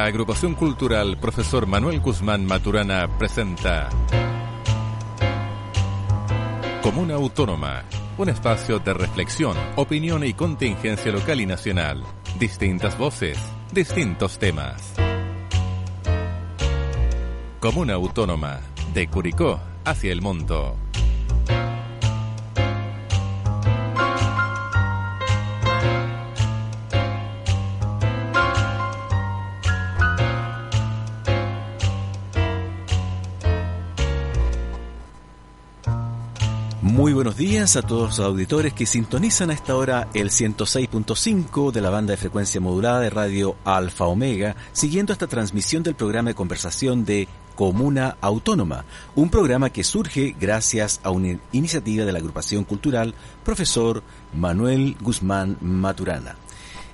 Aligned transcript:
La 0.00 0.06
agrupación 0.06 0.54
cultural 0.54 1.18
Profesor 1.18 1.66
Manuel 1.66 2.00
Guzmán 2.00 2.46
Maturana 2.46 3.06
presenta 3.18 3.90
Comuna 6.82 7.16
Autónoma, 7.16 7.84
un 8.16 8.30
espacio 8.30 8.78
de 8.78 8.94
reflexión, 8.94 9.58
opinión 9.76 10.24
y 10.24 10.32
contingencia 10.32 11.12
local 11.12 11.42
y 11.42 11.44
nacional. 11.44 12.02
Distintas 12.38 12.96
voces, 12.96 13.38
distintos 13.74 14.38
temas. 14.38 14.94
Comuna 17.60 17.92
Autónoma, 17.92 18.60
de 18.94 19.06
Curicó 19.06 19.60
hacia 19.84 20.12
el 20.12 20.22
mundo. 20.22 20.78
Muy 37.00 37.14
buenos 37.14 37.38
días 37.38 37.76
a 37.76 37.82
todos 37.82 38.18
los 38.18 38.20
auditores 38.20 38.74
que 38.74 38.84
sintonizan 38.84 39.48
a 39.48 39.54
esta 39.54 39.74
hora 39.74 40.08
el 40.12 40.28
106.5 40.28 41.72
de 41.72 41.80
la 41.80 41.88
banda 41.88 42.10
de 42.10 42.18
frecuencia 42.18 42.60
modulada 42.60 43.00
de 43.00 43.08
radio 43.08 43.56
Alfa 43.64 44.04
Omega, 44.04 44.54
siguiendo 44.74 45.14
esta 45.14 45.26
transmisión 45.26 45.82
del 45.82 45.94
programa 45.94 46.28
de 46.28 46.34
conversación 46.34 47.06
de 47.06 47.26
Comuna 47.54 48.18
Autónoma, 48.20 48.84
un 49.14 49.30
programa 49.30 49.70
que 49.70 49.82
surge 49.82 50.36
gracias 50.38 51.00
a 51.02 51.08
una 51.08 51.38
iniciativa 51.52 52.04
de 52.04 52.12
la 52.12 52.18
agrupación 52.18 52.64
cultural 52.64 53.14
Profesor 53.46 54.02
Manuel 54.34 54.98
Guzmán 55.00 55.56
Maturana. 55.62 56.36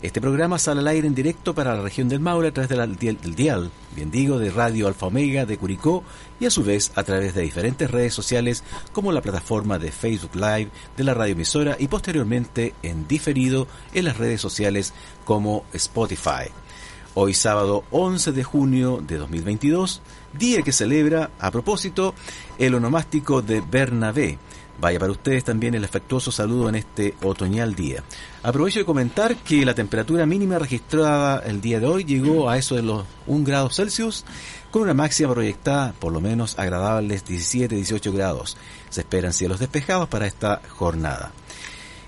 Este 0.07 0.21
programa 0.21 0.57
sale 0.61 0.79
al 0.79 0.87
aire 0.87 1.09
en 1.09 1.17
directo 1.17 1.53
para 1.53 1.75
la 1.75 1.83
región 1.83 2.09
del 2.09 2.21
Maule 2.21 2.47
a 2.47 2.53
través 2.53 2.69
del, 2.69 2.97
del 2.97 3.35
dial, 3.35 3.73
bien 3.97 4.13
digo, 4.13 4.39
de 4.39 4.53
Radio 4.53 4.87
Alfa 4.87 5.07
Omega 5.07 5.47
de 5.47 5.59
Curicó 5.59 6.05
y 6.39 6.47
a 6.47 6.51
su 6.53 6.63
vez 6.63 6.93
a 6.95 7.03
través 7.03 7.35
de 7.35 7.43
diferentes 7.43 7.91
redes 7.91 8.15
sociales 8.15 8.63
como 8.93 9.11
la 9.11 9.21
plataforma 9.21 9.81
de 9.81 9.91
Facebook 9.91 10.37
Live 10.37 10.69
de 10.97 11.03
la 11.03 11.13
radioemisora 11.13 11.75
y 11.81 11.89
posteriormente 11.89 12.73
en 12.85 13.09
diferido 13.09 13.67
en 13.95 14.05
las 14.05 14.17
redes 14.17 14.41
sociales 14.41 14.95
como 15.25 15.65
Spotify. 15.73 16.53
Hoy 17.15 17.35
sábado 17.35 17.83
11 17.91 18.31
de 18.31 18.45
junio 18.45 19.03
de 19.05 19.17
2022, 19.17 20.03
día 20.39 20.63
que 20.63 20.71
celebra, 20.71 21.31
a 21.41 21.51
propósito, 21.51 22.15
el 22.59 22.77
onomástico 22.77 23.43
de 23.43 23.61
Bernabé, 23.61 24.39
Vaya 24.79 24.99
para 24.99 25.13
ustedes 25.13 25.43
también 25.43 25.75
el 25.75 25.85
afectuoso 25.85 26.31
saludo 26.31 26.69
en 26.69 26.75
este 26.75 27.15
otoñal 27.23 27.75
día. 27.75 28.03
Aprovecho 28.43 28.81
de 28.81 28.85
comentar 28.85 29.37
que 29.37 29.65
la 29.65 29.75
temperatura 29.75 30.27
mínima 30.27 30.59
registrada 30.59 31.43
el 31.47 31.61
día 31.61 31.81
de 31.81 31.87
hoy 31.87 32.05
llegó 32.05 32.51
a 32.51 32.59
eso 32.59 32.75
de 32.75 32.83
los 32.83 33.05
1 33.27 33.45
grado 33.45 33.71
Celsius, 33.71 34.25
con 34.71 34.83
una 34.83 34.93
máxima 34.93 35.33
proyectada 35.33 35.95
por 35.99 36.13
lo 36.13 36.21
menos 36.21 36.59
agradables 36.59 37.25
17-18 37.25 38.13
grados. 38.13 38.59
Se 38.91 39.01
esperan 39.01 39.33
cielos 39.33 39.61
despejados 39.61 40.09
para 40.09 40.27
esta 40.27 40.61
jornada. 40.69 41.33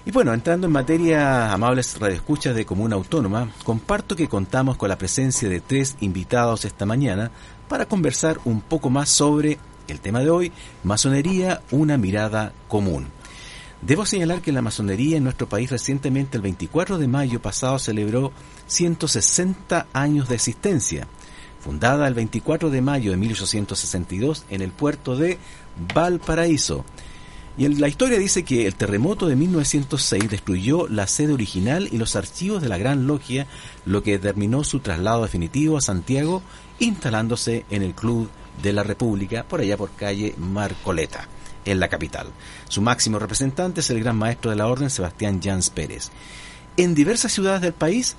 Y 0.05 0.11
bueno, 0.11 0.33
entrando 0.33 0.67
en 0.67 0.73
materia, 0.73 1.53
amables 1.53 1.99
radioescuchas 1.99 2.55
de 2.55 2.65
Comuna 2.65 2.97
Autónoma, 2.97 3.51
comparto 3.65 4.17
que 4.17 4.29
contamos 4.29 4.77
con 4.77 4.89
la 4.89 4.97
presencia 4.97 5.49
de 5.49 5.61
tres 5.61 5.97
invitados 6.01 6.65
esta 6.65 6.87
mañana 6.87 7.31
para 7.69 7.87
conversar 7.87 8.39
un 8.45 8.63
poco 8.63 8.89
más 8.89 9.11
sobre 9.11 9.59
el 9.93 10.01
tema 10.01 10.21
de 10.21 10.31
hoy, 10.31 10.53
masonería, 10.85 11.63
una 11.71 11.97
mirada 11.97 12.53
común. 12.69 13.07
Debo 13.81 14.05
señalar 14.05 14.43
que 14.43 14.53
la 14.53 14.63
masonería 14.63 15.17
en 15.17 15.25
nuestro 15.25 15.49
país 15.49 15.71
recientemente, 15.71 16.37
el 16.37 16.43
24 16.43 16.99
de 16.99 17.07
mayo 17.07 17.41
pasado, 17.41 17.79
celebró 17.79 18.33
160 18.67 19.87
años 19.93 20.29
de 20.29 20.35
existencia. 20.35 21.07
Fundada 21.61 22.09
el 22.09 22.15
24 22.15 22.71
de 22.71 22.83
mayo 22.83 23.13
de 23.13 23.17
1862 23.17 24.45
en 24.51 24.63
el 24.63 24.73
puerto 24.73 25.17
de 25.17 25.39
Valparaíso. 25.95 26.85
Y 27.57 27.67
la 27.69 27.89
historia 27.89 28.19
dice 28.19 28.45
que 28.45 28.67
el 28.67 28.77
terremoto 28.77 29.27
de 29.27 29.35
1906 29.35 30.31
destruyó 30.31 30.87
la 30.87 31.09
sede 31.09 31.33
original 31.33 31.89
y 31.91 31.99
los 31.99 32.15
archivos 32.15 32.63
de 32.63 32.69
la 32.69 32.79
Gran 32.79 33.09
Logia, 33.09 33.49
lo 33.85 34.03
que 34.05 34.13
determinó 34.13 34.63
su 34.63 34.79
traslado 34.79 35.23
definitivo 35.23 35.77
a 35.77 35.81
Santiago, 35.81 36.43
instalándose 36.79 37.65
en 37.71 37.83
el 37.83 37.95
Club 37.95 38.29
de 38.63 38.73
la 38.73 38.83
República, 38.83 39.45
por 39.45 39.61
allá 39.61 39.77
por 39.77 39.91
calle 39.91 40.35
Marcoleta, 40.37 41.29
en 41.65 41.81
la 41.81 41.89
capital. 41.89 42.29
Su 42.69 42.83
máximo 42.83 43.19
representante 43.19 43.81
es 43.81 43.91
el 43.91 44.01
gran 44.01 44.17
maestro 44.17 44.51
de 44.51 44.57
la 44.57 44.67
orden, 44.67 44.91
Sebastián 44.91 45.41
Jans 45.43 45.71
Pérez. 45.71 46.11
En 46.77 46.95
diversas 46.95 47.33
ciudades 47.33 47.61
del 47.61 47.73
país 47.73 48.17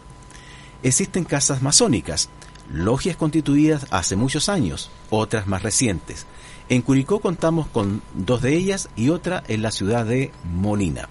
existen 0.83 1.23
casas 1.25 1.61
masónicas, 1.61 2.29
logias 2.71 3.17
constituidas 3.17 3.87
hace 3.89 4.15
muchos 4.15 4.49
años, 4.49 4.89
otras 5.09 5.47
más 5.47 5.63
recientes. 5.63 6.25
En 6.69 6.81
Curicó 6.81 7.19
contamos 7.19 7.67
con 7.67 8.01
dos 8.13 8.41
de 8.41 8.55
ellas 8.55 8.89
y 8.95 9.09
otra 9.09 9.43
en 9.47 9.61
la 9.61 9.71
ciudad 9.71 10.05
de 10.05 10.31
Molina. 10.43 11.09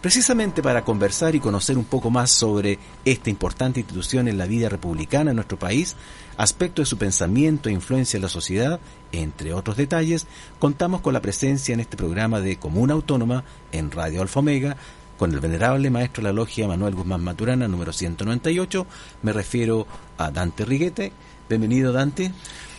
Precisamente 0.00 0.62
para 0.62 0.84
conversar 0.84 1.34
y 1.34 1.40
conocer 1.40 1.78
un 1.78 1.84
poco 1.84 2.10
más 2.10 2.30
sobre 2.30 2.78
esta 3.04 3.30
importante 3.30 3.80
institución 3.80 4.28
en 4.28 4.38
la 4.38 4.46
vida 4.46 4.68
republicana 4.68 5.30
en 5.30 5.36
nuestro 5.36 5.58
país, 5.58 5.96
aspecto 6.36 6.82
de 6.82 6.86
su 6.86 6.98
pensamiento 6.98 7.68
e 7.68 7.72
influencia 7.72 8.16
en 8.18 8.22
la 8.22 8.28
sociedad, 8.28 8.78
entre 9.10 9.52
otros 9.52 9.76
detalles, 9.76 10.26
contamos 10.58 11.00
con 11.00 11.14
la 11.14 11.22
presencia 11.22 11.72
en 11.72 11.80
este 11.80 11.96
programa 11.96 12.40
de 12.40 12.56
Comuna 12.56 12.92
Autónoma 12.94 13.44
en 13.72 13.90
Radio 13.90 14.22
Alfa 14.22 14.40
Omega 14.40 14.76
con 15.16 15.32
el 15.32 15.40
venerable 15.40 15.90
maestro 15.90 16.22
de 16.22 16.28
la 16.28 16.34
logia 16.34 16.68
Manuel 16.68 16.94
Guzmán 16.94 17.24
Maturana, 17.24 17.66
número 17.66 17.92
198. 17.92 18.86
Me 19.22 19.32
refiero 19.32 19.86
a 20.18 20.30
Dante 20.30 20.64
Riguete. 20.64 21.12
Bienvenido, 21.48 21.92
Dante. 21.92 22.32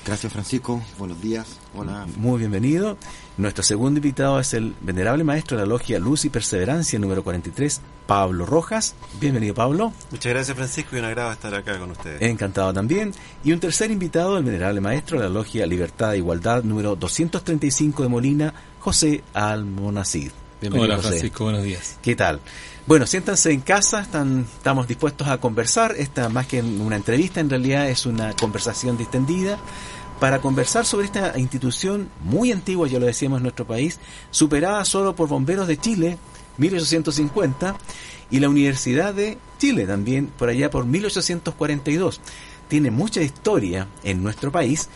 Gracias, 0.08 0.32
Francisco. 0.32 0.82
Buenos 0.98 1.22
días. 1.22 1.60
Hola. 1.76 2.08
Muy 2.16 2.40
bienvenido. 2.40 2.98
Nuestro 3.36 3.62
segundo 3.62 3.98
invitado 3.98 4.40
es 4.40 4.54
el 4.54 4.74
venerable 4.80 5.26
maestro 5.26 5.58
de 5.58 5.64
la 5.64 5.68
logia 5.68 6.00
Luz 6.00 6.24
y 6.24 6.30
Perseverancia, 6.30 6.98
número 6.98 7.26
43, 7.26 7.82
Pablo 8.08 8.46
Rojas. 8.46 8.96
Bienvenido, 9.20 9.54
Pablo. 9.54 9.92
Muchas 10.10 10.32
gracias, 10.32 10.56
Francisco, 10.56 10.96
y 10.96 11.00
un 11.00 11.06
agrado 11.06 11.34
estar 11.34 11.54
acá 11.54 11.78
con 11.78 11.92
ustedes. 11.92 12.22
Encantado 12.22 12.72
también. 12.72 13.12
Y 13.44 13.52
un 13.52 13.60
tercer 13.60 13.92
invitado, 13.92 14.38
el 14.38 14.46
venerable 14.46 14.80
maestro 14.80 15.18
de 15.18 15.26
la 15.26 15.30
logia 15.30 15.66
Libertad 15.66 16.14
e 16.14 16.20
Igualdad, 16.20 16.64
número 16.64 16.96
235 16.96 18.04
de 18.04 18.10
Molina, 18.10 18.54
José 18.80 19.26
Almonacid. 19.34 20.32
Bienvenido, 20.62 20.94
Hola, 20.94 21.04
Francisco. 21.04 21.44
Buenos 21.44 21.64
días. 21.64 22.00
¿Qué 22.02 22.16
tal? 22.16 22.40
Bueno, 22.88 23.06
siéntanse 23.06 23.52
en 23.52 23.60
casa, 23.60 24.00
están, 24.00 24.48
estamos 24.58 24.88
dispuestos 24.88 25.28
a 25.28 25.38
conversar. 25.40 25.96
Esta, 25.98 26.30
más 26.30 26.48
que 26.48 26.62
una 26.62 26.96
entrevista, 26.96 27.42
en 27.42 27.50
realidad 27.50 27.90
es 27.90 28.06
una 28.06 28.32
conversación 28.32 28.98
distendida 28.98 29.60
para 30.20 30.42
conversar 30.42 30.86
sobre 30.86 31.06
esta 31.06 31.38
institución 31.38 32.10
muy 32.24 32.52
antigua, 32.52 32.88
ya 32.88 33.00
lo 33.00 33.06
decíamos 33.06 33.38
en 33.38 33.44
nuestro 33.44 33.66
país, 33.66 34.00
superada 34.32 34.84
solo 34.86 35.16
por 35.16 35.30
bomberos 35.30 35.68
de 35.68 35.78
Chile, 35.78 36.18
1850, 36.58 37.78
y 38.30 38.40
la 38.40 38.50
Universidad 38.50 39.14
de 39.14 39.38
Chile 39.58 39.86
también, 39.86 40.28
por 40.28 40.50
allá 40.50 40.70
por 40.70 40.86
1842. 40.86 42.20
Tiene 42.68 42.92
mucha 42.92 43.22
historia 43.22 43.88
en 44.04 44.24
nuestro 44.24 44.52
país, 44.52 44.90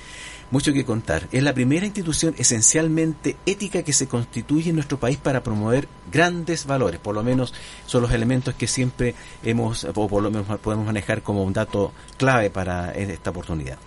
mucho 0.49 0.73
que 0.73 0.83
contar. 0.83 1.29
Es 1.31 1.41
la 1.43 1.53
primera 1.53 1.85
institución 1.85 2.35
esencialmente 2.38 3.38
ética 3.45 3.83
que 3.83 3.93
se 3.93 4.07
constituye 4.07 4.69
en 4.69 4.75
nuestro 4.75 4.99
país 4.99 5.17
para 5.17 5.43
promover 5.43 5.88
grandes 6.11 6.65
valores, 6.65 6.99
por 6.99 7.15
lo 7.15 7.23
menos 7.23 7.53
son 7.85 8.01
los 8.01 8.11
elementos 8.11 8.55
que 8.55 8.67
siempre 8.67 9.15
hemos, 9.43 9.85
o 9.85 9.93
por 9.93 10.21
lo 10.21 10.29
menos 10.29 10.59
podemos 10.59 10.85
manejar 10.85 11.21
como 11.21 11.43
un 11.43 11.53
dato 11.53 11.93
clave 12.17 12.49
para 12.49 12.91
esta 12.91 13.29
oportunidad. 13.29 13.77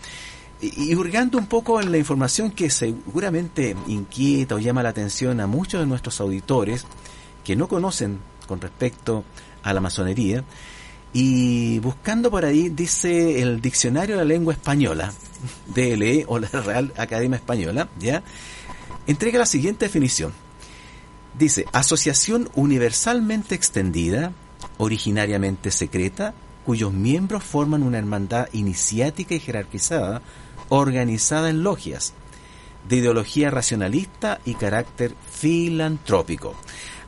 Y 0.60 0.94
hurgando 0.94 1.37
un 1.37 1.47
poco 1.47 1.81
en 1.81 1.92
la 1.92 1.98
información 1.98 2.50
que 2.50 2.70
seguramente 2.70 3.76
inquieta 3.87 4.55
o 4.55 4.58
llama 4.58 4.82
la 4.82 4.88
atención 4.90 5.40
a 5.40 5.46
muchos 5.46 5.81
de 5.81 5.87
nuestros 5.87 6.20
auditores 6.20 6.87
que 7.44 7.56
no 7.56 7.69
conocen 7.69 8.19
con 8.46 8.61
respecto 8.61 9.25
a 9.62 9.73
la 9.73 9.81
masonería, 9.81 10.44
y 11.17 11.78
buscando 11.78 12.28
por 12.28 12.44
ahí, 12.44 12.70
dice 12.70 13.40
el 13.40 13.61
Diccionario 13.61 14.17
de 14.17 14.25
la 14.25 14.28
Lengua 14.28 14.52
Española, 14.52 15.12
DLE 15.75 16.25
o 16.26 16.40
la 16.40 16.49
Real 16.49 16.93
Academia 16.96 17.37
Española, 17.37 17.88
¿ya? 18.00 18.25
Entrega 19.06 19.38
la 19.38 19.46
siguiente 19.46 19.84
definición. 19.84 20.32
Dice, 21.38 21.67
asociación 21.73 22.50
universalmente 22.55 23.55
extendida, 23.55 24.32
originariamente 24.76 25.70
secreta, 25.70 26.34
cuyos 26.67 26.93
miembros 26.93 27.44
forman 27.44 27.84
una 27.84 27.99
hermandad 27.99 28.49
iniciática 28.52 29.37
y 29.37 29.40
jerarquizada, 29.40 30.20
organizada 30.69 31.50
en 31.50 31.62
logias, 31.62 32.14
de 32.88 32.96
ideología 32.96 33.50
racionalista 33.50 34.40
y 34.44 34.55
carácter 34.55 35.14
filantrópico. 35.31 36.55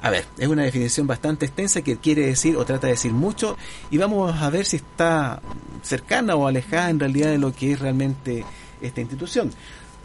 A 0.03 0.11
ver, 0.11 0.27
es 0.39 0.49
una 0.49 0.63
definición 0.63 1.07
bastante 1.07 1.47
extensa 1.47 1.83
que 1.83 1.97
quiere 1.97 2.27
decir 2.27 2.57
o 2.57 2.65
trata 2.65 2.87
de 2.87 2.93
decir 2.95 3.13
mucho 3.13 3.57
y 3.91 3.99
vamos 3.99 4.41
a 4.41 4.51
ver 4.51 4.65
si 4.65 4.77
está 4.77 5.41
cercana 5.83 6.35
o 6.37 6.47
alejada 6.47 6.91
en 6.91 7.01
realidad 7.01 7.31
de 7.31 7.39
lo 7.39 7.53
que 7.53 7.73
es 7.73 7.81
realmente 7.81 8.45
esta 8.81 9.01
institución. 9.01 9.51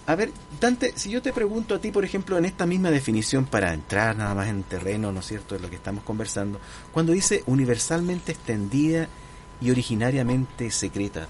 A 0.07 0.15
ver, 0.15 0.31
Dante, 0.59 0.93
si 0.95 1.11
yo 1.11 1.21
te 1.21 1.31
pregunto 1.31 1.75
a 1.75 1.79
ti, 1.79 1.91
por 1.91 2.03
ejemplo, 2.03 2.37
en 2.37 2.45
esta 2.45 2.65
misma 2.65 2.89
definición 2.89 3.45
para 3.45 3.73
entrar 3.73 4.15
nada 4.15 4.33
más 4.33 4.47
en 4.47 4.63
terreno, 4.63 5.11
¿no 5.11 5.19
es 5.19 5.27
cierto?, 5.27 5.55
de 5.55 5.61
lo 5.61 5.69
que 5.69 5.75
estamos 5.75 6.03
conversando, 6.03 6.59
cuando 6.91 7.13
dice 7.13 7.43
universalmente 7.45 8.31
extendida 8.31 9.07
y 9.61 9.69
originariamente 9.69 10.71
secreta, 10.71 11.27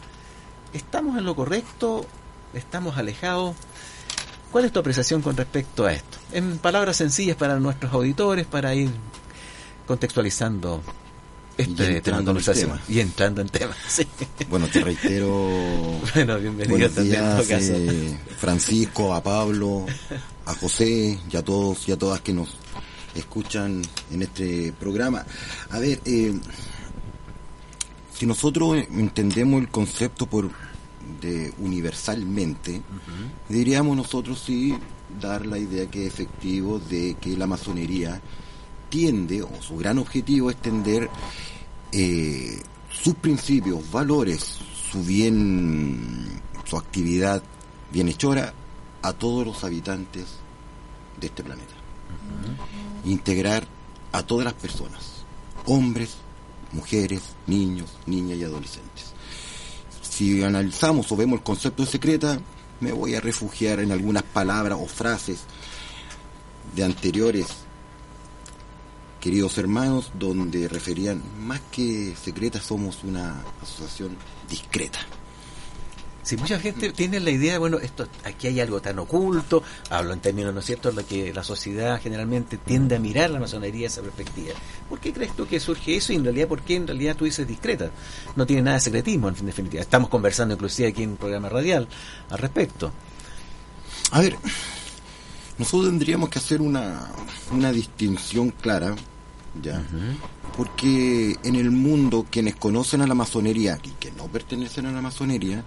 ¿estamos 0.73 1.17
en 1.17 1.25
lo 1.25 1.35
correcto? 1.35 2.05
¿Estamos 2.53 2.97
alejados? 2.97 3.55
¿Cuál 4.51 4.65
es 4.65 4.71
tu 4.71 4.79
apreciación 4.79 5.21
con 5.21 5.37
respecto 5.37 5.85
a 5.85 5.93
esto? 5.93 6.17
En 6.33 6.57
palabras 6.57 6.97
sencillas 6.97 7.37
para 7.37 7.59
nuestros 7.59 7.93
auditores, 7.93 8.45
para 8.45 8.75
ir 8.75 8.91
contextualizando 9.87 10.81
este 11.57 11.97
y 11.97 12.01
tema 12.01 12.23
conversación 12.23 12.79
y 12.87 12.99
entrando 12.99 13.41
en 13.41 13.49
temas. 13.49 13.77
Bueno, 14.49 14.67
te 14.67 14.81
reitero. 14.81 15.29
bueno, 16.15 16.37
bienvenido 16.39 16.89
también. 16.89 17.23
Eh, 17.49 18.17
Francisco, 18.37 19.13
a 19.13 19.23
Pablo, 19.23 19.85
a 20.45 20.53
José 20.55 21.17
y 21.31 21.37
a 21.37 21.41
todos 21.41 21.87
y 21.87 21.93
a 21.93 21.97
todas 21.97 22.19
que 22.19 22.33
nos 22.33 22.57
escuchan 23.15 23.81
en 24.11 24.21
este 24.21 24.73
programa. 24.77 25.25
A 25.69 25.79
ver, 25.79 26.01
eh, 26.05 26.33
si 28.21 28.27
nosotros 28.27 28.77
entendemos 28.91 29.59
el 29.61 29.69
concepto 29.69 30.27
por 30.27 30.51
de 31.19 31.51
universalmente, 31.57 32.83
diríamos 33.49 33.97
nosotros 33.97 34.43
sí 34.45 34.77
dar 35.19 35.43
la 35.47 35.57
idea 35.57 35.89
que 35.89 36.05
es 36.05 36.13
efectivo 36.13 36.77
de 36.77 37.15
que 37.19 37.35
la 37.35 37.47
masonería 37.47 38.21
tiende, 38.89 39.41
o 39.41 39.49
su 39.59 39.75
gran 39.75 39.97
objetivo 39.97 40.51
es 40.51 40.57
tender 40.57 41.09
eh, 41.91 42.61
sus 42.91 43.15
principios, 43.15 43.89
valores, 43.89 44.59
su 44.91 45.03
bien, 45.03 46.39
su 46.65 46.77
actividad 46.77 47.41
bienhechora 47.91 48.53
a 49.01 49.13
todos 49.13 49.47
los 49.47 49.63
habitantes 49.63 50.25
de 51.19 51.25
este 51.25 51.43
planeta. 51.43 51.73
Integrar 53.03 53.65
a 54.11 54.21
todas 54.21 54.45
las 54.45 54.53
personas, 54.53 55.23
hombres, 55.65 56.17
mujeres, 56.73 57.21
niños, 57.47 57.89
niñas 58.05 58.37
y 58.37 58.43
adolescentes. 58.43 59.13
Si 60.01 60.43
analizamos 60.43 61.11
o 61.11 61.15
vemos 61.15 61.39
el 61.39 61.43
concepto 61.43 61.83
de 61.83 61.91
secreta, 61.91 62.39
me 62.79 62.91
voy 62.91 63.15
a 63.15 63.21
refugiar 63.21 63.79
en 63.79 63.91
algunas 63.91 64.23
palabras 64.23 64.77
o 64.81 64.87
frases 64.87 65.41
de 66.75 66.83
anteriores 66.83 67.47
queridos 69.21 69.57
hermanos, 69.59 70.11
donde 70.15 70.67
referían, 70.67 71.21
más 71.39 71.61
que 71.71 72.15
secreta, 72.15 72.59
somos 72.59 73.03
una 73.03 73.43
asociación 73.61 74.17
discreta. 74.49 74.99
Si 76.23 76.37
mucha 76.37 76.59
gente 76.59 76.91
tiene 76.91 77.19
la 77.19 77.31
idea, 77.31 77.57
bueno, 77.59 77.79
esto 77.79 78.07
aquí 78.23 78.47
hay 78.47 78.59
algo 78.59 78.81
tan 78.81 78.99
oculto, 78.99 79.63
hablo 79.89 80.13
en 80.13 80.19
términos, 80.19 80.53
¿no 80.53 80.59
es 80.59 80.65
cierto?, 80.65 80.91
lo 80.91 81.05
que 81.05 81.33
la 81.33 81.43
sociedad 81.43 81.99
generalmente 82.01 82.57
tiende 82.57 82.95
a 82.95 82.99
mirar 82.99 83.29
la 83.29 83.39
masonería 83.39 83.87
esa 83.87 84.01
perspectiva. 84.01 84.53
¿Por 84.89 84.99
qué 84.99 85.13
crees 85.13 85.35
tú 85.35 85.47
que 85.47 85.59
surge 85.59 85.95
eso 85.95 86.13
y 86.13 86.17
en 86.17 86.23
realidad 86.23 86.47
por 86.47 86.61
qué 86.61 86.75
en 86.75 86.87
realidad 86.87 87.15
tú 87.15 87.25
dices 87.25 87.47
discreta? 87.47 87.89
No 88.35 88.45
tiene 88.45 88.61
nada 88.61 88.77
de 88.77 88.81
secretismo, 88.81 89.29
en 89.29 89.45
definitiva. 89.45 89.81
Estamos 89.81 90.09
conversando 90.09 90.53
inclusive 90.53 90.89
aquí 90.89 91.03
en 91.03 91.11
un 91.11 91.17
programa 91.17 91.49
radial 91.49 91.87
al 92.29 92.37
respecto. 92.37 92.91
A 94.11 94.21
ver, 94.21 94.35
nosotros 95.57 95.89
tendríamos 95.89 96.29
que 96.29 96.39
hacer 96.39 96.61
una, 96.61 97.11
una 97.51 97.71
distinción 97.71 98.51
clara 98.51 98.95
¿ya? 99.61 99.83
Porque 100.55 101.35
en 101.43 101.55
el 101.55 101.71
mundo 101.71 102.25
quienes 102.29 102.55
conocen 102.55 103.01
a 103.01 103.07
la 103.07 103.15
masonería 103.15 103.79
y 103.83 103.89
que 103.91 104.11
no 104.11 104.25
pertenecen 104.25 104.85
a 104.85 104.91
la 104.91 105.01
masonería, 105.01 105.63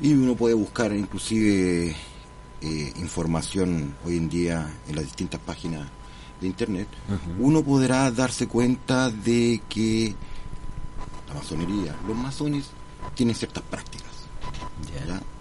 y 0.00 0.12
uno 0.12 0.34
puede 0.34 0.54
buscar 0.54 0.92
inclusive 0.92 1.94
eh, 2.60 2.92
información 2.96 3.94
hoy 4.04 4.16
en 4.16 4.28
día 4.28 4.72
en 4.88 4.96
las 4.96 5.04
distintas 5.04 5.40
páginas 5.40 5.88
de 6.40 6.46
internet, 6.46 6.88
uno 7.38 7.62
podrá 7.62 8.10
darse 8.10 8.48
cuenta 8.48 9.10
de 9.10 9.60
que 9.68 10.14
la 11.28 11.34
masonería, 11.34 11.94
los 12.06 12.16
masones 12.16 12.66
tienen 13.14 13.34
ciertas 13.34 13.62
prácticas 13.64 14.04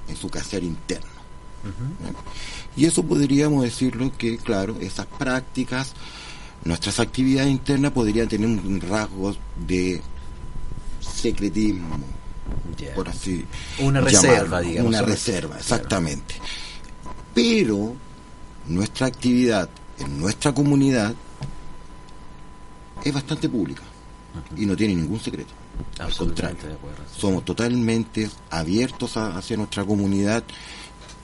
en 0.08 0.16
su 0.16 0.30
quehacer 0.30 0.64
interno. 0.64 1.08
Y 2.76 2.86
eso 2.86 3.04
podríamos 3.04 3.64
decirlo 3.64 4.12
que, 4.18 4.38
claro, 4.38 4.76
esas 4.82 5.06
prácticas 5.06 5.94
nuestras 6.66 7.00
actividades 7.00 7.52
internas 7.52 7.92
podrían 7.92 8.28
tener 8.28 8.48
un 8.48 8.82
rasgo 8.82 9.36
de 9.68 10.02
secretismo, 11.00 11.98
por 12.96 13.10
así 13.10 13.46
Una 13.80 14.02
reserva, 14.02 14.62
digamos. 14.62 14.90
Una 14.90 15.02
reserva, 15.02 15.58
exactamente. 15.58 16.36
Pero 17.34 17.96
nuestra 18.68 19.08
actividad 19.08 19.70
en 20.00 20.20
nuestra 20.20 20.54
comunidad 20.54 21.14
es 23.04 23.14
bastante 23.14 23.50
pública 23.50 23.84
y 24.56 24.66
no 24.66 24.76
tiene 24.76 24.96
ningún 24.96 25.20
secreto. 25.20 25.54
Al 26.00 26.14
contrario, 26.16 26.58
somos 27.16 27.44
totalmente 27.44 28.30
abiertos 28.50 29.18
hacia 29.18 29.58
nuestra 29.58 29.84
comunidad. 29.84 30.44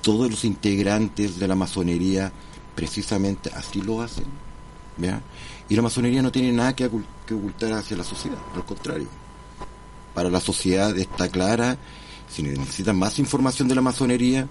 Todos 0.02 0.30
los 0.30 0.44
integrantes 0.46 1.38
de 1.40 1.48
la 1.48 1.56
masonería 1.56 2.32
precisamente 2.76 3.52
así 3.54 3.82
lo 3.82 4.02
hacen 4.02 4.26
y 5.70 5.76
la 5.76 5.82
masonería 5.82 6.22
no 6.22 6.32
tiene 6.32 6.52
nada 6.52 6.76
que, 6.76 6.86
ocultar 6.86 7.74
hacia 7.74 7.96
la 7.98 8.04
sociedad, 8.04 8.40
al 8.56 8.66
contrario. 8.66 9.08
Para 10.14 10.30
la 10.30 10.40
sociedad 10.40 10.98
está 10.98 11.30
clara, 11.30 11.78
si 12.30 12.44
necesitan 12.44 12.98
más 12.98 13.20
información 13.20 13.68
de 13.68 13.76
la 13.76 13.82
masonería, 13.82 14.48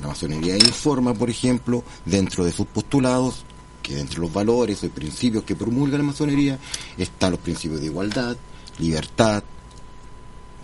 la 0.00 0.08
masonería 0.08 0.56
informa, 0.56 1.14
por 1.14 1.30
ejemplo, 1.30 1.82
dentro 2.04 2.44
de 2.44 2.52
sus 2.52 2.66
postulados, 2.66 3.44
que 3.82 3.96
dentro 3.96 4.16
de 4.16 4.26
los 4.26 4.32
valores 4.32 4.82
y 4.82 4.88
principios 4.88 5.44
que 5.44 5.56
promulga 5.56 5.98
la 5.98 6.04
masonería 6.04 6.58
están 6.96 7.32
los 7.32 7.40
principios 7.40 7.80
de 7.80 7.86
igualdad, 7.86 8.36
libertad, 8.78 9.42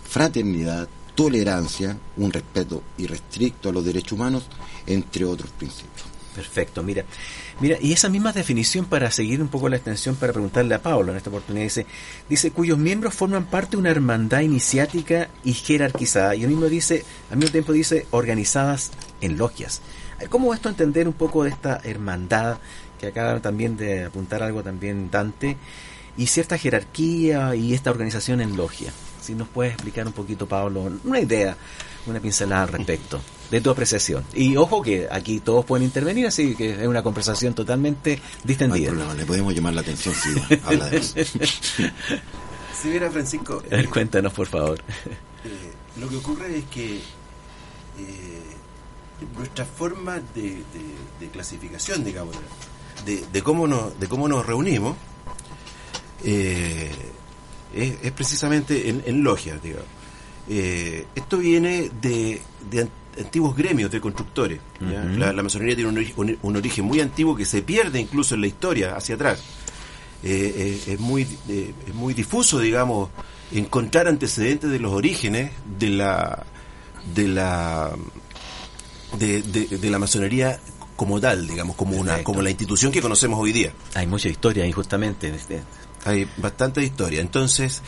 fraternidad, 0.07 0.87
tolerancia, 1.15 1.97
un 2.17 2.31
respeto 2.31 2.83
irrestricto 2.97 3.69
a 3.69 3.71
los 3.73 3.83
derechos 3.83 4.13
humanos, 4.13 4.43
entre 4.85 5.25
otros 5.25 5.49
principios. 5.51 6.05
Perfecto, 6.35 6.83
mira. 6.83 7.05
Mira, 7.61 7.77
y 7.79 7.93
esa 7.93 8.09
misma 8.09 8.33
definición 8.33 8.83
para 8.83 9.09
seguir 9.11 9.41
un 9.41 9.47
poco 9.47 9.69
la 9.69 9.77
extensión 9.77 10.15
para 10.15 10.33
preguntarle 10.33 10.75
a 10.75 10.81
Pablo 10.81 11.11
en 11.11 11.17
esta 11.17 11.29
oportunidad 11.29 11.63
dice, 11.63 11.85
dice 12.27 12.51
cuyos 12.51 12.77
miembros 12.77 13.13
forman 13.13 13.45
parte 13.45 13.71
de 13.71 13.77
una 13.77 13.91
hermandad 13.91 14.41
iniciática 14.41 15.29
y 15.45 15.53
jerarquizada. 15.53 16.35
Y 16.35 16.43
el 16.43 16.49
mismo 16.49 16.65
dice, 16.65 17.05
al 17.31 17.37
mismo 17.37 17.53
tiempo 17.53 17.71
dice 17.71 18.07
organizadas 18.11 18.91
en 19.21 19.37
logias. 19.37 19.81
¿Cómo 20.29 20.53
esto 20.53 20.67
entender 20.67 21.07
un 21.07 21.13
poco 21.13 21.43
de 21.43 21.51
esta 21.51 21.79
hermandad 21.83 22.57
que 22.99 23.07
acaba 23.07 23.39
también 23.39 23.77
de 23.77 24.05
apuntar 24.05 24.43
algo 24.43 24.61
también 24.61 25.09
Dante 25.09 25.55
y 26.17 26.27
cierta 26.27 26.57
jerarquía 26.57 27.55
y 27.55 27.73
esta 27.73 27.89
organización 27.89 28.41
en 28.41 28.57
logia? 28.57 28.91
Si 29.25 29.33
nos 29.33 29.47
puedes 29.47 29.73
explicar 29.73 30.05
un 30.05 30.13
poquito, 30.13 30.45
Pablo, 30.45 30.87
una 31.03 31.19
idea, 31.19 31.57
una 32.05 32.19
pincelada 32.19 32.61
al 32.61 32.67
respecto 32.67 33.19
de 33.49 33.59
tu 33.59 33.71
apreciación. 33.71 34.23
Y 34.35 34.55
ojo 34.55 34.83
que 34.83 35.07
aquí 35.09 35.39
todos 35.39 35.65
pueden 35.65 35.83
intervenir, 35.83 36.27
así 36.27 36.53
que 36.53 36.79
es 36.79 36.87
una 36.87 37.01
conversación 37.01 37.55
totalmente 37.55 38.21
distendida. 38.43 38.91
No 38.91 39.15
le 39.15 39.25
podemos 39.25 39.55
llamar 39.55 39.73
la 39.73 39.81
atención 39.81 40.13
si 40.13 40.29
habla 40.63 40.89
de 40.89 40.97
eso. 40.97 41.15
Si 42.79 42.89
viera 42.91 43.09
Francisco... 43.09 43.63
Eh, 43.71 43.87
cuéntanos, 43.91 44.31
por 44.31 44.45
favor. 44.45 44.79
Eh, 45.43 45.71
lo 45.99 46.07
que 46.07 46.17
ocurre 46.17 46.59
es 46.59 46.65
que 46.65 46.97
eh, 46.97 48.41
nuestra 49.35 49.65
forma 49.65 50.19
de, 50.35 50.61
clasificación, 51.33 52.03
digamos, 52.03 52.35
de, 53.05 53.41
cómo 53.41 53.65
nos, 53.65 53.99
de 53.99 54.07
cómo 54.07 54.27
nos 54.27 54.45
reunimos, 54.45 54.95
es, 57.75 58.11
precisamente 58.11 58.89
en, 58.89 59.23
logias, 59.23 59.61
digamos. 59.61 59.87
esto 60.47 61.37
viene 61.37 61.91
de, 62.01 62.41
de 62.69 62.87
antiguos 63.19 63.55
gremios 63.55 63.91
de 63.91 64.01
constructores. 64.01 64.59
la, 64.79 65.33
masonería 65.43 65.75
tiene 65.75 66.07
un, 66.41 66.55
origen 66.55 66.85
muy 66.85 66.99
antiguo 66.99 67.35
que 67.35 67.45
se 67.45 67.61
pierde 67.61 67.99
incluso 67.99 68.35
en 68.35 68.41
la 68.41 68.47
historia 68.47 68.95
hacia 68.95 69.15
atrás. 69.15 69.41
Eh, 70.23 70.81
eh, 70.87 70.93
es, 70.93 70.99
muy, 70.99 71.23
eh, 71.49 71.73
es 71.87 71.93
muy 71.93 72.13
difuso, 72.13 72.59
digamos, 72.59 73.09
encontrar 73.51 74.07
antecedentes 74.07 74.69
de 74.69 74.79
los 74.79 74.91
orígenes 74.91 75.51
de 75.77 75.89
la 75.89 76.45
de 77.13 77.27
la 77.27 77.91
de, 79.19 79.89
la 79.89 79.99
masonería 79.99 80.59
como 80.95 81.21
tal, 81.21 81.47
digamos, 81.47 81.75
como 81.75 81.95
una 81.97 82.23
como 82.23 82.41
la 82.41 82.49
institución 82.49 82.91
que 82.91 83.01
conocemos 83.01 83.39
hoy 83.39 83.51
día. 83.51 83.71
Hay 83.93 84.07
mucha 84.07 84.29
historia 84.29 84.63
ahí 84.63 84.71
justamente. 84.71 85.31
Hay 86.05 86.27
bastante 86.37 86.83
historia. 86.83 87.19
Entonces, 87.21 87.81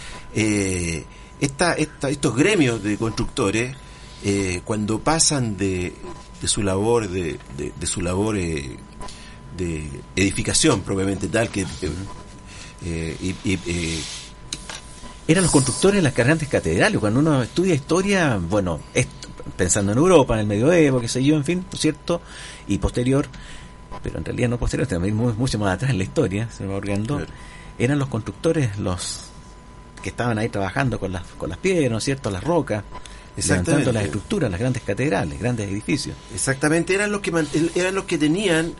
esta, 1.39 1.73
esta, 1.73 2.09
estos 2.09 2.35
gremios 2.35 2.83
de 2.83 2.97
constructores 2.97 3.75
eh, 4.23 4.61
cuando 4.65 4.99
pasan 4.99 5.57
de, 5.57 5.93
de, 6.41 6.47
su 6.47 6.63
labor 6.63 7.07
de, 7.07 7.37
de, 7.55 7.87
su 7.87 8.01
labor 8.01 8.37
eh, 8.37 8.75
de 9.55 9.87
edificación 10.15 10.81
propiamente 10.81 11.27
tal 11.27 11.49
que 11.49 11.65
eh, 12.85 13.15
y, 13.21 13.59
eran 15.27 15.43
los 15.43 15.51
constructores 15.51 16.01
las 16.01 16.15
grandes 16.15 16.47
catedrales. 16.47 16.99
Cuando 16.99 17.19
uno 17.19 17.43
estudia 17.43 17.75
historia 17.75 18.39
bueno 18.41 18.79
pensando 19.55 19.91
en 19.91 19.99
Europa 19.99 20.33
en 20.33 20.39
el 20.41 20.47
medioevo 20.47 20.99
qué 20.99 21.07
sé 21.07 21.23
yo 21.23 21.35
en 21.35 21.45
fin 21.45 21.65
cierto 21.77 22.21
y 22.67 22.79
posterior 22.79 23.27
pero 24.01 24.17
en 24.17 24.25
realidad 24.25 24.49
no 24.49 24.57
posterior 24.57 24.87
también 24.87 25.15
mucho 25.15 25.59
más 25.59 25.75
atrás 25.75 25.91
en 25.91 25.99
la 25.99 26.03
historia 26.03 26.49
se 26.49 26.65
va 26.65 26.75
orgando 26.75 27.21
eran 27.77 27.99
los 27.99 28.07
constructores 28.07 28.77
los 28.77 29.23
que 30.01 30.09
estaban 30.09 30.37
ahí 30.37 30.49
trabajando 30.49 30.99
con 30.99 31.11
las 31.11 31.23
con 31.37 31.49
las 31.49 31.57
piedras 31.57 31.91
no 31.91 31.97
es 31.97 32.03
cierto 32.03 32.29
las 32.29 32.43
rocas 32.43 32.83
levantando 33.45 33.91
las 33.91 34.05
estructuras, 34.05 34.49
las 34.49 34.59
grandes 34.59 34.81
catedrales, 34.83 35.39
grandes 35.39 35.69
edificios. 35.69 36.15
Exactamente, 36.33 36.95
eran 36.95 37.11
los 37.11 37.21
que 37.21 37.31
eran 37.75 37.95
los 37.95 38.05
que 38.05 38.17
tenían 38.17 38.73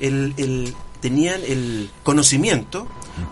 el, 0.00 0.34
el 0.36 0.74
tenían 1.00 1.40
el 1.46 1.90
conocimiento 2.02 2.86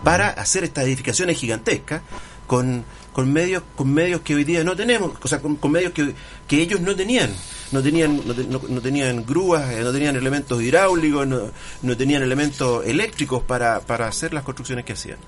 para 0.04 0.28
hacer 0.28 0.64
estas 0.64 0.84
edificaciones 0.84 1.38
gigantescas 1.38 2.02
con, 2.46 2.84
con 3.12 3.32
medios 3.32 3.62
con 3.76 3.92
medios 3.92 4.22
que 4.22 4.34
hoy 4.34 4.44
día 4.44 4.64
no 4.64 4.74
tenemos, 4.74 5.12
o 5.22 5.28
sea, 5.28 5.40
con, 5.40 5.58
medios 5.70 5.92
que, 5.92 6.14
que 6.48 6.62
ellos 6.62 6.80
no 6.80 6.94
tenían 6.96 7.30
no 7.70 7.82
tenían 7.82 8.20
no, 8.48 8.80
tenían 8.80 9.24
grúas, 9.24 9.70
eh, 9.72 9.80
no 9.82 9.92
tenían 9.92 10.16
elementos 10.16 10.62
hidráulicos, 10.62 11.26
no, 11.26 11.50
no 11.82 11.96
tenían 11.96 12.22
elementos 12.22 12.84
eléctricos 12.86 13.42
para, 13.42 13.80
para 13.80 14.08
hacer 14.08 14.34
las 14.34 14.44
construcciones 14.44 14.84
que 14.84 14.92
hacían. 14.92 15.18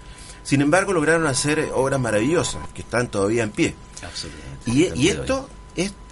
Sin 0.42 0.60
embargo, 0.60 0.92
lograron 0.92 1.26
hacer 1.26 1.70
obras 1.74 1.98
maravillosas 1.98 2.68
que 2.74 2.82
están 2.82 3.08
todavía 3.08 3.42
en 3.44 3.50
pie. 3.50 3.74
Y, 4.66 4.92
y 4.94 5.08
esto, 5.08 5.48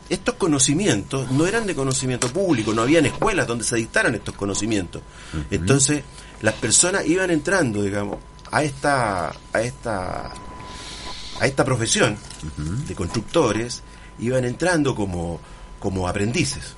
estos 0.09 0.35
conocimientos 0.35 1.31
no 1.31 1.47
eran 1.47 1.67
de 1.67 1.75
conocimiento 1.75 2.29
público, 2.29 2.73
no 2.75 2.83
habían 2.83 3.07
escuelas 3.07 3.47
donde 3.47 3.65
se 3.65 3.77
dictaran 3.77 4.15
estos 4.15 4.35
conocimientos. 4.35 5.03
Entonces, 5.51 6.03
las 6.43 6.55
personas 6.55 7.07
iban 7.07 7.31
entrando, 7.31 7.83
digamos, 7.83 8.19
a 8.51 8.63
esta, 8.63 9.33
a 9.53 9.63
esta, 9.63 10.33
a 11.41 11.47
esta 11.47 11.65
profesión 11.65 12.17
de 12.87 12.95
constructores, 12.95 13.83
iban 14.19 14.45
entrando 14.45 14.95
como, 14.95 15.41
como 15.79 16.09
aprendices. 16.09 16.75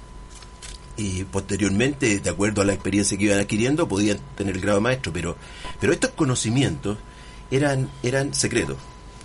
Y 0.96 1.24
posteriormente, 1.24 2.20
de 2.20 2.30
acuerdo 2.30 2.62
a 2.62 2.64
la 2.64 2.72
experiencia 2.72 3.18
que 3.18 3.24
iban 3.24 3.40
adquiriendo, 3.40 3.88
podían 3.88 4.18
tener 4.36 4.54
el 4.54 4.62
grado 4.62 4.78
de 4.78 4.82
maestro, 4.82 5.12
pero, 5.12 5.36
pero 5.80 5.92
estos 5.92 6.10
conocimientos 6.10 6.98
eran, 7.50 7.90
eran 8.02 8.32
secretos 8.32 8.78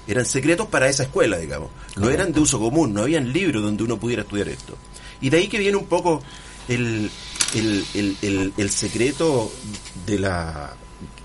eran 0.09 0.25
secretos 0.25 0.67
para 0.67 0.89
esa 0.89 1.03
escuela, 1.03 1.37
digamos. 1.37 1.69
No 1.95 2.09
eran 2.09 2.33
de 2.33 2.39
uso 2.39 2.59
común, 2.59 2.93
no 2.93 3.03
habían 3.03 3.31
libros 3.31 3.61
donde 3.61 3.83
uno 3.83 3.99
pudiera 3.99 4.23
estudiar 4.23 4.49
esto. 4.49 4.75
Y 5.21 5.29
de 5.29 5.37
ahí 5.37 5.47
que 5.47 5.59
viene 5.59 5.77
un 5.77 5.85
poco 5.85 6.23
el, 6.67 7.11
el, 7.53 8.69
secreto 8.71 9.51
de 10.07 10.17
la 10.17 10.73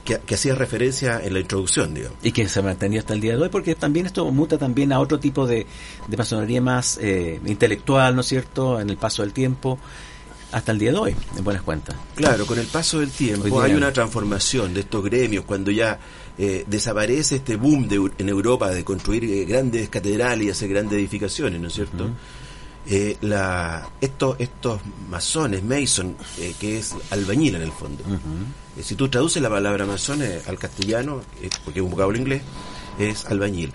que, 0.05 0.35
hacía 0.35 0.55
referencia 0.55 1.21
en 1.23 1.33
la 1.33 1.41
introducción, 1.41 1.95
digamos. 1.95 2.19
Y 2.23 2.33
que 2.33 2.49
se 2.49 2.63
mantenía 2.63 3.01
hasta 3.01 3.15
el 3.15 3.21
día 3.21 3.37
de 3.37 3.43
hoy, 3.43 3.49
porque 3.49 3.75
también 3.75 4.07
esto 4.07 4.31
muta 4.31 4.59
también 4.59 4.93
a 4.93 5.01
otro 5.01 5.19
tipo 5.19 5.47
de, 5.47 5.67
de 6.07 6.17
masonería 6.17 6.61
más 6.61 6.99
eh, 7.01 7.41
intelectual, 7.47 8.15
¿no 8.15 8.21
es 8.21 8.27
cierto?, 8.27 8.81
en 8.81 8.91
el 8.91 8.97
paso 8.97 9.23
del 9.23 9.33
tiempo, 9.33 9.79
hasta 10.53 10.71
el 10.71 10.79
día 10.79 10.93
de 10.93 10.99
hoy, 10.99 11.17
en 11.37 11.43
buenas 11.43 11.63
cuentas. 11.63 11.97
Claro, 12.15 12.47
con 12.47 12.59
el 12.59 12.67
paso 12.67 13.01
del 13.01 13.11
tiempo 13.11 13.61
hay 13.61 13.75
una 13.75 13.93
transformación 13.93 14.73
de 14.73 14.81
estos 14.81 15.03
gremios, 15.03 15.45
cuando 15.45 15.73
ya 15.73 15.99
eh, 16.39 16.65
desaparece 16.69 17.37
este 17.37 17.57
boom 17.57 17.89
de, 17.89 18.11
en 18.19 18.29
Europa 18.29 18.71
de 18.71 18.85
construir 18.85 19.25
eh, 19.25 19.45
grandes 19.45 19.89
catedrales 19.89 20.47
y 20.47 20.51
hacer 20.51 20.69
grandes 20.69 20.99
edificaciones, 20.99 21.61
¿no 21.61 21.69
es 21.69 21.75
cierto? 21.75 22.09
Eh, 22.87 23.17
la, 23.23 23.89
estos, 24.01 24.37
estos 24.39 24.81
masones, 25.09 25.63
mason, 25.65 26.17
que 26.61 26.79
es 26.79 26.95
albañil 27.11 27.55
en 27.55 27.63
el 27.63 27.73
fondo. 27.73 28.05
si 28.83 28.95
tú 28.95 29.09
traduces 29.09 29.43
la 29.43 29.49
palabra 29.49 29.87
masón 29.87 30.21
al 30.23 30.59
castellano, 30.59 31.23
porque 31.65 31.81
es 31.81 31.85
un 31.85 31.91
vocablo 31.91 32.19
inglés, 32.19 32.43
es 32.99 33.25
albañil. 33.27 33.73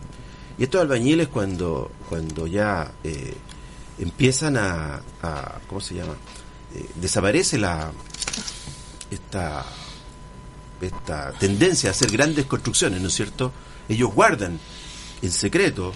Y 0.57 0.63
estos 0.63 0.81
albañiles 0.81 1.27
cuando, 1.29 1.91
cuando 2.07 2.45
ya 2.45 2.91
empiezan 3.97 4.57
a, 4.57 5.01
a, 5.23 5.59
¿cómo 5.67 5.81
se 5.81 5.95
llama? 5.95 6.15
desaparece 7.01 7.57
la 7.57 7.91
esta 9.09 9.65
esta 10.81 11.31
tendencia 11.33 11.89
a 11.89 11.91
hacer 11.91 12.11
grandes 12.11 12.45
construcciones, 12.45 13.01
¿no 13.01 13.07
es 13.07 13.13
cierto? 13.13 13.51
Ellos 13.87 14.13
guardan 14.13 14.59
en 15.21 15.31
secreto, 15.31 15.93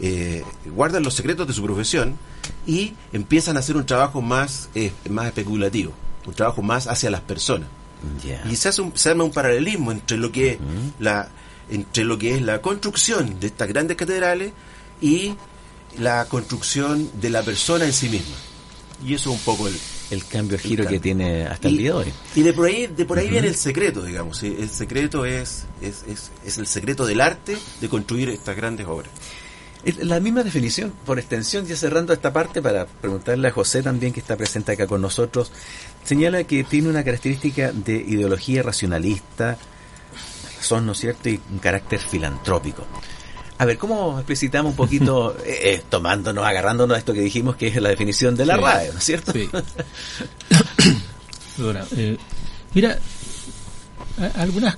eh, 0.00 0.44
guardan 0.66 1.02
los 1.02 1.14
secretos 1.14 1.46
de 1.46 1.52
su 1.52 1.62
profesión 1.62 2.16
y 2.66 2.94
empiezan 3.12 3.56
a 3.56 3.60
hacer 3.60 3.76
un 3.76 3.86
trabajo 3.86 4.22
más, 4.22 4.68
eh, 4.74 4.92
más 5.08 5.26
especulativo, 5.26 5.92
un 6.26 6.34
trabajo 6.34 6.62
más 6.62 6.86
hacia 6.86 7.10
las 7.10 7.20
personas. 7.20 7.68
Y 8.50 8.56
se, 8.56 8.68
hace 8.68 8.82
un, 8.82 8.96
se 8.96 9.10
arma 9.10 9.24
un 9.24 9.30
paralelismo 9.30 9.92
entre 9.92 10.16
lo 10.16 10.32
que 10.32 10.58
la 10.98 11.28
entre 11.70 12.04
lo 12.04 12.18
que 12.18 12.34
es 12.34 12.42
la 12.42 12.60
construcción 12.60 13.38
de 13.38 13.46
estas 13.46 13.68
grandes 13.68 13.96
catedrales 13.96 14.52
y 15.00 15.34
la 15.98 16.24
construcción 16.26 17.08
de 17.20 17.30
la 17.30 17.42
persona 17.42 17.84
en 17.84 17.92
sí 17.92 18.08
misma. 18.08 18.36
Y 19.04 19.14
eso 19.14 19.30
es 19.30 19.38
un 19.38 19.44
poco 19.44 19.68
el, 19.68 19.74
el 20.10 20.24
cambio 20.26 20.56
de 20.56 20.62
giro 20.62 20.86
que 20.86 21.00
tiene 21.00 21.44
hasta 21.44 21.68
el 21.68 21.76
día 21.76 21.90
de 21.90 21.96
hoy. 21.96 22.12
Y 22.36 22.42
de 22.42 22.52
por 22.52 22.66
ahí, 22.66 22.86
de 22.86 23.04
por 23.04 23.18
ahí 23.18 23.28
viene 23.28 23.48
el 23.48 23.56
secreto, 23.56 24.02
digamos. 24.04 24.42
El 24.42 24.68
secreto 24.70 25.24
es, 25.24 25.64
es, 25.80 26.04
es, 26.44 26.58
el 26.58 26.66
secreto 26.66 27.06
del 27.06 27.20
arte 27.20 27.56
de 27.80 27.88
construir 27.88 28.28
estas 28.28 28.56
grandes 28.56 28.86
obras. 28.86 29.10
La 30.00 30.20
misma 30.20 30.44
definición, 30.44 30.92
por 31.04 31.18
extensión, 31.18 31.66
ya 31.66 31.74
cerrando 31.74 32.12
esta 32.12 32.32
parte 32.32 32.62
para 32.62 32.86
preguntarle 32.86 33.48
a 33.48 33.50
José 33.50 33.82
también 33.82 34.12
que 34.12 34.20
está 34.20 34.36
presente 34.36 34.72
acá 34.72 34.86
con 34.86 35.02
nosotros, 35.02 35.50
señala 36.04 36.44
que 36.44 36.62
tiene 36.62 36.88
una 36.88 37.02
característica 37.02 37.72
de 37.72 37.94
ideología 37.94 38.62
racionalista, 38.62 39.58
son, 40.60 40.86
¿no 40.86 40.92
es 40.92 40.98
cierto?, 40.98 41.28
y 41.28 41.40
un 41.50 41.58
carácter 41.58 41.98
filantrópico. 41.98 42.86
A 43.58 43.64
ver, 43.64 43.76
¿cómo 43.76 44.18
explicitamos 44.18 44.70
un 44.70 44.76
poquito, 44.76 45.36
eh, 45.44 45.74
eh, 45.74 45.82
tomándonos, 45.88 46.44
agarrándonos 46.44 46.94
a 46.94 46.98
esto 46.98 47.12
que 47.12 47.20
dijimos 47.20 47.56
que 47.56 47.66
es 47.66 47.76
la 47.82 47.88
definición 47.88 48.36
de 48.36 48.46
la 48.46 48.56
RAE, 48.56 48.92
¿no 48.92 48.98
es 48.98 49.04
cierto? 49.04 49.32
Sí. 49.32 49.48
Eh, 51.96 52.16
mira, 52.74 52.98
algunas, 54.36 54.76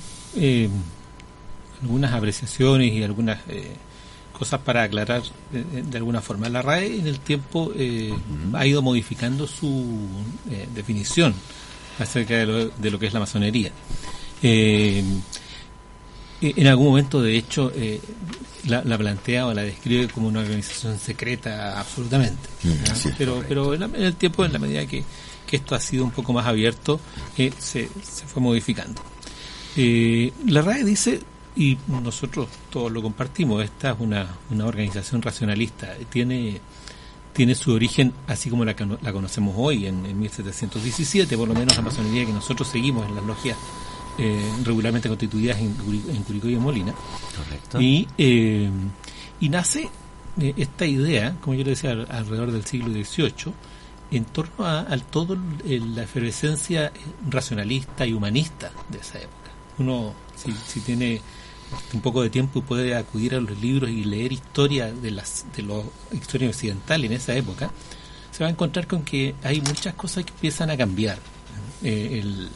algunas 1.80 2.12
apreciaciones 2.12 2.92
y 2.92 3.02
algunas 3.02 3.38
cosas 4.36 4.60
para 4.60 4.82
aclarar 4.82 5.22
de, 5.50 5.96
alguna 5.96 6.20
forma. 6.20 6.48
La 6.48 6.60
RAE 6.60 6.98
en 6.98 7.06
el 7.06 7.20
tiempo 7.20 7.72
ha 8.52 8.66
ido 8.66 8.82
modificando 8.82 9.46
su 9.46 9.96
definición 10.74 11.34
acerca 11.98 12.34
de 12.34 12.46
lo, 12.46 12.68
de 12.68 12.90
lo, 12.90 12.98
que 12.98 13.06
es 13.06 13.14
la 13.14 13.20
masonería. 13.20 13.70
en 14.42 15.22
algún 16.66 16.86
momento, 16.86 17.22
de 17.22 17.36
hecho, 17.36 17.72
la, 18.66 18.98
plantea 18.98 19.46
o 19.46 19.54
la 19.54 19.62
describe 19.62 20.08
como 20.08 20.28
una 20.28 20.40
organización 20.40 20.98
secreta 20.98 21.78
absolutamente. 21.78 22.48
Pero 23.18 23.44
pero 23.46 23.74
en, 23.74 23.94
el 23.94 24.14
tiempo, 24.16 24.44
en 24.44 24.52
la 24.52 24.58
medida 24.58 24.86
que, 24.86 25.04
esto 25.52 25.76
ha 25.76 25.80
sido 25.80 26.02
un 26.02 26.10
poco 26.10 26.32
más 26.32 26.46
abierto, 26.46 26.98
eh, 27.38 27.52
se, 27.56 27.88
se, 28.02 28.26
fue 28.26 28.42
modificando. 28.42 29.00
Eh, 29.76 30.32
la 30.48 30.62
RAE 30.62 30.82
dice, 30.82 31.20
y 31.56 31.78
nosotros 31.88 32.48
todos 32.70 32.90
lo 32.90 33.02
compartimos, 33.02 33.62
esta 33.62 33.92
es 33.92 33.96
una, 34.00 34.26
una 34.50 34.66
organización 34.66 35.22
racionalista, 35.22 35.94
tiene 36.10 36.60
tiene 37.34 37.56
su 37.56 37.72
origen 37.72 38.12
así 38.28 38.48
como 38.48 38.64
la, 38.64 38.76
la 39.02 39.12
conocemos 39.12 39.54
hoy, 39.58 39.86
en, 39.86 40.06
en 40.06 40.18
1717, 40.18 41.36
por 41.36 41.48
lo 41.48 41.54
menos 41.54 41.76
la 41.76 41.82
masonería 41.82 42.24
que 42.24 42.32
nosotros 42.32 42.68
seguimos 42.68 43.06
en 43.08 43.16
las 43.16 43.24
logias 43.24 43.58
eh, 44.16 44.52
regularmente 44.64 45.08
constituidas 45.08 45.58
en, 45.58 45.74
en 46.08 46.22
Curicó 46.22 46.48
y 46.48 46.54
en 46.54 46.62
Molina. 46.62 46.94
Y, 47.80 48.06
eh, 48.16 48.70
y 49.40 49.48
nace 49.48 49.90
eh, 50.40 50.54
esta 50.56 50.86
idea, 50.86 51.36
como 51.40 51.54
yo 51.54 51.64
le 51.64 51.70
decía, 51.70 51.90
alrededor 51.90 52.52
del 52.52 52.64
siglo 52.64 52.92
XVIII, 52.92 53.52
en 54.12 54.24
torno 54.26 54.64
a, 54.64 54.86
todo 55.10 55.36
la 55.66 56.04
efervescencia 56.04 56.92
racionalista 57.28 58.06
y 58.06 58.12
humanista 58.12 58.70
de 58.88 58.98
esa 58.98 59.18
época. 59.18 59.50
Uno, 59.78 60.14
si, 60.36 60.52
si 60.52 60.80
tiene 60.80 61.20
un 61.92 62.00
poco 62.00 62.22
de 62.22 62.30
tiempo 62.30 62.62
puede 62.62 62.94
acudir 62.94 63.34
a 63.34 63.40
los 63.40 63.60
libros 63.60 63.90
y 63.90 64.04
leer 64.04 64.32
historia 64.32 64.92
de 64.92 65.10
las 65.10 65.46
de 65.56 65.62
la 65.62 65.82
historia 66.12 66.48
occidental 66.48 67.04
en 67.04 67.12
esa 67.12 67.34
época, 67.34 67.70
se 68.30 68.42
va 68.42 68.48
a 68.48 68.50
encontrar 68.50 68.86
con 68.86 69.02
que 69.02 69.34
hay 69.42 69.60
muchas 69.60 69.94
cosas 69.94 70.24
que 70.24 70.32
empiezan 70.32 70.70
a 70.70 70.76
cambiar. 70.76 71.18
el, 71.82 72.48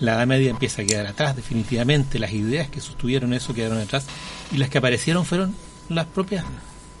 la 0.00 0.14
Edad 0.14 0.26
Media 0.26 0.50
empieza 0.50 0.82
a 0.82 0.84
quedar 0.84 1.06
atrás 1.06 1.36
definitivamente, 1.36 2.18
las 2.18 2.32
ideas 2.32 2.68
que 2.68 2.80
sostuvieron 2.80 3.32
eso 3.32 3.54
quedaron 3.54 3.78
atrás 3.78 4.06
y 4.52 4.56
las 4.56 4.68
que 4.68 4.78
aparecieron 4.78 5.24
fueron 5.24 5.54
las 5.88 6.06
propias, 6.06 6.44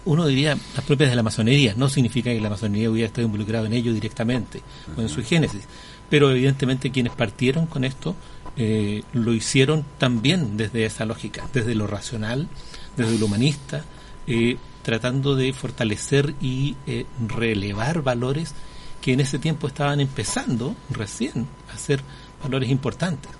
uno 0.04 0.26
diría 0.26 0.56
las 0.76 0.84
propias 0.84 1.10
de 1.10 1.16
la 1.16 1.22
masonería, 1.22 1.74
no 1.76 1.88
significa 1.88 2.30
que 2.30 2.40
la 2.40 2.50
masonería 2.50 2.90
hubiera 2.90 3.08
estado 3.08 3.26
involucrado 3.26 3.66
en 3.66 3.72
ello 3.72 3.92
directamente 3.92 4.62
o 4.96 5.00
en 5.00 5.08
su 5.08 5.24
génesis, 5.24 5.62
pero 6.08 6.30
evidentemente 6.30 6.92
quienes 6.92 7.12
partieron 7.12 7.66
con 7.66 7.84
esto 7.84 8.14
eh, 8.56 9.02
lo 9.12 9.32
hicieron 9.32 9.84
también 9.98 10.56
desde 10.56 10.84
esa 10.84 11.04
lógica, 11.04 11.48
desde 11.52 11.74
lo 11.74 11.86
racional, 11.86 12.48
desde 12.96 13.18
lo 13.18 13.26
humanista, 13.26 13.84
eh, 14.26 14.56
tratando 14.82 15.36
de 15.36 15.52
fortalecer 15.52 16.34
y 16.40 16.76
eh, 16.86 17.06
relevar 17.28 18.02
valores 18.02 18.54
que 19.00 19.12
en 19.12 19.20
ese 19.20 19.38
tiempo 19.38 19.66
estaban 19.66 20.00
empezando 20.00 20.76
recién 20.90 21.46
a 21.72 21.78
ser 21.78 22.02
valores 22.42 22.70
importantes. 22.70 23.30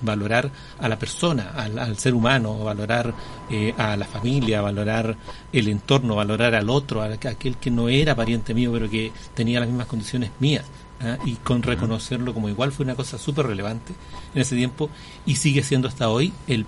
Valorar 0.00 0.50
a 0.80 0.88
la 0.88 0.98
persona, 0.98 1.50
al, 1.50 1.96
ser 1.96 2.14
humano, 2.14 2.58
valorar 2.64 3.14
eh, 3.48 3.72
a 3.78 3.96
la 3.96 4.06
familia, 4.06 4.60
valorar 4.60 5.16
el 5.52 5.68
entorno, 5.68 6.16
valorar 6.16 6.56
al 6.56 6.68
otro, 6.68 7.00
a 7.00 7.06
aquel 7.06 7.56
que 7.58 7.70
no 7.70 7.88
era 7.88 8.16
pariente 8.16 8.54
mío, 8.54 8.72
pero 8.72 8.90
que 8.90 9.12
tenía 9.34 9.60
las 9.60 9.68
mismas 9.68 9.86
condiciones 9.86 10.32
mías. 10.40 10.64
¿Ah? 11.02 11.18
Y 11.24 11.34
con 11.36 11.62
reconocerlo 11.62 12.34
como 12.34 12.48
igual 12.48 12.72
fue 12.72 12.84
una 12.84 12.94
cosa 12.94 13.18
súper 13.18 13.46
relevante 13.46 13.92
en 14.34 14.42
ese 14.42 14.56
tiempo 14.56 14.90
y 15.26 15.36
sigue 15.36 15.62
siendo 15.62 15.88
hasta 15.88 16.08
hoy 16.08 16.32
el 16.46 16.66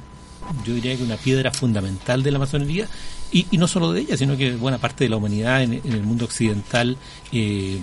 yo 0.64 0.74
diría 0.74 0.96
que 0.96 1.02
una 1.02 1.16
piedra 1.16 1.50
fundamental 1.50 2.22
de 2.22 2.30
la 2.30 2.38
masonería, 2.38 2.86
y, 3.32 3.46
y 3.50 3.58
no 3.58 3.66
solo 3.66 3.92
de 3.92 4.02
ella, 4.02 4.16
sino 4.16 4.36
que 4.36 4.54
buena 4.56 4.78
parte 4.78 5.04
de 5.04 5.10
la 5.10 5.16
humanidad 5.16 5.62
en, 5.62 5.74
en 5.74 5.92
el 5.92 6.02
mundo 6.02 6.24
occidental 6.24 6.96
eh, 7.32 7.78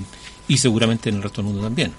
y 0.47 0.57
seguramente 0.57 1.09
en 1.09 1.15
el 1.15 1.23
resto 1.23 1.41
del 1.41 1.51
mundo 1.51 1.63
también. 1.63 1.91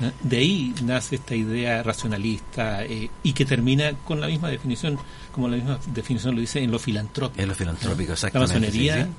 ¿eh? 0.00 0.12
De 0.22 0.38
ahí 0.38 0.74
nace 0.84 1.16
esta 1.16 1.34
idea 1.34 1.82
racionalista 1.82 2.84
eh, 2.84 3.10
y 3.22 3.32
que 3.32 3.44
termina 3.44 3.92
con 4.04 4.20
la 4.20 4.28
misma 4.28 4.48
definición, 4.48 4.98
como 5.32 5.48
la 5.48 5.56
misma 5.56 5.78
definición 5.92 6.34
lo 6.34 6.40
dice, 6.40 6.62
en 6.62 6.70
lo 6.70 6.78
filantrópico. 6.78 7.42
En 7.42 7.48
lo 7.48 7.54
filantrópico, 7.54 8.08
La 8.08 8.14
exactamente. 8.14 8.54
masonería, 8.54 9.04
sí, 9.04 9.10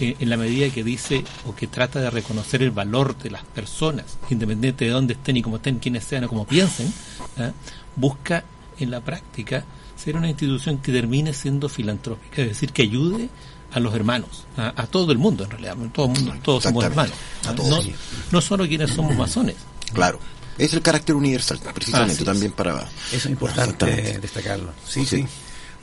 eh, 0.00 0.16
en 0.18 0.30
la 0.30 0.36
medida 0.36 0.70
que 0.70 0.82
dice 0.82 1.22
o 1.46 1.54
que 1.54 1.66
trata 1.66 2.00
de 2.00 2.10
reconocer 2.10 2.62
el 2.62 2.70
valor 2.70 3.16
de 3.18 3.30
las 3.30 3.44
personas, 3.44 4.18
independiente 4.30 4.86
de 4.86 4.90
dónde 4.90 5.12
estén 5.14 5.36
y 5.36 5.42
cómo 5.42 5.56
estén, 5.56 5.78
quiénes 5.78 6.04
sean 6.04 6.24
o 6.24 6.28
cómo 6.28 6.46
piensen, 6.46 6.92
¿ah? 7.38 7.50
busca 7.96 8.44
en 8.78 8.90
la 8.90 9.00
práctica 9.00 9.64
ser 9.96 10.16
una 10.16 10.28
institución 10.28 10.78
que 10.78 10.90
termine 10.90 11.34
siendo 11.34 11.68
filantrópica, 11.68 12.42
es 12.42 12.48
decir, 12.48 12.72
que 12.72 12.82
ayude 12.82 13.28
a 13.72 13.78
los 13.78 13.94
hermanos, 13.94 14.46
a, 14.56 14.68
a 14.74 14.86
todo 14.86 15.12
el 15.12 15.18
mundo 15.18 15.44
en 15.44 15.50
realidad, 15.50 15.76
todo 15.92 16.06
el 16.06 16.12
mundo, 16.12 16.34
todos 16.42 16.62
somos 16.62 16.82
hermanos, 16.84 17.14
A 17.46 17.50
¿ah? 17.50 17.54
todos. 17.54 17.86
no, 17.86 17.92
no 18.32 18.40
solo 18.40 18.66
quienes 18.66 18.90
somos 18.90 19.14
masones. 19.16 19.56
Claro. 19.92 20.18
Es 20.58 20.74
el 20.74 20.82
carácter 20.82 21.14
universal, 21.14 21.58
precisamente, 21.72 22.22
también 22.22 22.52
para... 22.52 22.80
Eso 22.80 23.16
es 23.16 23.26
importante 23.26 24.18
destacarlo. 24.20 24.72
Sí, 24.86 25.06
sí. 25.06 25.18
Sí. 25.18 25.26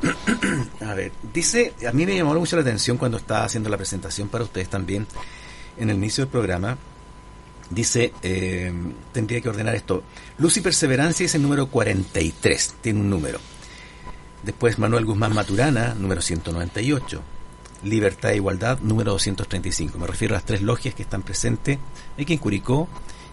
A 0.82 0.94
ver, 0.94 1.12
dice, 1.34 1.74
a 1.88 1.92
mí 1.92 2.06
me 2.06 2.16
llamó 2.16 2.34
mucho 2.36 2.56
la 2.56 2.62
atención 2.62 2.98
cuando 2.98 3.18
estaba 3.18 3.46
haciendo 3.46 3.70
la 3.70 3.78
presentación 3.78 4.30
para 4.30 4.44
ustedes 4.44 4.70
también, 4.70 5.08
en 5.78 5.90
el 5.90 5.98
inicio 5.98 6.24
del 6.24 6.32
programa, 6.32 6.78
dice, 7.70 8.14
eh, 8.22 8.72
tendría 9.12 9.42
que 9.42 9.50
ordenar 9.50 9.76
esto, 9.76 10.04
Luz 10.38 10.58
y 10.58 10.62
Perseverancia 10.62 11.26
es 11.26 11.36
el 11.36 11.42
número 11.42 11.68
43, 11.68 12.76
tiene 12.82 13.00
un 13.00 13.10
número. 13.10 13.40
Después 14.44 14.80
Manuel 14.80 15.06
Guzmán 15.06 15.34
Maturana, 15.34 15.96
número 15.96 16.22
198. 16.22 17.22
Libertad 17.84 18.32
e 18.32 18.38
Igualdad, 18.38 18.80
número 18.80 19.12
235. 19.12 19.98
Me 19.98 20.08
refiero 20.08 20.36
a 20.36 20.38
las 20.38 20.46
tres 20.46 20.62
logias 20.62 20.96
que 20.96 21.04
están 21.04 21.22
presentes 21.22 21.80
aquí 22.18 22.34
en 22.34 22.40
Curicó 22.40 22.88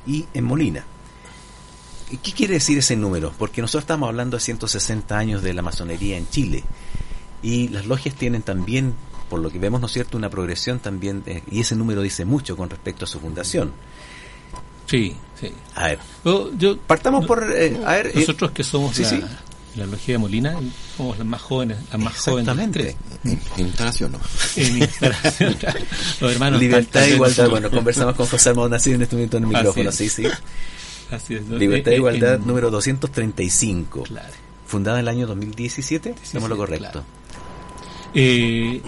y 0.07 0.27
en 0.35 0.45
Molina. 0.45 0.85
¿Y 2.11 2.19
¿Qué 2.19 2.33
quiere 2.33 2.55
decir 2.55 2.79
ese 2.79 2.97
número? 2.97 3.33
Porque 3.39 3.61
nosotros 3.61 3.83
estamos 3.85 4.09
hablando 4.09 4.37
de 4.37 4.43
160 4.43 5.17
años 5.19 5.43
de 5.43 5.55
la 5.55 5.63
masonería 5.63 6.17
en 6.19 6.29
Chile 6.29 6.63
y 7.43 7.69
las 7.69 7.87
logias 7.87 8.15
tienen 8.15 8.43
también, 8.43 8.95
por 9.29 9.41
lo 9.41 9.51
que 9.51 9.59
vemos, 9.59 9.81
¿no 9.81 9.87
es 9.87 9.93
cierto?, 9.93 10.17
una 10.17 10.31
progresión 10.31 10.79
también, 10.81 11.23
eh, 11.27 11.43
y 11.51 11.61
ese 11.61 11.75
número 11.77 12.03
dice 12.03 12.25
mucho 12.25 12.57
con 12.57 12.71
respecto 12.71 13.05
a 13.05 13.09
su 13.09 13.21
fundación. 13.21 13.73
Sí, 14.87 15.17
sí. 15.41 15.51
A 15.75 15.89
ver, 15.89 15.99
Yo- 16.25 16.53
yo- 16.57 16.79
partamos 16.79 17.25
por, 17.27 17.43
eh, 17.57 17.81
a 17.87 17.93
ver, 17.93 18.07
eh, 18.09 18.13
nosotros 18.17 18.51
que 18.53 18.63
somos 18.63 18.95
sí, 18.95 19.03
la, 19.03 19.09
sí. 19.09 19.21
la 19.77 19.87
logía 19.87 20.15
de 20.15 20.19
Molina, 20.19 20.57
somos 20.97 21.17
las 21.19 21.27
más 21.27 21.41
jóvenes, 21.41 21.79
las 21.91 22.01
más 22.01 22.19
jóvenes 22.19 22.49
exactamente. 22.49 22.97
tres. 23.23 23.37
En 23.57 23.67
instalación, 23.67 24.13
¿no? 24.13 24.21
en 24.57 24.77
instalación. 24.83 25.57
Los 26.21 26.33
hermanos 26.33 26.61
Libertad 26.61 27.05
e 27.05 27.15
igualdad. 27.15 27.49
Bueno, 27.49 27.71
conversamos 27.71 28.15
con 28.15 28.27
José 28.27 28.51
Armando 28.51 28.69
Nacido 28.69 28.97
en 28.97 29.03
este 29.03 29.17
momento 29.17 29.37
en 29.39 29.45
el 29.45 29.49
micrófono, 29.49 29.91
sí, 29.91 30.09
sí. 30.11 30.25
Así 31.11 31.35
es, 31.35 31.43
¿no? 31.47 31.57
Libertad 31.59 31.93
e 31.93 31.97
igualdad 31.97 32.35
en- 32.37 32.47
número 32.47 32.71
235. 32.71 34.03
Claro. 34.05 34.33
Fundada 34.67 34.99
en 34.99 35.03
el 35.03 35.09
año 35.09 35.27
2017, 35.27 36.15
estamos 36.23 36.49
lo 36.49 36.57
correcto. 36.57 36.91
claro. 36.91 37.07
Eh, 38.15 38.81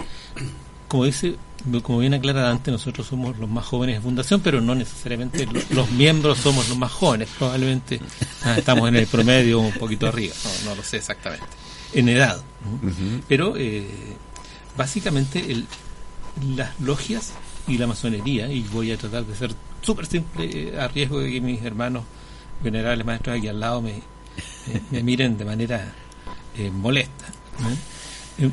como 0.88 1.04
dice, 1.04 1.36
como 1.82 1.98
bien 1.98 2.14
aclara 2.14 2.48
antes, 2.50 2.70
nosotros 2.72 3.06
somos 3.06 3.36
los 3.38 3.48
más 3.48 3.64
jóvenes 3.64 3.96
de 3.96 4.00
fundación, 4.02 4.40
pero 4.40 4.60
no 4.60 4.74
necesariamente 4.74 5.46
lo- 5.46 5.60
los 5.70 5.90
miembros 5.92 6.38
somos 6.38 6.68
los 6.68 6.78
más 6.78 6.92
jóvenes. 6.92 7.28
Probablemente 7.38 8.00
ah, 8.44 8.56
estamos 8.58 8.88
en 8.88 8.96
el 8.96 9.06
promedio 9.06 9.60
un 9.60 9.72
poquito 9.72 10.06
arriba, 10.06 10.34
no, 10.64 10.70
no 10.70 10.76
lo 10.76 10.82
sé 10.82 10.98
exactamente. 10.98 11.46
En 11.92 12.08
edad. 12.08 12.40
Pero 13.28 13.54
eh, 13.56 13.86
básicamente 14.76 15.40
el- 15.50 15.66
las 16.56 16.78
logias 16.80 17.32
y 17.66 17.78
la 17.78 17.86
masonería, 17.86 18.50
y 18.50 18.60
voy 18.62 18.92
a 18.92 18.96
tratar 18.96 19.24
de 19.24 19.34
ser 19.34 19.52
súper 19.86 20.06
simple, 20.06 20.44
eh, 20.44 20.78
a 20.80 20.88
riesgo 20.88 21.20
de 21.20 21.30
que 21.32 21.40
mis 21.40 21.62
hermanos 21.62 22.02
venerables 22.62 23.06
maestros 23.06 23.38
aquí 23.38 23.48
al 23.48 23.60
lado 23.60 23.80
me, 23.80 23.92
me- 24.66 24.82
me 24.90 25.02
miren 25.02 25.38
de 25.38 25.44
manera 25.44 25.92
eh, 26.58 26.70
molesta. 26.70 27.26
Eh, 28.38 28.50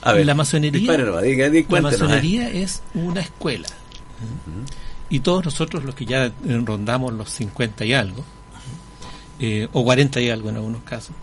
A 0.00 0.12
ver, 0.12 0.26
la 0.26 0.34
masonería, 0.34 0.80
diga, 0.80 0.96
la 0.96 1.78
¿eh? 1.78 1.82
masonería 1.82 2.48
es 2.50 2.82
una 2.94 3.20
escuela. 3.20 3.68
Y 5.10 5.20
todos 5.20 5.44
nosotros, 5.44 5.84
los 5.84 5.94
que 5.94 6.06
ya 6.06 6.32
rondamos 6.64 7.12
los 7.12 7.28
50 7.30 7.84
y 7.84 7.92
algo, 7.92 8.24
o 9.72 9.84
40 9.84 10.20
y 10.20 10.30
algo 10.30 10.48
en 10.48 10.56
algunos 10.56 10.82
casos, 10.84 11.14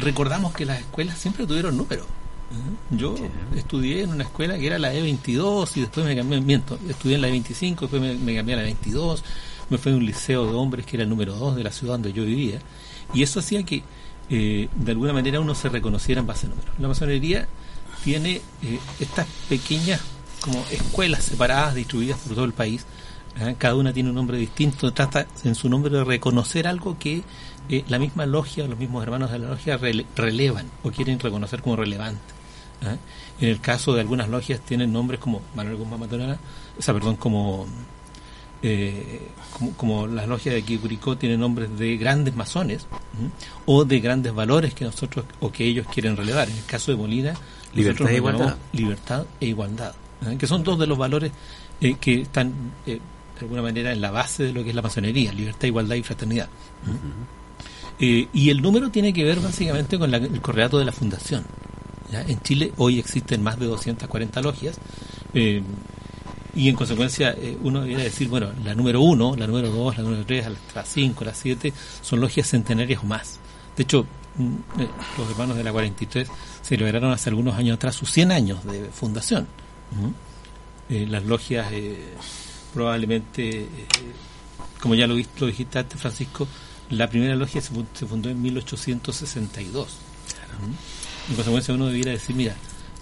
recordamos 0.00 0.52
que 0.52 0.64
las 0.66 0.80
escuelas 0.80 1.18
siempre 1.18 1.46
tuvieron 1.46 1.76
números. 1.76 2.06
Yo 2.90 3.14
estudié 3.56 4.02
en 4.02 4.10
una 4.10 4.24
escuela 4.24 4.58
que 4.58 4.66
era 4.66 4.78
la 4.78 4.92
E22 4.92 5.70
y 5.76 5.80
después 5.80 6.04
me 6.06 6.14
cambié, 6.16 6.40
miento, 6.40 6.78
estudié 6.88 7.14
en 7.16 7.22
la 7.22 7.28
E25, 7.28 7.80
después 7.80 8.00
me, 8.02 8.14
me 8.14 8.34
cambié 8.34 8.54
a 8.54 8.58
la 8.58 8.64
22, 8.64 9.24
me 9.70 9.78
fui 9.78 9.92
a 9.92 9.96
un 9.96 10.04
liceo 10.04 10.46
de 10.46 10.52
hombres 10.54 10.84
que 10.84 10.96
era 10.96 11.04
el 11.04 11.08
número 11.08 11.34
2 11.34 11.56
de 11.56 11.64
la 11.64 11.72
ciudad 11.72 11.94
donde 11.94 12.12
yo 12.12 12.24
vivía 12.24 12.58
y 13.14 13.22
eso 13.22 13.40
hacía 13.40 13.62
que 13.62 13.82
eh, 14.30 14.68
de 14.74 14.92
alguna 14.92 15.12
manera 15.12 15.40
uno 15.40 15.54
se 15.54 15.68
reconociera 15.68 16.20
en 16.20 16.26
base 16.26 16.46
a 16.46 16.50
números. 16.50 16.70
La 16.78 16.88
masonería 16.88 17.48
tiene 18.04 18.40
eh, 18.62 18.78
estas 19.00 19.26
pequeñas 19.48 20.00
como 20.40 20.62
escuelas 20.70 21.24
separadas 21.24 21.74
distribuidas 21.74 22.18
por 22.18 22.34
todo 22.34 22.44
el 22.44 22.52
país. 22.52 22.84
¿eh? 23.38 23.54
Cada 23.58 23.74
una 23.76 23.92
tiene 23.92 24.08
un 24.10 24.14
nombre 24.16 24.36
distinto, 24.38 24.92
trata 24.92 25.26
en 25.44 25.54
su 25.54 25.68
nombre 25.68 25.90
de 25.96 26.04
reconocer 26.04 26.66
algo 26.66 26.98
que 26.98 27.22
eh, 27.68 27.84
la 27.88 27.98
misma 27.98 28.26
logia 28.26 28.64
o 28.64 28.68
los 28.68 28.78
mismos 28.78 29.02
hermanos 29.04 29.30
de 29.30 29.38
la 29.38 29.48
logia 29.50 29.78
rele- 29.78 30.06
relevan 30.16 30.66
o 30.82 30.90
quieren 30.90 31.18
reconocer 31.20 31.62
como 31.62 31.76
relevante. 31.76 32.20
¿Eh? 32.82 32.96
En 33.40 33.48
el 33.48 33.60
caso 33.60 33.94
de 33.94 34.00
algunas 34.00 34.28
logias 34.28 34.60
tienen 34.60 34.92
nombres 34.92 35.18
como 35.20 35.40
Manuel 35.54 35.76
Guzmán 35.76 36.00
Maturana, 36.00 36.38
o 36.78 36.82
sea, 36.82 36.92
perdón, 36.94 37.16
como, 37.16 37.66
eh, 38.62 39.20
como, 39.56 39.72
como 39.72 40.06
las 40.06 40.28
logias 40.28 40.54
de 40.54 40.60
aquí 40.62 40.74
de 40.76 40.80
Curicó 40.80 41.16
tienen 41.16 41.40
nombres 41.40 41.76
de 41.78 41.96
grandes 41.96 42.34
masones 42.36 42.86
o 43.66 43.84
de 43.84 44.00
grandes 44.00 44.32
valores 44.34 44.74
que 44.74 44.84
nosotros 44.84 45.24
o 45.40 45.50
que 45.50 45.64
ellos 45.64 45.86
quieren 45.92 46.16
relevar. 46.16 46.48
En 46.48 46.56
el 46.56 46.64
caso 46.64 46.90
de 46.92 46.96
Molina, 46.98 47.34
Libertad 47.74 48.08
e 48.10 48.16
igualdad. 48.16 48.38
llamamos 48.40 48.58
libertad 48.72 49.24
e 49.40 49.46
igualdad, 49.46 49.94
¿eh? 50.26 50.36
que 50.38 50.46
son 50.46 50.62
dos 50.62 50.78
de 50.78 50.86
los 50.86 50.98
valores 50.98 51.32
eh, 51.80 51.96
que 52.00 52.20
están 52.22 52.52
eh, 52.86 53.00
de 53.34 53.40
alguna 53.40 53.62
manera 53.62 53.92
en 53.92 54.00
la 54.00 54.10
base 54.10 54.44
de 54.44 54.52
lo 54.52 54.62
que 54.62 54.68
es 54.70 54.76
la 54.76 54.82
masonería, 54.82 55.32
libertad, 55.32 55.66
igualdad 55.66 55.96
y 55.96 56.02
fraternidad. 56.02 56.48
Eh, 57.98 58.28
y 58.32 58.50
el 58.50 58.60
número 58.62 58.90
tiene 58.90 59.12
que 59.12 59.24
ver 59.24 59.40
básicamente 59.40 59.98
con 59.98 60.10
la- 60.10 60.16
el 60.18 60.40
correlato 60.40 60.78
de 60.78 60.84
la 60.84 60.92
fundación. 60.92 61.44
En 62.20 62.40
Chile 62.42 62.72
hoy 62.76 62.98
existen 62.98 63.42
más 63.42 63.58
de 63.58 63.66
240 63.66 64.40
logias 64.42 64.76
eh, 65.34 65.62
y 66.54 66.68
en 66.68 66.76
consecuencia 66.76 67.30
eh, 67.30 67.56
uno 67.62 67.80
debería 67.80 68.04
decir, 68.04 68.28
bueno, 68.28 68.50
la 68.64 68.74
número 68.74 69.00
1, 69.00 69.36
la 69.36 69.46
número 69.46 69.70
2, 69.70 69.96
la 69.96 70.02
número 70.04 70.24
3, 70.26 70.46
la 70.74 70.84
5, 70.84 71.24
la 71.24 71.34
7 71.34 71.72
son 72.02 72.20
logias 72.20 72.48
centenarias 72.50 73.02
o 73.02 73.06
más. 73.06 73.38
De 73.76 73.84
hecho, 73.84 74.04
mm, 74.36 74.54
eh, 74.80 74.88
los 75.16 75.30
hermanos 75.30 75.56
de 75.56 75.64
la 75.64 75.72
43 75.72 76.28
celebraron 76.62 77.10
hace 77.10 77.30
algunos 77.30 77.54
años 77.56 77.76
atrás 77.76 77.94
sus 77.96 78.10
100 78.12 78.32
años 78.32 78.62
de 78.64 78.84
fundación. 78.92 79.46
Eh, 80.90 81.06
las 81.08 81.24
logias 81.24 81.66
probablemente, 82.74 83.66
como 84.80 84.94
ya 84.94 85.06
lo, 85.06 85.14
lo 85.16 85.46
dijiste 85.46 85.78
antes, 85.78 86.00
Francisco, 86.00 86.46
la 86.90 87.08
primera 87.08 87.34
logia 87.34 87.60
se, 87.60 87.72
fu- 87.72 87.86
se 87.94 88.06
fundó 88.06 88.28
en 88.28 88.40
1862. 88.42 89.88
¿Mm? 89.88 91.01
En 91.28 91.34
consecuencia, 91.36 91.74
uno 91.74 91.86
debiera 91.86 92.10
decir, 92.12 92.34
mira, 92.36 92.54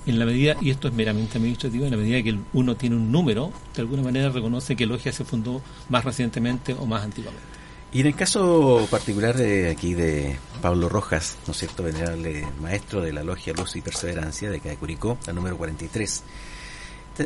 en 0.07 0.19
la 0.19 0.25
medida, 0.25 0.57
y 0.61 0.71
esto 0.71 0.89
es 0.89 0.95
meramente 0.95 1.39
administrativo, 1.39 1.85
en 1.85 1.91
la 1.91 1.97
medida 1.97 2.23
que 2.23 2.39
uno 2.53 2.77
tiene 2.77 2.97
un 2.97 3.11
número, 3.13 3.53
de 3.75 3.83
alguna 3.83 4.03
manera 4.03 4.29
reconoce 4.31 4.77
que 4.77 4.87
logia 4.87 5.13
se 5.13 5.25
fundó 5.25 5.63
más 5.89 6.05
recientemente 6.05 6.75
o 6.75 6.87
más 6.87 7.03
antiguamente. 7.03 7.45
Y 7.93 8.01
en 8.03 8.07
el 8.07 8.15
caso 8.15 8.87
particular 8.91 9.37
de 9.37 9.69
aquí 9.71 9.95
de 9.95 10.37
Pablo 10.63 10.89
Rojas, 10.89 11.37
¿no 11.47 11.53
es 11.53 11.59
cierto?, 11.59 11.83
venerable 11.83 12.47
maestro 12.63 13.01
de 13.01 13.13
la 13.13 13.25
Logia 13.25 13.53
Luz 13.53 13.75
y 13.75 13.81
Perseverancia 13.81 14.49
de 14.49 14.59
acá 14.59 14.69
de 14.69 14.77
Curicó, 14.77 15.19
la 15.27 15.33
número 15.33 15.57
43. 15.59 16.23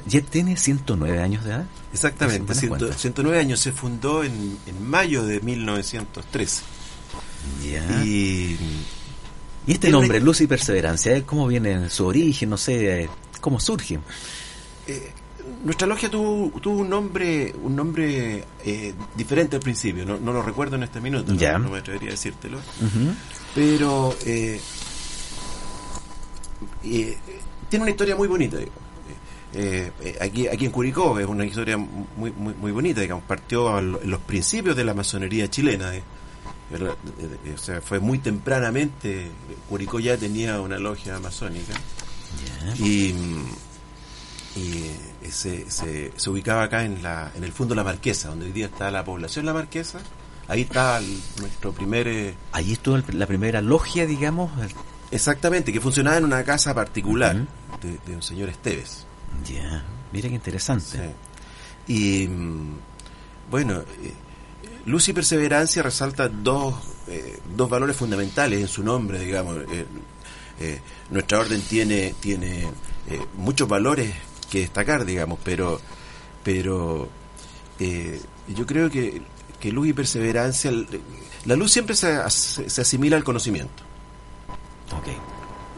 ¿Ya 0.07 0.21
tiene 0.23 0.57
109 0.57 1.21
años 1.23 1.45
de 1.45 1.51
edad? 1.51 1.67
Exactamente, 1.93 2.55
ciento- 2.55 2.79
cuentas. 2.79 3.01
109 3.01 3.39
años, 3.39 3.61
se 3.61 3.73
fundó 3.73 4.25
en, 4.25 4.57
en 4.67 4.83
mayo 4.89 5.23
de 5.25 5.41
1913. 5.41 6.63
Ya. 7.71 8.05
Y, 8.05 8.57
Y 9.67 9.73
este 9.73 9.91
nombre, 9.91 10.21
Luz 10.21 10.41
y 10.43 10.47
Perseverancia, 10.47 11.17
¿eh? 11.17 11.23
¿cómo 11.25 11.47
viene 11.47 11.89
su 11.91 12.07
origen? 12.07 12.51
No 12.51 12.57
sé, 12.59 13.03
eh, 13.05 13.09
¿cómo 13.41 13.59
surge? 13.61 13.99
eh, 14.87 15.11
nuestra 15.65 15.87
logia 15.87 16.11
tuvo, 16.11 16.59
tuvo 16.61 16.79
un 16.81 16.89
nombre 16.91 17.55
un 17.63 17.75
nombre 17.77 18.45
eh, 18.65 18.95
diferente 19.17 19.57
al 19.57 19.63
principio, 19.63 20.05
no, 20.07 20.19
no 20.19 20.33
lo 20.33 20.43
recuerdo 20.43 20.77
en 20.77 20.83
este 20.85 21.01
minuto, 21.01 21.33
no- 21.35 21.71
me 21.71 21.79
atrevería 21.79 22.09
a 22.09 22.13
decírtelo, 22.13 22.59
Ujú. 22.59 23.15
pero 23.55 24.15
eh, 24.27 24.61
eh, 26.85 27.17
tiene 27.69 27.83
una 27.83 27.91
historia 27.91 28.17
muy 28.17 28.29
bonita. 28.29 28.57
digo. 28.59 28.71
Eh, 29.57 29.91
eh, 30.03 30.19
aquí, 30.21 30.49
aquí 30.49 30.65
en 30.67 30.73
Curicó 30.73 31.19
es 31.19 31.27
una 31.27 31.45
historia 31.47 31.77
muy, 31.77 32.33
muy, 32.33 32.55
muy 32.55 32.73
bonita, 32.73 33.01
digamos, 33.01 33.25
partió 33.25 33.69
a 33.75 33.81
lo- 33.81 34.03
en 34.03 34.11
los 34.11 34.21
principios 34.21 34.75
de 34.77 34.85
la 34.85 34.95
masonería 34.95 35.49
chilena. 35.49 35.95
eh. 35.95 36.03
O 36.73 37.59
sea, 37.59 37.81
fue 37.81 38.01
muy 38.01 38.19
tempranamente, 38.19 39.31
Curicó 39.69 40.01
ya 40.01 40.17
tenía 40.17 40.61
una 40.61 40.79
logia 40.79 41.19
masónica 41.21 41.75
y, 42.79 43.15
y 44.57 45.31
se, 45.31 45.71
se, 45.71 46.13
se, 46.17 46.31
ubicaba 46.31 46.65
acá 46.65 46.85
en, 46.85 47.03
la, 47.03 47.31
en 47.35 47.45
el 47.45 47.53
fondo 47.53 47.75
La 47.75 47.85
Marquesa, 47.85 48.29
donde 48.29 48.47
hoy 48.47 48.53
día 48.53 48.67
está 48.67 48.91
la 48.91 49.05
población 49.05 49.47
La 49.47 49.53
Marquesa. 49.53 50.01
Ahí 50.47 50.63
está 50.63 51.01
nuestro 51.41 51.73
primer... 51.73 52.07
Eh, 52.07 52.35
Allí 52.53 52.73
estuvo 52.73 52.99
la 53.13 53.27
primera 53.27 53.63
logia, 53.63 54.07
digamos. 54.07 54.51
Exactamente, 55.11 55.73
que 55.73 55.81
funcionaba 55.81 56.19
en 56.19 56.25
una 56.25 56.45
casa 56.45 56.75
particular 56.75 57.47
de, 57.81 58.15
un 58.15 58.23
señor 58.23 58.49
Esteves. 58.49 59.07
Ya, 59.45 59.85
mira 60.13 60.29
qué 60.29 60.35
interesante. 60.35 61.15
Y 61.87 62.29
mm, 62.29 62.77
bueno, 63.51 63.81
eh, 64.03 64.13
Luz 64.87 65.09
y 65.09 65.13
Perseverancia 65.13 65.83
resalta 65.83 66.29
dos, 66.29 66.75
eh, 67.09 67.39
dos 67.57 67.71
valores 67.71 67.97
fundamentales 67.97 68.61
en 68.61 68.69
su 68.69 68.83
nombre, 68.83 69.19
digamos. 69.19 69.59
Eh, 70.61 70.81
nuestra 71.11 71.41
orden 71.41 71.61
tiene, 71.63 72.15
tiene 72.21 72.69
muchos 73.37 73.69
valores 73.69 74.15
que 74.51 74.61
destacar, 74.61 75.05
digamos, 75.05 75.39
pero, 75.43 75.81
pero 76.45 77.09
yo 77.79 78.65
creo 78.65 78.89
que, 78.89 79.21
que 79.59 79.73
luz 79.73 79.89
y 79.89 79.93
perseverancia, 79.93 80.71
la 81.45 81.57
luz 81.57 81.73
siempre 81.73 81.97
se, 81.97 82.19
se 82.31 82.81
asimila 82.81 83.17
al 83.17 83.25
conocimiento. 83.25 83.83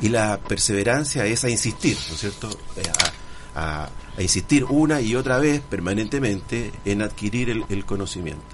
Y 0.02 0.10
la 0.10 0.38
perseverancia 0.38 1.24
es 1.24 1.42
a 1.44 1.48
insistir, 1.48 1.96
¿no 2.08 2.14
es 2.14 2.20
cierto? 2.20 2.50
a, 3.54 3.88
a 4.16 4.22
insistir 4.22 4.64
una 4.64 5.00
y 5.00 5.14
otra 5.14 5.38
vez 5.38 5.60
permanentemente 5.60 6.72
en 6.84 7.02
adquirir 7.02 7.64
el, 7.68 7.84
conocimiento. 7.84 8.44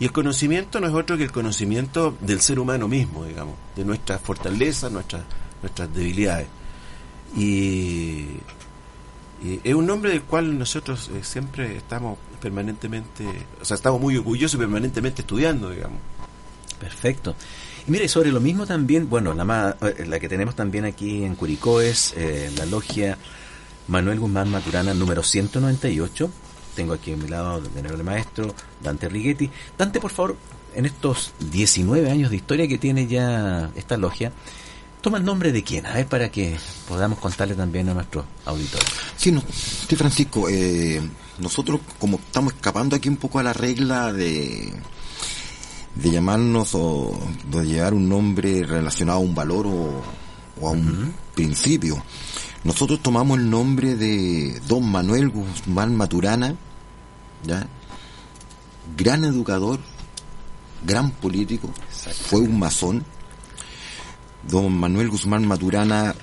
Y 0.00 0.04
el 0.04 0.12
conocimiento 0.12 0.80
no 0.80 0.86
es 0.86 0.94
otro 0.94 1.16
que 1.16 1.24
el 1.24 1.32
conocimiento 1.32 2.16
del 2.20 2.40
ser 2.40 2.60
humano 2.60 2.86
mismo, 2.86 3.24
digamos, 3.24 3.54
de 3.74 3.84
nuestras 3.84 4.20
fortalezas, 4.20 4.92
nuestras, 4.92 5.22
nuestras 5.60 5.92
debilidades. 5.92 6.46
Y, 7.36 8.26
es 9.62 9.74
un 9.74 9.86
nombre 9.86 10.10
del 10.10 10.22
cual 10.22 10.58
nosotros 10.58 11.10
eh, 11.14 11.20
siempre 11.22 11.76
estamos 11.76 12.18
permanentemente, 12.40 13.24
o 13.60 13.64
sea, 13.64 13.76
estamos 13.76 14.00
muy 14.00 14.16
orgullosos 14.16 14.56
y 14.56 14.58
permanentemente 14.58 15.22
estudiando, 15.22 15.70
digamos. 15.70 16.00
Perfecto. 16.80 17.36
Y 17.86 17.90
mire, 17.90 18.08
sobre 18.08 18.32
lo 18.32 18.40
mismo 18.40 18.66
también, 18.66 19.08
bueno, 19.08 19.34
la, 19.34 19.76
eh, 19.80 20.06
la 20.06 20.18
que 20.18 20.28
tenemos 20.28 20.56
también 20.56 20.84
aquí 20.84 21.24
en 21.24 21.36
Curicó 21.36 21.80
es 21.80 22.14
eh, 22.16 22.50
la 22.56 22.66
logia 22.66 23.16
Manuel 23.86 24.18
Guzmán 24.18 24.50
Maturana, 24.50 24.92
número 24.92 25.22
198. 25.22 26.30
Tengo 26.78 26.92
aquí 26.92 27.12
a 27.12 27.16
mi 27.16 27.26
lado 27.26 27.60
el 27.74 28.04
maestro 28.04 28.54
Dante 28.80 29.08
Righetti. 29.08 29.50
Dante, 29.76 29.98
por 29.98 30.12
favor, 30.12 30.36
en 30.76 30.86
estos 30.86 31.32
19 31.50 32.08
años 32.08 32.30
de 32.30 32.36
historia 32.36 32.68
que 32.68 32.78
tiene 32.78 33.08
ya 33.08 33.68
esta 33.74 33.96
logia, 33.96 34.30
toma 35.00 35.18
el 35.18 35.24
nombre 35.24 35.50
de 35.50 35.64
quién, 35.64 35.86
a 35.86 35.94
ver, 35.94 36.06
para 36.06 36.30
que 36.30 36.56
podamos 36.86 37.18
contarle 37.18 37.56
también 37.56 37.88
a 37.88 37.94
nuestros 37.94 38.26
auditores. 38.44 38.86
Sí, 39.16 39.32
no, 39.32 39.42
sí 39.50 39.96
Francisco, 39.96 40.48
eh, 40.48 41.02
nosotros 41.40 41.80
como 41.98 42.18
estamos 42.18 42.54
escapando 42.54 42.94
aquí 42.94 43.08
un 43.08 43.16
poco 43.16 43.40
a 43.40 43.42
la 43.42 43.52
regla 43.52 44.12
de 44.12 44.72
de 45.96 46.10
llamarnos 46.12 46.76
o 46.76 47.18
de 47.50 47.66
llevar 47.66 47.92
un 47.92 48.08
nombre 48.08 48.62
relacionado 48.62 49.18
a 49.18 49.22
un 49.22 49.34
valor 49.34 49.66
o, 49.66 50.00
a 50.64 50.70
un 50.70 51.12
principio. 51.34 52.00
Nosotros 52.62 53.02
tomamos 53.02 53.38
el 53.38 53.50
nombre 53.50 53.96
de 53.96 54.60
don 54.68 54.88
Manuel 54.88 55.28
Guzmán 55.28 55.96
Maturana, 55.96 56.54
¿ya? 57.44 57.66
gran 58.96 59.24
educador, 59.24 59.80
gran 60.84 61.10
político, 61.10 61.70
fue 62.26 62.40
un 62.40 62.58
masón. 62.58 63.04
Don 64.48 64.72
Manuel 64.72 65.10
Guzmán 65.10 65.46
Maturana 65.46 66.14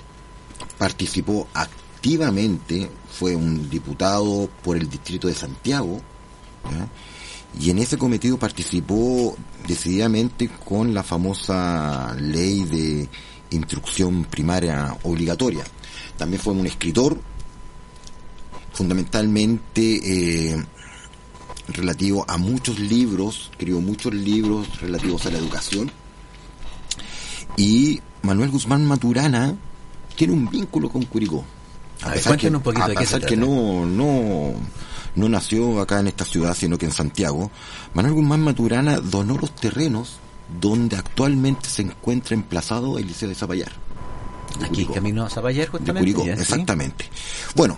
participó 0.77 1.47
activamente, 1.53 2.89
fue 3.11 3.35
un 3.35 3.69
diputado 3.69 4.49
por 4.63 4.77
el 4.77 4.89
distrito 4.89 5.27
de 5.27 5.35
Santiago, 5.35 6.01
y 7.59 7.69
en 7.69 7.79
ese 7.79 7.97
cometido 7.97 8.37
participó 8.37 9.35
decididamente 9.67 10.49
con 10.49 10.93
la 10.93 11.03
famosa 11.03 12.15
ley 12.19 12.63
de 12.63 13.09
instrucción 13.51 14.25
primaria 14.25 14.97
obligatoria 15.03 15.63
también 16.17 16.41
fue 16.41 16.53
un 16.53 16.65
escritor, 16.65 17.19
fundamentalmente 18.73 20.51
eh, 20.51 20.65
relativo 21.67 22.25
a 22.27 22.37
muchos 22.37 22.79
libros, 22.79 23.49
escribió 23.51 23.81
muchos 23.81 24.13
libros 24.13 24.79
relativos 24.81 25.25
a 25.25 25.31
la 25.31 25.37
educación. 25.37 25.91
Y 27.57 28.01
Manuel 28.21 28.51
Guzmán 28.51 28.85
Maturana 28.85 29.55
tiene 30.15 30.33
un 30.33 30.49
vínculo 30.49 30.89
con 30.89 31.03
Curicó. 31.05 31.43
A, 32.01 32.11
pesar 32.11 32.37
que, 32.37 32.47
un 32.47 32.61
poquito 32.61 32.87
de 32.87 33.25
que 33.25 33.37
no, 33.37 33.85
no, 33.85 34.53
no 35.15 35.29
nació 35.29 35.79
acá 35.79 35.99
en 35.99 36.07
esta 36.07 36.25
ciudad, 36.25 36.53
sino 36.53 36.77
que 36.77 36.85
en 36.85 36.91
Santiago, 36.91 37.49
Manuel 37.93 38.15
Guzmán 38.15 38.41
Maturana 38.41 38.97
donó 38.97 39.37
los 39.37 39.55
terrenos 39.55 40.19
donde 40.59 40.97
actualmente 40.97 41.69
se 41.69 41.83
encuentra 41.83 42.35
emplazado 42.35 42.99
el 42.99 43.07
Liceo 43.07 43.29
de 43.29 43.35
Zapallar. 43.35 43.71
Aquí 44.63 44.85
camino 44.85 45.25
a 45.25 45.29
Zapallar 45.29 45.67
justamente. 45.69 46.31
exactamente. 46.31 47.09
Bueno, 47.55 47.77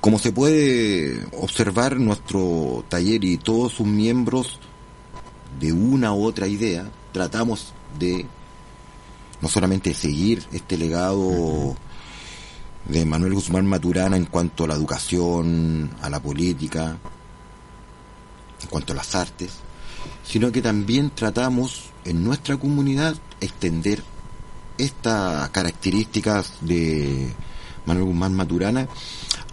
como 0.00 0.18
se 0.18 0.32
puede 0.32 1.26
observar, 1.38 1.98
nuestro 1.98 2.84
taller 2.88 3.22
y 3.24 3.36
todos 3.36 3.74
sus 3.74 3.86
miembros, 3.86 4.58
de 5.58 5.72
una 5.72 6.12
u 6.14 6.24
otra 6.24 6.46
idea, 6.46 6.90
tratamos 7.12 7.74
de 7.98 8.24
no 9.42 9.48
solamente 9.48 9.92
seguir 9.94 10.42
este 10.52 10.78
legado 10.78 11.76
de 12.86 13.04
Manuel 13.04 13.34
Guzmán 13.34 13.66
Maturana 13.66 14.16
en 14.16 14.24
cuanto 14.24 14.64
a 14.64 14.68
la 14.68 14.74
educación, 14.74 15.90
a 16.00 16.08
la 16.08 16.20
política, 16.20 16.96
en 18.62 18.68
cuanto 18.68 18.92
a 18.92 18.96
las 18.96 19.14
artes, 19.14 19.52
sino 20.24 20.50
que 20.50 20.62
también 20.62 21.10
tratamos 21.10 21.90
en 22.04 22.24
nuestra 22.24 22.56
comunidad 22.56 23.16
extender 23.40 24.02
estas 24.78 25.50
características 25.50 26.54
de 26.62 27.34
Manuel 27.84 28.06
Guzmán 28.06 28.34
Maturana 28.34 28.88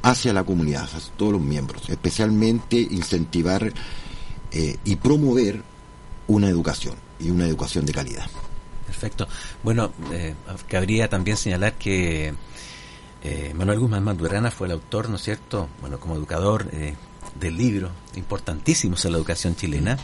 hacia 0.02 0.34
la 0.34 0.44
comunidad, 0.44 0.84
hacia 0.84 1.14
todos 1.16 1.34
los 1.34 1.42
miembros, 1.42 1.90
especialmente 1.90 2.78
incentivar 2.78 3.74
eh, 4.52 4.78
y 4.84 4.96
promover 4.96 5.62
una 6.28 6.48
educación 6.50 6.96
y 7.20 7.30
una 7.30 7.46
educación 7.46 7.86
de 7.86 7.94
calidad. 7.94 8.28
Perfecto. 8.86 9.28
Bueno, 9.64 9.92
eh, 10.12 10.34
cabría 10.68 11.10
también 11.10 11.38
señalar 11.38 11.74
que 11.74 12.34
eh, 13.24 13.54
Manuel 13.56 13.80
Guzmán 13.80 14.04
Maturana 14.04 14.52
fue 14.52 14.68
el 14.68 14.74
autor, 14.74 15.10
¿no 15.10 15.18
es 15.18 15.24
cierto? 15.24 15.68
Bueno, 15.82 16.00
como 16.00 16.16
educador 16.16 16.70
eh, 16.72 16.96
del 17.40 17.58
libro 17.58 17.90
importantísimo 18.16 18.96
en 19.04 19.12
la 19.12 19.18
educación 19.18 19.56
chilena 19.56 19.98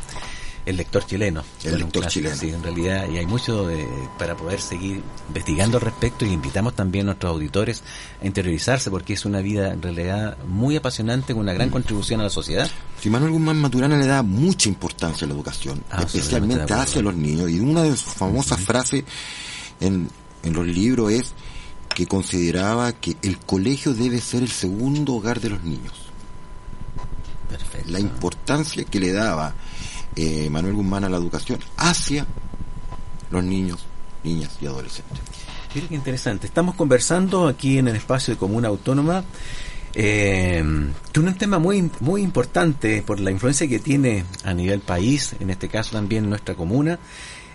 el 0.65 0.78
lector 0.78 1.06
chileno. 1.06 1.43
El 1.63 1.80
lector 1.80 2.08
chileno. 2.08 2.36
Sí, 2.36 2.49
en 2.49 2.63
realidad, 2.63 3.10
y 3.10 3.17
hay 3.17 3.26
mucho 3.26 3.69
para 4.17 4.36
poder 4.36 4.62
seguir 4.62 5.02
investigando 5.28 5.78
al 5.78 5.82
respecto 5.82 6.26
y 6.26 6.30
invitamos 6.30 6.76
también 6.76 7.06
a 7.06 7.08
nuestros 7.08 7.32
auditores 7.32 7.84
a 8.21 8.26
interiorizarse 8.26 8.89
porque 8.89 9.13
es 9.13 9.26
una 9.26 9.41
vida 9.41 9.73
en 9.73 9.82
realidad 9.82 10.38
muy 10.47 10.76
apasionante 10.76 11.34
con 11.34 11.41
una 11.41 11.54
gran 11.54 11.69
mm. 11.69 11.71
contribución 11.71 12.21
a 12.21 12.23
la 12.23 12.30
sociedad. 12.30 12.69
Si 13.02 13.10
Manuel 13.10 13.32
Guzmán 13.32 13.60
Maturana 13.60 13.97
le 13.97 14.06
da 14.06 14.23
mucha 14.23 14.69
importancia 14.69 15.26
a 15.26 15.28
la 15.28 15.34
educación, 15.34 15.84
ah, 15.91 16.04
especialmente 16.04 16.73
hacia 16.73 17.02
los 17.02 17.15
niños, 17.15 17.49
y 17.49 17.60
una 17.60 17.84
de 17.84 17.97
sus 17.97 18.13
famosas 18.13 18.60
frases 18.62 19.04
en, 19.82 20.10
en 20.43 20.54
los 20.54 20.65
libros 20.65 21.12
es 21.12 21.34
que 21.93 22.08
consideraba 22.08 22.91
que 22.93 23.17
el 23.21 23.38
colegio 23.38 23.93
debe 23.93 24.19
ser 24.19 24.43
el 24.43 24.49
segundo 24.49 25.13
hogar 25.13 25.39
de 25.39 25.49
los 25.49 25.63
niños. 25.63 25.93
Perfecto. 27.49 27.91
La 27.91 27.99
importancia 27.99 28.84
que 28.86 28.99
le 28.99 29.12
daba 29.12 29.54
eh, 30.15 30.49
Manuel 30.49 30.73
Guzmán 30.76 31.04
a 31.04 31.10
la 31.10 31.17
educación 31.17 31.60
hacia 31.78 32.26
los 33.32 33.43
niños, 33.43 33.86
niñas 34.23 34.58
y 34.62 34.65
adolescentes. 34.65 35.19
Mira 35.73 35.88
qué 35.88 35.95
interesante. 35.95 36.47
Estamos 36.47 36.76
conversando 36.76 37.47
aquí 37.47 37.80
en 37.80 37.88
el 37.88 37.95
espacio 37.95 38.34
de 38.34 38.38
Comuna 38.38 38.67
Autónoma 38.67 39.23
eh, 39.95 40.63
un 40.63 41.34
tema 41.38 41.60
muy, 41.60 41.89
muy 41.99 42.21
importante 42.21 43.04
por 43.04 43.19
la 43.19 43.32
influencia 43.32 43.67
que 43.67 43.80
tiene 43.80 44.26
a 44.43 44.54
nivel 44.54 44.82
país, 44.82 45.36
en 45.39 45.49
este 45.49 45.67
caso 45.67 45.91
también 45.91 46.23
en 46.23 46.30
nuestra 46.32 46.56
comuna, 46.56 46.99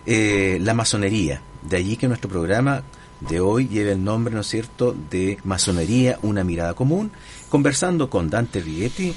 eh, 0.07 0.59
la 0.61 0.75
masonería. 0.75 1.43
De 1.63 1.77
allí 1.77 1.97
que 1.97 2.07
nuestro 2.07 2.31
programa 2.31 2.83
de 3.21 3.41
hoy 3.41 3.67
lleva 3.67 3.91
el 3.93 4.05
nombre, 4.05 4.33
¿no 4.33 4.43
es 4.43 4.47
cierto?, 4.47 4.95
de 5.11 5.39
Masonería, 5.45 6.19
una 6.23 6.45
mirada 6.45 6.75
común, 6.75 7.11
conversando 7.49 8.09
con 8.09 8.31
Dante 8.31 8.61
Righetti, 8.61 9.13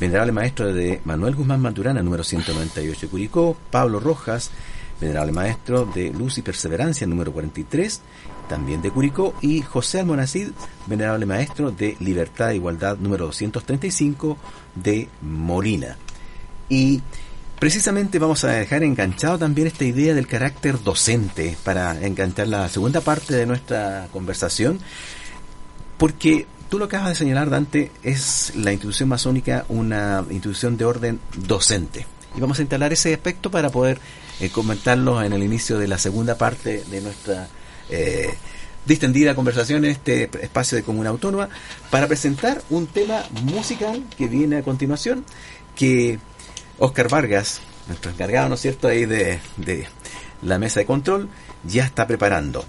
venerable 0.00 0.32
maestro 0.32 0.72
de 0.72 1.00
Manuel 1.04 1.34
Guzmán 1.34 1.60
Maturana, 1.60 2.02
número 2.02 2.24
198 2.24 3.00
de 3.00 3.08
Curicó, 3.08 3.56
Pablo 3.70 4.00
Rojas, 4.00 4.50
venerable 5.00 5.32
maestro 5.32 5.84
de 5.86 6.10
Luz 6.10 6.38
y 6.38 6.42
Perseverancia, 6.42 7.06
número 7.06 7.32
43, 7.32 8.00
también 8.48 8.82
de 8.82 8.90
Curicó, 8.90 9.34
y 9.40 9.62
José 9.62 10.00
Almonacid, 10.00 10.48
venerable 10.86 11.26
maestro 11.26 11.70
de 11.70 11.96
Libertad 12.00 12.52
e 12.52 12.56
Igualdad, 12.56 12.98
número 12.98 13.26
235 13.26 14.36
de 14.74 15.08
Molina. 15.22 15.96
Y 16.68 17.02
precisamente 17.58 18.18
vamos 18.18 18.44
a 18.44 18.52
dejar 18.52 18.82
enganchado 18.82 19.38
también 19.38 19.66
esta 19.66 19.84
idea 19.84 20.14
del 20.14 20.26
carácter 20.26 20.82
docente 20.82 21.56
para 21.64 22.00
enganchar 22.04 22.48
la 22.48 22.68
segunda 22.68 23.00
parte 23.00 23.34
de 23.34 23.46
nuestra 23.46 24.08
conversación, 24.12 24.78
porque 25.96 26.46
tú 26.68 26.78
lo 26.78 26.86
acabas 26.86 27.10
de 27.10 27.14
señalar, 27.14 27.50
Dante, 27.50 27.90
es 28.02 28.52
la 28.56 28.72
institución 28.72 29.08
masónica 29.08 29.64
una 29.68 30.24
institución 30.30 30.76
de 30.76 30.84
orden 30.84 31.20
docente. 31.36 32.06
Y 32.36 32.40
vamos 32.40 32.58
a 32.58 32.62
instalar 32.62 32.92
ese 32.92 33.14
aspecto 33.14 33.50
para 33.50 33.70
poder 33.70 33.98
eh, 34.40 34.50
comentarlo 34.50 35.22
en 35.22 35.32
el 35.32 35.42
inicio 35.42 35.78
de 35.78 35.88
la 35.88 35.98
segunda 35.98 36.36
parte 36.36 36.84
de 36.90 37.00
nuestra 37.00 37.48
eh, 37.90 38.34
distendida 38.84 39.34
conversación 39.34 39.84
en 39.84 39.92
este 39.92 40.30
espacio 40.42 40.76
de 40.76 40.82
Comuna 40.82 41.10
Autónoma, 41.10 41.48
para 41.90 42.06
presentar 42.06 42.62
un 42.70 42.86
tema 42.86 43.22
musical 43.42 44.04
que 44.16 44.28
viene 44.28 44.58
a 44.58 44.62
continuación, 44.62 45.24
que 45.74 46.18
Oscar 46.78 47.08
Vargas, 47.08 47.60
nuestro 47.86 48.10
encargado, 48.10 48.48
¿no 48.48 48.54
es 48.54 48.60
cierto?, 48.60 48.88
ahí 48.88 49.04
de, 49.04 49.40
de 49.56 49.86
la 50.42 50.58
mesa 50.58 50.80
de 50.80 50.86
control, 50.86 51.28
ya 51.64 51.84
está 51.84 52.06
preparando. 52.06 52.64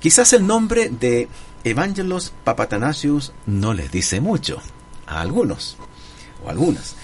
Quizás 0.00 0.32
el 0.32 0.46
nombre 0.46 0.88
de 0.88 1.28
Evangelos 1.66 2.32
Papatanasius 2.44 3.32
no 3.44 3.74
les 3.74 3.90
dice 3.90 4.20
mucho, 4.20 4.62
a 5.04 5.20
algunos, 5.20 5.76
o 6.44 6.48
algunas. 6.48 6.94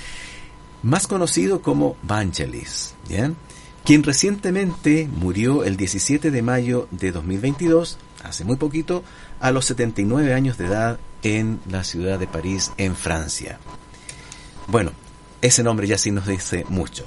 Más 0.85 1.09
conocido 1.09 1.63
como 1.63 1.97
Vangelis, 2.05 2.95
¿bien? 3.09 3.35
quien 3.85 4.05
recientemente 4.05 5.09
murió 5.13 5.65
el 5.65 5.77
17 5.77 6.31
de 6.31 6.43
mayo 6.43 6.87
de 6.93 7.11
2022, 7.11 7.99
hace 8.23 8.45
muy 8.45 8.55
poquito, 8.55 9.03
a 9.41 9.51
los 9.51 9.65
79 9.65 10.33
años 10.33 10.59
de 10.59 10.67
edad 10.67 11.01
en 11.25 11.59
la 11.69 11.83
ciudad 11.83 12.21
de 12.21 12.29
París, 12.29 12.71
en 12.77 12.95
Francia. 12.95 13.59
Bueno, 14.69 14.93
ese 15.41 15.65
nombre 15.65 15.89
ya 15.89 15.99
sí 15.99 16.13
nos 16.13 16.29
dice 16.29 16.67
mucho. 16.69 17.05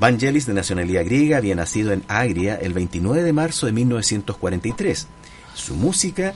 Vangelis, 0.00 0.46
de 0.46 0.54
nacionalidad 0.54 1.04
griega, 1.04 1.36
había 1.36 1.54
nacido 1.54 1.92
en 1.92 2.02
Agria 2.08 2.56
el 2.56 2.72
29 2.72 3.22
de 3.22 3.32
marzo 3.32 3.66
de 3.66 3.72
1943. 3.72 5.06
Su 5.54 5.76
música 5.76 6.34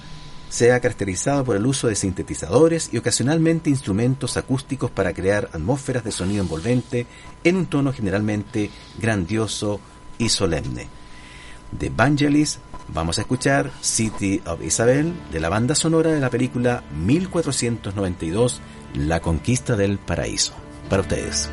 se 0.49 0.73
ha 0.73 0.81
caracterizado 0.81 1.45
por 1.45 1.57
el 1.57 1.67
uso 1.67 1.89
de 1.89 1.95
sintetizadores 1.95 2.91
y 2.93 2.99
ocasionalmente 2.99 3.71
instrumentos 3.71 4.37
acústicos 4.37 4.91
para 4.91 5.13
crear 5.13 5.51
atmósferas 5.53 6.05
de 6.05 6.13
sonido 6.13 6.43
envolvente 6.43 7.07
en 7.45 7.57
un 7.57 7.67
tono 7.67 7.93
generalmente 7.93 8.71
grandioso 8.99 9.81
y 10.19 10.29
solemne. 10.29 10.89
De 11.71 11.91
Vangelis 11.91 12.61
vamos 12.93 13.19
a 13.19 13.23
escuchar 13.23 13.71
City 13.81 14.41
of 14.47 14.63
Isabel 14.63 15.13
de 15.31 15.41
la 15.41 15.51
banda 15.51 15.75
sonora 15.75 16.11
de 16.11 16.21
la 16.21 16.31
película 16.31 16.83
1492 17.05 18.61
La 18.95 19.21
conquista 19.21 19.77
del 19.77 19.99
paraíso 19.99 20.55
para 20.89 21.03
ustedes. 21.03 21.51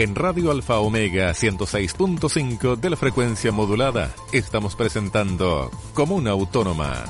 En 0.00 0.14
Radio 0.14 0.50
Alfa 0.50 0.78
Omega 0.78 1.30
106.5 1.32 2.76
de 2.76 2.88
la 2.88 2.96
frecuencia 2.96 3.52
modulada 3.52 4.14
estamos 4.32 4.74
presentando 4.74 5.70
Comuna 5.92 6.30
Autónoma. 6.30 7.04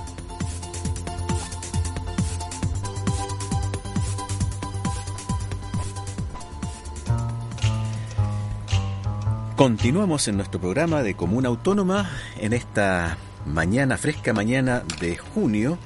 Continuamos 9.55 10.27
en 10.27 10.39
nuestro 10.39 10.61
programa 10.61 11.05
de 11.05 11.15
Comuna 11.15 11.47
Autónoma 11.47 12.11
en 12.41 12.53
esta 12.55 13.19
mañana, 13.47 13.99
fresca 13.99 14.33
mañana 14.33 14.83
de 14.99 15.17
junio. 15.17 15.79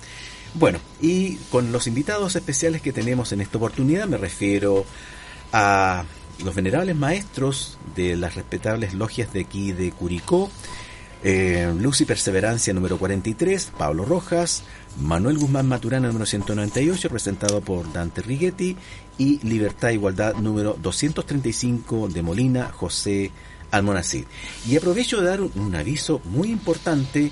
Bueno, 0.54 0.78
y 1.02 1.36
con 1.50 1.70
los 1.70 1.86
invitados 1.86 2.34
especiales 2.34 2.80
que 2.80 2.94
tenemos 2.94 3.30
en 3.32 3.42
esta 3.42 3.58
oportunidad 3.58 4.08
me 4.08 4.16
refiero 4.16 4.86
a 5.52 6.04
los 6.42 6.54
venerables 6.54 6.96
maestros 6.96 7.78
de 7.94 8.16
las 8.16 8.34
respetables 8.34 8.94
logias 8.94 9.32
de 9.32 9.40
aquí 9.40 9.72
de 9.72 9.92
Curicó, 9.92 10.50
eh, 11.22 11.72
Luz 11.78 12.00
y 12.00 12.04
Perseverancia 12.04 12.74
número 12.74 12.98
43, 12.98 13.72
Pablo 13.78 14.04
Rojas, 14.04 14.62
Manuel 15.00 15.38
Guzmán 15.38 15.68
Maturana 15.68 16.08
número 16.08 16.26
198, 16.26 17.08
presentado 17.08 17.60
por 17.60 17.90
Dante 17.92 18.20
Righetti, 18.22 18.76
y 19.16 19.38
Libertad 19.46 19.90
e 19.90 19.94
Igualdad 19.94 20.34
número 20.34 20.76
235 20.80 22.08
de 22.08 22.22
Molina, 22.22 22.70
José 22.70 23.30
Almonacid. 23.70 24.24
Y 24.68 24.76
aprovecho 24.76 25.20
de 25.20 25.28
dar 25.28 25.40
un 25.40 25.74
aviso 25.74 26.20
muy 26.24 26.50
importante 26.50 27.30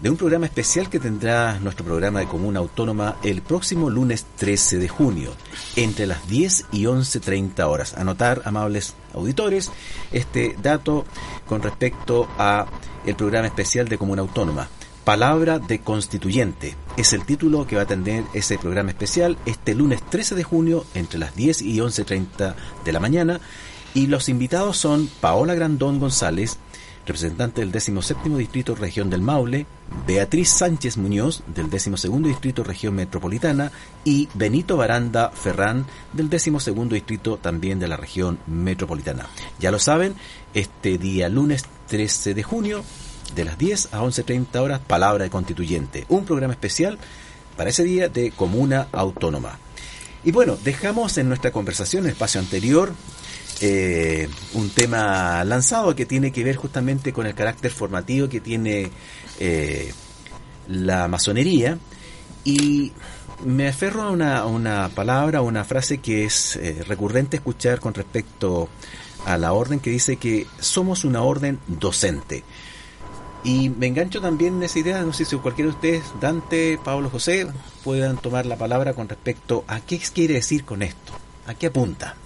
de 0.00 0.10
un 0.10 0.16
programa 0.16 0.46
especial 0.46 0.88
que 0.88 1.00
tendrá 1.00 1.58
nuestro 1.58 1.84
programa 1.84 2.20
de 2.20 2.26
Comuna 2.26 2.60
Autónoma 2.60 3.16
el 3.24 3.42
próximo 3.42 3.90
lunes 3.90 4.26
13 4.36 4.78
de 4.78 4.88
junio, 4.88 5.32
entre 5.76 6.06
las 6.06 6.28
10 6.28 6.66
y 6.72 6.84
11.30 6.84 7.66
horas. 7.66 7.94
Anotar, 7.94 8.42
amables 8.44 8.94
auditores, 9.14 9.70
este 10.12 10.56
dato 10.62 11.04
con 11.46 11.62
respecto 11.62 12.28
a 12.38 12.66
el 13.06 13.16
programa 13.16 13.48
especial 13.48 13.88
de 13.88 13.98
Comuna 13.98 14.22
Autónoma. 14.22 14.68
Palabra 15.04 15.58
de 15.58 15.80
Constituyente 15.80 16.76
es 16.98 17.14
el 17.14 17.24
título 17.24 17.66
que 17.66 17.76
va 17.76 17.82
a 17.82 17.86
tener 17.86 18.24
ese 18.34 18.58
programa 18.58 18.90
especial 18.90 19.38
este 19.46 19.74
lunes 19.74 20.02
13 20.02 20.34
de 20.34 20.44
junio 20.44 20.84
entre 20.94 21.18
las 21.18 21.34
10 21.34 21.62
y 21.62 21.78
11.30 21.78 22.54
de 22.84 22.92
la 22.92 23.00
mañana. 23.00 23.40
Y 23.94 24.06
los 24.06 24.28
invitados 24.28 24.76
son 24.76 25.08
Paola 25.20 25.54
Grandón 25.54 25.98
González, 25.98 26.58
representante 27.08 27.62
del 27.62 27.72
17 27.72 28.28
Distrito 28.36 28.74
Región 28.74 29.08
del 29.08 29.22
Maule, 29.22 29.66
Beatriz 30.06 30.50
Sánchez 30.50 30.98
Muñoz, 30.98 31.42
del 31.46 31.70
12 31.70 31.90
Distrito 32.22 32.62
Región 32.62 32.94
Metropolitana, 32.94 33.72
y 34.04 34.28
Benito 34.34 34.76
Baranda 34.76 35.30
Ferrán, 35.30 35.86
del 36.12 36.28
12 36.28 36.52
Distrito 36.90 37.38
también 37.38 37.80
de 37.80 37.88
la 37.88 37.96
Región 37.96 38.38
Metropolitana. 38.46 39.26
Ya 39.58 39.70
lo 39.70 39.78
saben, 39.78 40.14
este 40.52 40.98
día 40.98 41.28
lunes 41.28 41.64
13 41.88 42.34
de 42.34 42.42
junio, 42.42 42.84
de 43.34 43.44
las 43.44 43.58
10 43.58 43.94
a 43.94 44.00
11.30 44.00 44.56
horas, 44.60 44.80
Palabra 44.86 45.24
de 45.24 45.30
Constituyente, 45.30 46.04
un 46.08 46.24
programa 46.24 46.52
especial 46.52 46.98
para 47.56 47.70
ese 47.70 47.84
día 47.84 48.08
de 48.08 48.32
Comuna 48.32 48.88
Autónoma. 48.92 49.58
Y 50.24 50.32
bueno, 50.32 50.58
dejamos 50.62 51.16
en 51.16 51.28
nuestra 51.28 51.52
conversación, 51.52 52.02
en 52.02 52.08
el 52.08 52.12
espacio 52.12 52.40
anterior, 52.40 52.92
eh, 53.60 54.28
un 54.54 54.70
tema 54.70 55.42
lanzado 55.44 55.94
que 55.96 56.06
tiene 56.06 56.30
que 56.30 56.44
ver 56.44 56.56
justamente 56.56 57.12
con 57.12 57.26
el 57.26 57.34
carácter 57.34 57.72
formativo 57.72 58.28
que 58.28 58.40
tiene 58.40 58.90
eh, 59.40 59.92
la 60.68 61.08
masonería 61.08 61.78
y 62.44 62.92
me 63.44 63.68
aferro 63.68 64.02
a 64.02 64.10
una, 64.10 64.46
una 64.46 64.88
palabra, 64.90 65.42
una 65.42 65.64
frase 65.64 65.98
que 65.98 66.24
es 66.24 66.56
eh, 66.56 66.84
recurrente 66.86 67.36
escuchar 67.36 67.80
con 67.80 67.94
respecto 67.94 68.68
a 69.24 69.36
la 69.36 69.52
orden 69.52 69.80
que 69.80 69.90
dice 69.90 70.16
que 70.16 70.46
somos 70.60 71.04
una 71.04 71.22
orden 71.22 71.58
docente. 71.66 72.44
Y 73.44 73.70
me 73.70 73.86
engancho 73.86 74.20
también 74.20 74.56
en 74.56 74.64
esa 74.64 74.78
idea, 74.80 75.02
no 75.02 75.12
sé 75.12 75.24
si 75.24 75.36
cualquiera 75.36 75.70
de 75.70 75.76
ustedes, 75.76 76.02
Dante, 76.20 76.78
Pablo, 76.82 77.08
José, 77.08 77.46
puedan 77.84 78.18
tomar 78.18 78.46
la 78.46 78.56
palabra 78.56 78.94
con 78.94 79.08
respecto 79.08 79.64
a 79.68 79.80
qué 79.80 79.98
quiere 79.98 80.34
decir 80.34 80.64
con 80.64 80.82
esto, 80.82 81.12
a 81.46 81.54
qué 81.54 81.68
apunta. 81.68 82.16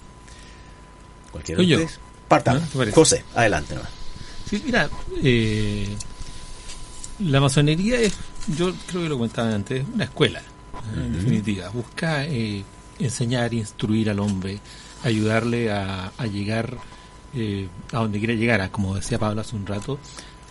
Cualquiera 1.33 1.61
de 1.61 1.73
ustedes. 1.73 1.99
Parta. 2.27 2.61
José, 2.93 3.25
adelante. 3.35 3.75
Sí, 4.47 4.61
mira, 4.63 4.87
eh, 5.23 5.97
la 7.19 7.41
masonería 7.41 7.99
es, 7.99 8.15
yo 8.55 8.71
creo 8.85 9.03
que 9.03 9.09
lo 9.09 9.17
comentaba 9.17 9.53
antes, 9.53 9.83
una 9.93 10.03
escuela, 10.03 10.41
en 10.95 11.13
definitiva. 11.13 11.69
Busca 11.69 12.23
eh, 12.25 12.63
enseñar, 12.99 13.51
instruir 13.53 14.11
al 14.11 14.19
hombre, 14.19 14.59
ayudarle 15.03 15.71
a, 15.71 16.11
llegar 16.31 16.77
eh, 17.33 17.67
a 17.91 17.97
donde 17.97 18.19
quiere 18.19 18.37
llegar, 18.37 18.61
a, 18.61 18.69
como 18.69 18.95
decía 18.95 19.17
Pablo 19.17 19.41
hace 19.41 19.55
un 19.55 19.65
rato, 19.65 19.97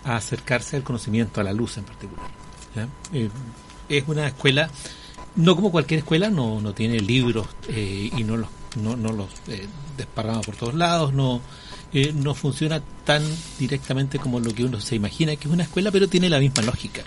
a 0.03 0.17
acercarse 0.17 0.75
al 0.75 0.83
conocimiento, 0.83 1.39
a 1.39 1.45
la 1.45 1.53
luz 1.53 1.77
en 1.77 1.85
particular. 1.85 2.27
es 3.87 4.03
una 4.07 4.27
escuela, 4.27 4.69
no 5.37 5.55
como 5.55 5.71
cualquier 5.71 5.99
escuela, 5.99 6.29
no, 6.29 6.59
no 6.59 6.73
tiene 6.73 6.99
libros 6.99 7.47
y 7.69 8.21
no 8.25 8.35
los 8.35 8.49
no, 8.77 8.95
no 8.95 9.11
los 9.11 9.29
eh, 9.47 9.67
desparrama 9.97 10.41
por 10.41 10.55
todos 10.55 10.73
lados, 10.73 11.13
no, 11.13 11.41
eh, 11.93 12.13
no 12.13 12.33
funciona 12.33 12.81
tan 13.05 13.23
directamente 13.59 14.19
como 14.19 14.39
lo 14.39 14.53
que 14.53 14.63
uno 14.63 14.79
se 14.79 14.95
imagina 14.95 15.35
que 15.35 15.47
es 15.47 15.53
una 15.53 15.63
escuela, 15.63 15.91
pero 15.91 16.07
tiene 16.07 16.29
la 16.29 16.39
misma 16.39 16.63
lógica. 16.63 17.03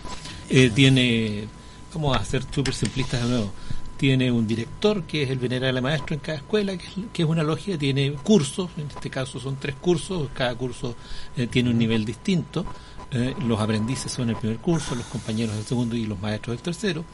Eh, 0.48 0.70
tiene, 0.74 1.48
como 1.92 2.14
a 2.14 2.24
ser 2.24 2.44
súper 2.52 2.74
simplistas 2.74 3.22
de 3.22 3.28
nuevo, 3.28 3.52
tiene 3.96 4.30
un 4.30 4.46
director 4.46 5.04
que 5.04 5.22
es 5.22 5.30
el 5.30 5.38
venerable 5.38 5.80
maestro 5.80 6.14
en 6.14 6.20
cada 6.20 6.38
escuela, 6.38 6.76
que 6.76 6.86
es, 6.86 6.92
que 7.12 7.22
es 7.22 7.28
una 7.28 7.42
logia, 7.42 7.78
tiene 7.78 8.12
cursos, 8.12 8.70
en 8.76 8.86
este 8.86 9.10
caso 9.10 9.40
son 9.40 9.56
tres 9.56 9.74
cursos, 9.76 10.28
cada 10.34 10.54
curso 10.54 10.94
eh, 11.36 11.46
tiene 11.46 11.70
un 11.70 11.78
nivel 11.78 12.04
distinto, 12.04 12.64
eh, 13.10 13.34
los 13.46 13.60
aprendices 13.60 14.12
son 14.12 14.30
el 14.30 14.36
primer 14.36 14.58
curso, 14.58 14.94
los 14.94 15.06
compañeros 15.06 15.56
del 15.56 15.64
segundo 15.64 15.96
y 15.96 16.06
los 16.06 16.20
maestros 16.20 16.56
del 16.56 16.62
tercero. 16.62 17.04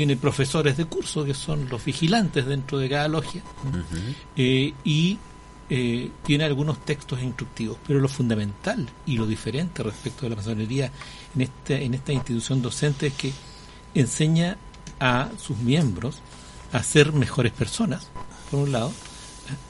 Tiene 0.00 0.16
profesores 0.16 0.78
de 0.78 0.86
curso 0.86 1.26
que 1.26 1.34
son 1.34 1.68
los 1.68 1.84
vigilantes 1.84 2.46
dentro 2.46 2.78
de 2.78 2.88
cada 2.88 3.06
logia. 3.06 3.42
Eh, 4.34 4.72
y 4.82 5.18
eh, 5.68 6.10
tiene 6.24 6.44
algunos 6.44 6.82
textos 6.86 7.20
instructivos, 7.20 7.76
pero 7.86 8.00
lo 8.00 8.08
fundamental 8.08 8.88
y 9.04 9.18
lo 9.18 9.26
diferente 9.26 9.82
respecto 9.82 10.22
de 10.22 10.30
la 10.30 10.36
masonería 10.36 10.90
en 11.34 11.42
esta, 11.42 11.74
en 11.74 11.92
esta 11.92 12.14
institución 12.14 12.62
docente 12.62 13.08
es 13.08 13.12
que 13.12 13.34
enseña 13.94 14.56
a 15.00 15.28
sus 15.38 15.58
miembros 15.58 16.22
a 16.72 16.82
ser 16.82 17.12
mejores 17.12 17.52
personas, 17.52 18.08
por 18.50 18.60
un 18.60 18.72
lado, 18.72 18.94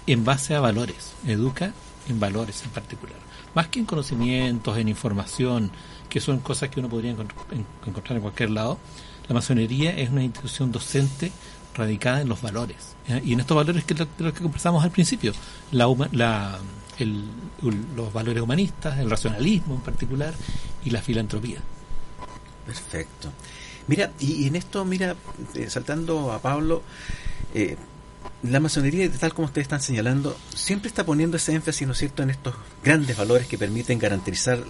en 0.07 0.25
base 0.25 0.55
a 0.55 0.61
valores, 0.61 1.13
educa 1.27 1.75
en 2.09 2.21
valores 2.21 2.63
en 2.63 2.71
particular 2.71 3.19
más 3.55 3.69
que 3.69 3.81
en 3.81 3.87
conocimientos, 3.87 4.77
en 4.79 4.89
información, 4.89 5.71
que 6.09 6.21
son 6.21 6.41
cosas 6.41 6.69
que 6.69 6.81
uno 6.81 6.89
podría 6.89 7.11
encontrar 7.11 8.17
en 8.17 8.23
cualquier 8.23 8.51
lado, 8.51 8.79
la 9.29 9.35
masonería 9.35 9.97
es 9.97 10.11
una 10.11 10.23
institución 10.23 10.73
docente 10.73 11.33
radicada 11.75 12.21
en 12.21 12.29
los 12.29 12.43
valores. 12.43 12.97
Y 13.25 13.33
en 13.33 13.41
estos 13.41 13.57
valores 13.57 13.85
que, 13.85 13.95
de 13.95 14.07
los 14.19 14.33
que 14.33 14.43
conversamos 14.43 14.85
al 14.85 14.91
principio, 14.91 15.33
la, 15.73 15.87
la, 16.13 16.59
los 17.97 18.13
valores 18.13 18.43
humanistas, 18.43 18.99
el 18.99 19.11
racionalismo 19.11 19.75
en 19.77 19.81
particular 19.81 20.35
y 20.85 20.91
la 20.91 21.01
filantropía. 21.03 21.61
Perfecto. 22.67 23.33
Mira, 23.87 24.13
y, 24.21 24.47
en 24.47 24.57
esto, 24.57 24.85
mira, 24.85 25.17
eh, 25.55 25.69
saltando 25.69 26.33
a 26.33 26.41
Pablo, 26.41 26.83
eh, 27.55 27.77
la 28.43 28.61
masonería, 28.61 29.11
tal 29.11 29.35
como 29.35 29.47
ustedes 29.47 29.65
están 29.65 29.81
señalando, 29.81 30.37
siempre 30.55 30.89
está 30.89 31.05
poniendo 31.05 31.37
ese 31.37 31.55
énfasis, 31.55 31.87
¿no 31.87 31.93
es 31.95 31.99
cierto?, 31.99 32.23
en 32.23 32.31
estos 32.31 32.55
grandes 32.85 33.17
valores 33.17 33.47
que 33.47 33.59
permiten 33.59 33.99
garantizar 33.99 34.63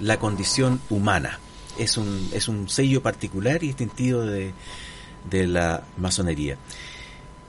la 0.00 0.18
condición 0.18 0.80
humana. 0.90 1.38
Es 1.78 1.96
un, 1.96 2.28
es 2.32 2.48
un 2.48 2.68
sello 2.68 3.02
particular 3.02 3.62
y 3.62 3.68
distintivo 3.68 4.22
de, 4.22 4.52
de 5.28 5.46
la 5.46 5.82
masonería. 5.96 6.56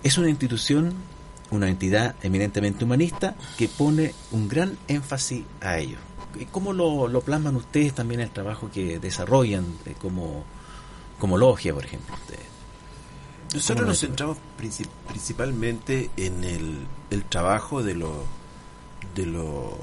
Es 0.04 0.18
una 0.18 0.30
institución, 0.30 0.94
una 1.52 1.70
entidad 1.70 2.16
eminentemente 2.22 2.86
humanista 2.86 3.36
que 3.58 3.68
pone 3.68 4.14
un 4.32 4.48
gran 4.48 4.78
énfasis 4.88 5.44
a 5.62 5.78
ello. 5.78 5.98
¿Cómo 6.52 6.72
lo, 6.72 7.08
lo 7.08 7.22
plasman 7.22 7.56
ustedes 7.58 7.94
también 7.94 8.22
el 8.22 8.30
trabajo 8.30 8.72
que 8.72 9.00
desarrollan 9.00 9.66
eh, 9.86 9.96
como, 10.00 10.46
como 11.20 11.38
logia, 11.38 11.74
por 11.74 11.86
ejemplo? 11.86 12.16
Ustedes? 12.16 12.52
Nosotros 13.54 13.86
nos 13.86 14.00
centramos 14.00 14.38
principalmente 15.08 16.10
en 16.16 16.44
el, 16.44 17.24
trabajo 17.26 17.84
de 17.84 17.96
los 17.96 18.16
de 19.14 19.26
los 19.26 19.74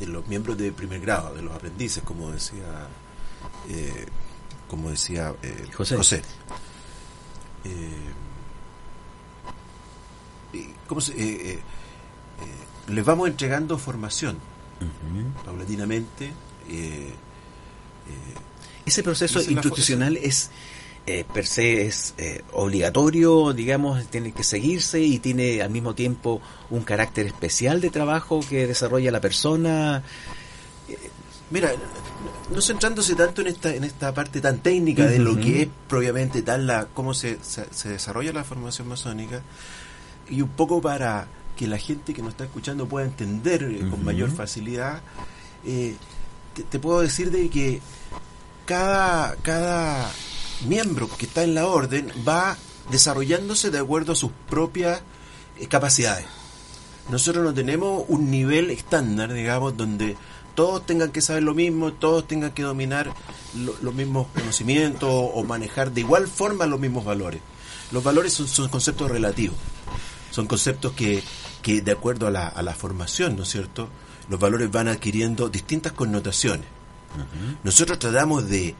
de 0.00 0.06
los 0.06 0.26
miembros 0.26 0.58
de 0.58 0.72
primer 0.72 1.00
grado, 1.00 1.34
de 1.34 1.42
los 1.42 1.54
aprendices, 1.54 2.02
como 2.02 2.30
decía 2.32 2.88
eh, 3.68 4.06
como 4.66 4.90
decía 4.90 5.34
eh, 5.42 5.66
José. 5.74 6.22
Eh, 7.64 8.08
les 12.88 13.04
vamos 13.04 13.28
entregando 13.28 13.78
formación 13.78 14.38
paulatinamente. 15.44 16.32
Ese 18.86 19.02
proceso 19.02 19.42
institucional 19.42 20.16
es 20.16 20.50
eh, 21.08 21.24
per 21.24 21.46
se 21.46 21.86
es 21.86 22.12
eh, 22.18 22.42
obligatorio, 22.52 23.54
digamos, 23.54 24.06
tiene 24.10 24.32
que 24.32 24.44
seguirse 24.44 25.00
y 25.00 25.18
tiene 25.18 25.62
al 25.62 25.70
mismo 25.70 25.94
tiempo 25.94 26.42
un 26.68 26.82
carácter 26.82 27.24
especial 27.24 27.80
de 27.80 27.88
trabajo 27.88 28.40
que 28.46 28.66
desarrolla 28.66 29.10
la 29.10 29.22
persona. 29.22 30.02
Eh, 31.48 31.50
mira, 31.50 31.72
no 32.52 32.60
centrándose 32.60 33.14
tanto 33.14 33.40
en 33.40 33.48
esta 33.48 33.74
en 33.74 33.84
esta 33.84 34.12
parte 34.12 34.40
tan 34.40 34.58
técnica 34.58 35.06
de 35.06 35.18
lo 35.18 35.36
que 35.36 35.62
es 35.62 35.68
propiamente 35.88 36.42
tal 36.42 36.66
la 36.66 36.86
cómo 36.86 37.14
se, 37.14 37.38
se, 37.42 37.88
desarrolla 37.88 38.32
la 38.32 38.44
formación 38.44 38.88
masónica 38.88 39.42
y 40.28 40.42
un 40.42 40.50
poco 40.50 40.80
para 40.80 41.26
que 41.56 41.66
la 41.66 41.78
gente 41.78 42.14
que 42.14 42.22
nos 42.22 42.30
está 42.32 42.44
escuchando 42.44 42.86
pueda 42.86 43.06
entender 43.06 43.88
con 43.90 44.04
mayor 44.04 44.30
facilidad, 44.30 45.00
te, 45.64 46.62
te, 46.62 46.78
puedo 46.78 47.00
decir 47.00 47.30
de 47.30 47.48
que 47.50 47.80
cada 48.64 49.34
cada 49.36 50.10
miembro 50.66 51.08
que 51.16 51.26
está 51.26 51.42
en 51.42 51.54
la 51.54 51.66
orden 51.66 52.12
va 52.26 52.56
desarrollándose 52.90 53.70
de 53.70 53.78
acuerdo 53.78 54.12
a 54.12 54.16
sus 54.16 54.30
propias 54.48 55.00
eh, 55.58 55.66
capacidades. 55.66 56.26
Nosotros 57.10 57.44
no 57.44 57.54
tenemos 57.54 58.04
un 58.08 58.30
nivel 58.30 58.70
estándar, 58.70 59.32
digamos, 59.32 59.76
donde 59.76 60.16
todos 60.58 60.84
tengan 60.84 61.12
que 61.12 61.20
saber 61.20 61.44
lo 61.44 61.54
mismo, 61.54 61.92
todos 61.92 62.26
tengan 62.26 62.50
que 62.50 62.64
dominar 62.64 63.14
los 63.80 63.94
mismos 63.94 64.26
conocimientos 64.34 65.08
o 65.08 65.44
manejar 65.44 65.92
de 65.92 66.00
igual 66.00 66.26
forma 66.26 66.66
los 66.66 66.80
mismos 66.80 67.04
valores. 67.04 67.40
Los 67.92 68.02
valores 68.02 68.32
son, 68.32 68.68
conceptos 68.68 69.08
relativos, 69.08 69.56
son 70.32 70.48
conceptos 70.48 70.94
que, 70.94 71.22
que 71.62 71.80
de 71.80 71.92
acuerdo 71.92 72.26
a 72.26 72.32
la, 72.32 72.48
a 72.48 72.60
la 72.64 72.74
formación, 72.74 73.36
¿no 73.36 73.44
es 73.44 73.50
cierto?, 73.50 73.88
los 74.28 74.40
valores 74.40 74.68
van 74.68 74.88
adquiriendo 74.88 75.48
distintas 75.48 75.92
connotaciones. 75.92 76.66
Nosotros 77.62 78.00
tratamos 78.00 78.48
de 78.48 78.74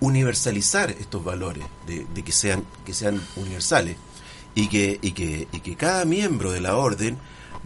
universalizar 0.00 0.90
estos 0.90 1.24
valores, 1.24 1.64
de, 1.86 2.04
que 2.22 2.32
sean 2.32 2.64
que 2.84 2.92
sean 2.92 3.18
universales 3.36 3.96
y 4.54 4.68
que, 4.68 4.98
y 5.00 5.12
que, 5.12 5.48
y 5.50 5.60
que 5.60 5.74
cada 5.74 6.04
miembro 6.04 6.52
de 6.52 6.60
la 6.60 6.76
orden 6.76 7.16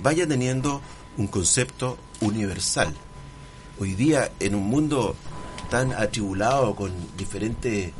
vaya 0.00 0.28
teniendo 0.28 0.80
un 1.16 1.26
concepto 1.26 1.98
universal. 2.20 2.94
Hoy 3.80 3.94
día, 3.94 4.30
en 4.40 4.54
un 4.54 4.64
mundo 4.64 5.14
tan 5.70 5.92
atribulado 5.92 6.74
con 6.74 6.92
diferentes 7.16 7.92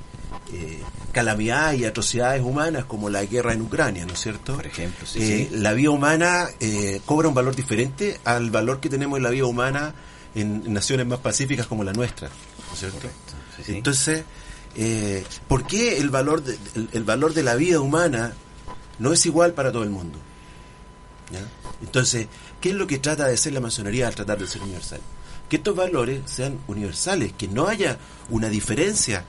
eh, 0.53 0.83
calamidades 1.13 1.81
y 1.81 1.85
atrocidades 1.85 2.43
humanas 2.43 2.85
como 2.85 3.11
la 3.11 3.25
guerra 3.25 3.53
en 3.53 3.63
Ucrania, 3.63 4.07
¿no 4.07 4.13
es 4.13 4.21
cierto? 4.21 4.57
Por 4.57 4.67
ejemplo, 4.67 5.07
eh, 5.17 5.49
la 5.53 5.73
vida 5.73 5.91
humana 5.91 6.49
eh, 6.61 7.01
cobra 7.05 7.29
un 7.29 7.35
valor 7.35 7.55
diferente 7.55 8.21
al 8.25 8.51
valor 8.51 8.81
que 8.81 8.89
tenemos 8.89 9.17
en 9.17 9.23
la 9.23 9.31
vida 9.31 9.47
humana 9.47 9.95
en, 10.35 10.73
naciones 10.73 11.07
más 11.07 11.21
pacíficas 11.21 11.67
como 11.67 11.85
la 11.85 11.93
nuestra, 11.93 12.29
¿no 12.29 12.75
es 12.75 12.79
cierto? 12.79 13.09
Entonces, 13.67 14.25
eh, 14.77 15.25
¿por 15.49 15.67
qué 15.67 15.99
el 15.99 16.11
valor, 16.11 16.43
de, 16.43 16.59
el, 16.93 17.05
valor 17.05 17.35
de 17.35 17.43
la 17.43 17.57
vida 17.57 17.81
humana 17.81 18.33
no 18.99 19.13
es 19.13 19.27
igual 19.27 19.55
para 19.55 19.73
todo 19.73 19.83
el 19.83 19.91
mundo? 19.91 20.19
Entonces, 21.83 22.27
¿qué 22.61 22.71
es 22.71 22.75
lo 22.75 22.87
que 22.87 22.99
trata 22.99 23.27
de 23.27 23.37
ser 23.37 23.53
la 23.53 23.61
masonería 23.61 24.09
al 24.09 24.15
tratar 24.15 24.39
de 24.39 24.47
ser 24.47 24.63
universal? 24.63 25.01
Que 25.49 25.57
estos 25.57 25.75
valores 25.75 26.23
sean 26.27 26.59
universales, 26.67 27.33
que 27.33 27.49
no 27.49 27.69
haya 27.69 27.99
una 28.29 28.49
diferencia 28.49 29.25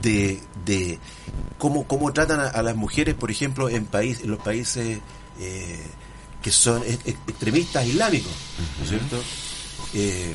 de, 0.00 0.40
de 0.64 0.98
cómo, 1.58 1.86
cómo 1.86 2.12
tratan 2.12 2.40
a, 2.40 2.62
las 2.62 2.76
mujeres, 2.76 3.14
por 3.14 3.30
ejemplo, 3.30 3.68
en, 3.68 3.84
país, 3.84 4.20
en 4.22 4.30
los 4.30 4.40
países 4.40 5.00
eh, 5.40 5.86
que 6.42 6.50
son 6.50 6.82
extremistas 6.84 7.86
islámicos, 7.86 8.32
¿no 8.78 8.84
es 8.84 8.90
cierto? 8.90 9.22
Eh, 9.94 10.34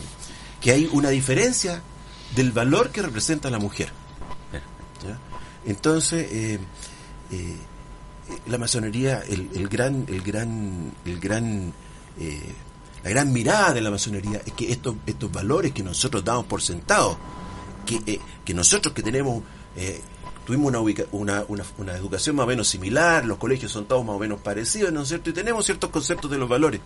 que 0.61 0.71
hay 0.71 0.89
una 0.91 1.09
diferencia 1.09 1.81
del 2.35 2.51
valor 2.51 2.91
que 2.91 3.01
representa 3.01 3.49
la 3.49 3.59
mujer. 3.59 3.91
Entonces, 5.65 6.27
eh, 6.31 6.59
la 8.47 8.57
masonería, 8.57 9.23
el, 9.27 9.67
gran, 9.67 10.05
el 10.07 10.21
gran, 10.21 10.93
el 11.05 11.19
gran, 11.19 11.73
la 13.03 13.09
gran 13.09 13.33
mirada 13.33 13.73
de 13.73 13.81
la 13.81 13.91
masonería 13.91 14.41
es 14.45 14.53
que 14.53 14.71
estos, 14.71 14.95
estos 15.05 15.31
valores 15.31 15.71
que 15.73 15.83
nosotros 15.83 16.23
damos 16.23 16.45
por 16.45 16.61
sentado, 16.61 17.17
que, 17.85 18.19
que 18.45 18.53
nosotros 18.53 18.93
que 18.93 19.03
tenemos, 19.03 19.43
tuvimos 20.45 20.67
una, 20.67 20.79
una, 21.11 21.45
una, 21.47 21.63
una, 21.77 21.93
educación 21.93 22.35
más 22.35 22.45
o 22.45 22.47
menos 22.47 22.67
similar, 22.67 23.25
los 23.25 23.37
colegios 23.37 23.71
son 23.71 23.85
todos 23.85 24.05
más 24.05 24.15
o 24.15 24.19
menos 24.19 24.39
parecidos, 24.39 24.91
¿no 24.93 25.01
es 25.01 25.09
cierto? 25.09 25.29
Y 25.29 25.33
tenemos 25.33 25.65
ciertos 25.65 25.89
conceptos 25.89 26.31
de 26.31 26.37
los 26.37 26.47
valores. 26.47 26.81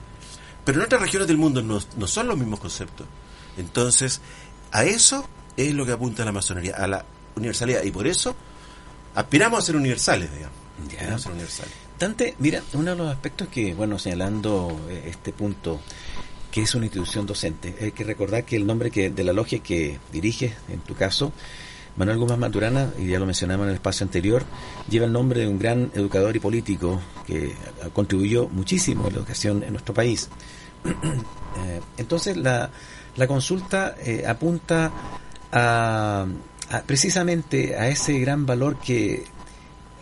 Pero 0.66 0.80
en 0.80 0.86
otras 0.86 1.02
regiones 1.02 1.28
del 1.28 1.38
mundo 1.38 1.62
no, 1.62 1.80
no 1.96 2.08
son 2.08 2.28
los 2.28 2.38
mismos 2.38 2.60
conceptos. 2.60 3.08
Entonces, 3.58 4.22
a 4.72 4.84
eso 4.84 5.28
es 5.56 5.74
lo 5.74 5.86
que 5.86 5.94
apunta 5.94 6.26
la 6.26 6.32
masonería, 6.32 6.76
a 6.76 6.88
la 6.88 7.06
universalidad. 7.36 7.84
Y 7.84 7.92
por 7.92 8.06
eso 8.08 8.36
aspiramos 9.16 9.60
a 9.60 9.66
ser 9.66 9.76
universales, 9.76 10.30
digamos. 10.34 11.22
ser 11.22 11.32
universales. 11.32 11.87
Mira, 12.40 12.62
uno 12.74 12.92
de 12.92 12.98
los 12.98 13.12
aspectos 13.12 13.48
que, 13.48 13.74
bueno, 13.74 13.98
señalando 13.98 14.80
eh, 14.90 15.06
este 15.08 15.34
punto, 15.34 15.80
que 16.52 16.62
es 16.62 16.76
una 16.76 16.86
institución 16.86 17.26
docente, 17.26 17.76
hay 17.82 17.92
que 17.92 18.04
recordar 18.04 18.44
que 18.44 18.56
el 18.56 18.68
nombre 18.68 18.92
que 18.92 19.10
de 19.10 19.24
la 19.24 19.34
logia 19.34 19.60
que 19.60 20.00
diriges, 20.12 20.54
en 20.70 20.80
tu 20.82 20.94
caso, 20.94 21.32
Manuel 21.96 22.20
Gómez 22.20 22.38
Maturana, 22.38 22.92
y 23.00 23.08
ya 23.08 23.18
lo 23.18 23.26
mencionamos 23.26 23.64
en 23.64 23.70
el 23.70 23.76
espacio 23.76 24.04
anterior, 24.04 24.44
lleva 24.88 25.08
el 25.08 25.12
nombre 25.12 25.40
de 25.42 25.48
un 25.48 25.58
gran 25.58 25.92
educador 25.96 26.36
y 26.36 26.40
político 26.40 27.02
que 27.26 27.54
contribuyó 27.94 28.48
muchísimo 28.48 29.08
a 29.08 29.10
la 29.10 29.18
educación 29.18 29.64
en 29.64 29.72
nuestro 29.72 29.94
país. 29.94 30.30
Eh, 31.58 31.82
entonces, 31.98 32.38
la, 32.38 32.70
la 33.16 33.26
consulta 33.26 33.96
eh, 34.00 34.24
apunta 34.28 34.92
a, 35.52 36.28
precisamente 36.86 37.76
a 37.76 37.88
ese 37.88 38.20
gran 38.20 38.46
valor 38.46 38.78
que, 38.80 39.26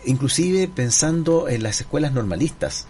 inclusive 0.05 0.67
pensando 0.67 1.47
en 1.49 1.63
las 1.63 1.81
escuelas 1.81 2.13
normalistas, 2.13 2.87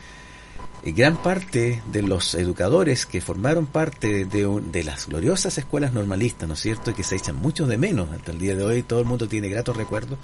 eh, 0.84 0.92
gran 0.92 1.22
parte 1.22 1.82
de 1.92 2.02
los 2.02 2.36
educadores 2.36 3.06
que 3.06 3.22
formaron 3.22 3.66
parte 3.66 4.26
de, 4.26 4.62
de 4.72 4.84
las 4.84 5.08
gloriosas 5.08 5.58
escuelas 5.58 5.94
normalistas, 5.94 6.48
¿no 6.48 6.54
es 6.54 6.62
cierto?, 6.62 6.94
que 6.94 7.04
se 7.04 7.16
echan 7.16 7.38
muchos 7.38 7.68
de 7.68 7.78
menos 7.78 8.12
hasta 8.12 8.32
el 8.32 8.40
día 8.40 8.56
de 8.56 8.64
hoy, 8.64 8.84
todo 8.84 9.00
el 9.00 9.06
mundo 9.06 9.28
tiene 9.28 9.50
gratos 9.50 9.76
recuerdos, 9.76 10.20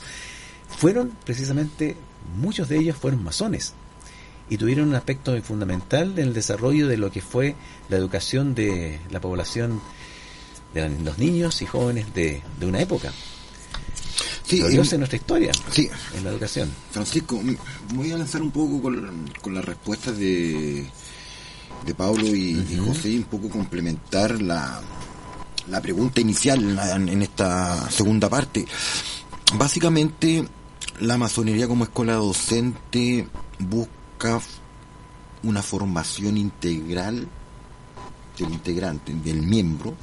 fueron 0.77 1.11
precisamente, 1.25 1.97
muchos 2.37 2.69
de 2.69 2.77
ellos 2.77 2.95
fueron 2.95 3.23
masones 3.23 3.73
y 4.49 4.57
tuvieron 4.57 4.89
un 4.89 4.95
aspecto 4.95 5.39
fundamental 5.41 6.13
en 6.17 6.27
el 6.27 6.33
desarrollo 6.33 6.87
de 6.87 6.97
lo 6.97 7.11
que 7.11 7.21
fue 7.21 7.55
la 7.89 7.97
educación 7.97 8.53
de 8.53 8.99
la 9.09 9.21
población 9.21 9.81
de 10.73 10.89
los 10.89 11.17
niños 11.17 11.61
y 11.61 11.65
jóvenes 11.65 12.13
de 12.13 12.41
una 12.61 12.81
época. 12.81 13.11
Sí, 14.51 14.59
en 14.59 14.99
nuestra 14.99 15.15
historia 15.15 15.51
sí. 15.69 15.89
en 16.15 16.23
la 16.25 16.31
educación. 16.31 16.69
Francisco, 16.91 17.41
voy 17.93 18.11
a 18.11 18.17
lanzar 18.17 18.41
un 18.41 18.51
poco 18.51 18.81
con, 18.81 19.29
con 19.41 19.53
las 19.53 19.63
respuestas 19.63 20.17
de, 20.17 20.85
de 21.85 21.95
Pablo 21.95 22.25
y, 22.27 22.77
José, 22.85 23.15
un 23.15 23.23
poco 23.23 23.49
complementar 23.49 24.41
la, 24.41 24.81
la 25.69 25.81
pregunta 25.81 26.19
inicial 26.19 26.77
en, 26.95 27.07
en 27.07 27.21
esta 27.21 27.89
segunda 27.89 28.29
parte. 28.29 28.65
Básicamente, 29.53 30.45
la 30.99 31.17
masonería 31.17 31.67
como 31.67 31.85
escuela 31.85 32.15
docente 32.15 33.27
busca 33.59 34.41
una 35.43 35.61
formación 35.61 36.35
integral 36.37 37.27
del 38.43 38.53
integrante, 38.53 39.13
del 39.13 39.41
miembro, 39.41 39.95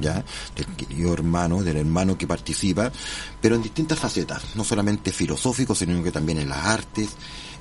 ya, 0.00 0.24
del 0.54 0.66
querido 0.76 1.12
hermano, 1.12 1.62
del 1.62 1.78
hermano 1.78 2.16
que 2.16 2.26
participa, 2.26 2.92
pero 3.40 3.56
en 3.56 3.62
distintas 3.62 3.98
facetas, 3.98 4.54
no 4.54 4.64
solamente 4.64 5.12
filosófico, 5.12 5.74
sino 5.74 6.02
que 6.02 6.12
también 6.12 6.38
en 6.38 6.48
las 6.48 6.64
artes, 6.66 7.10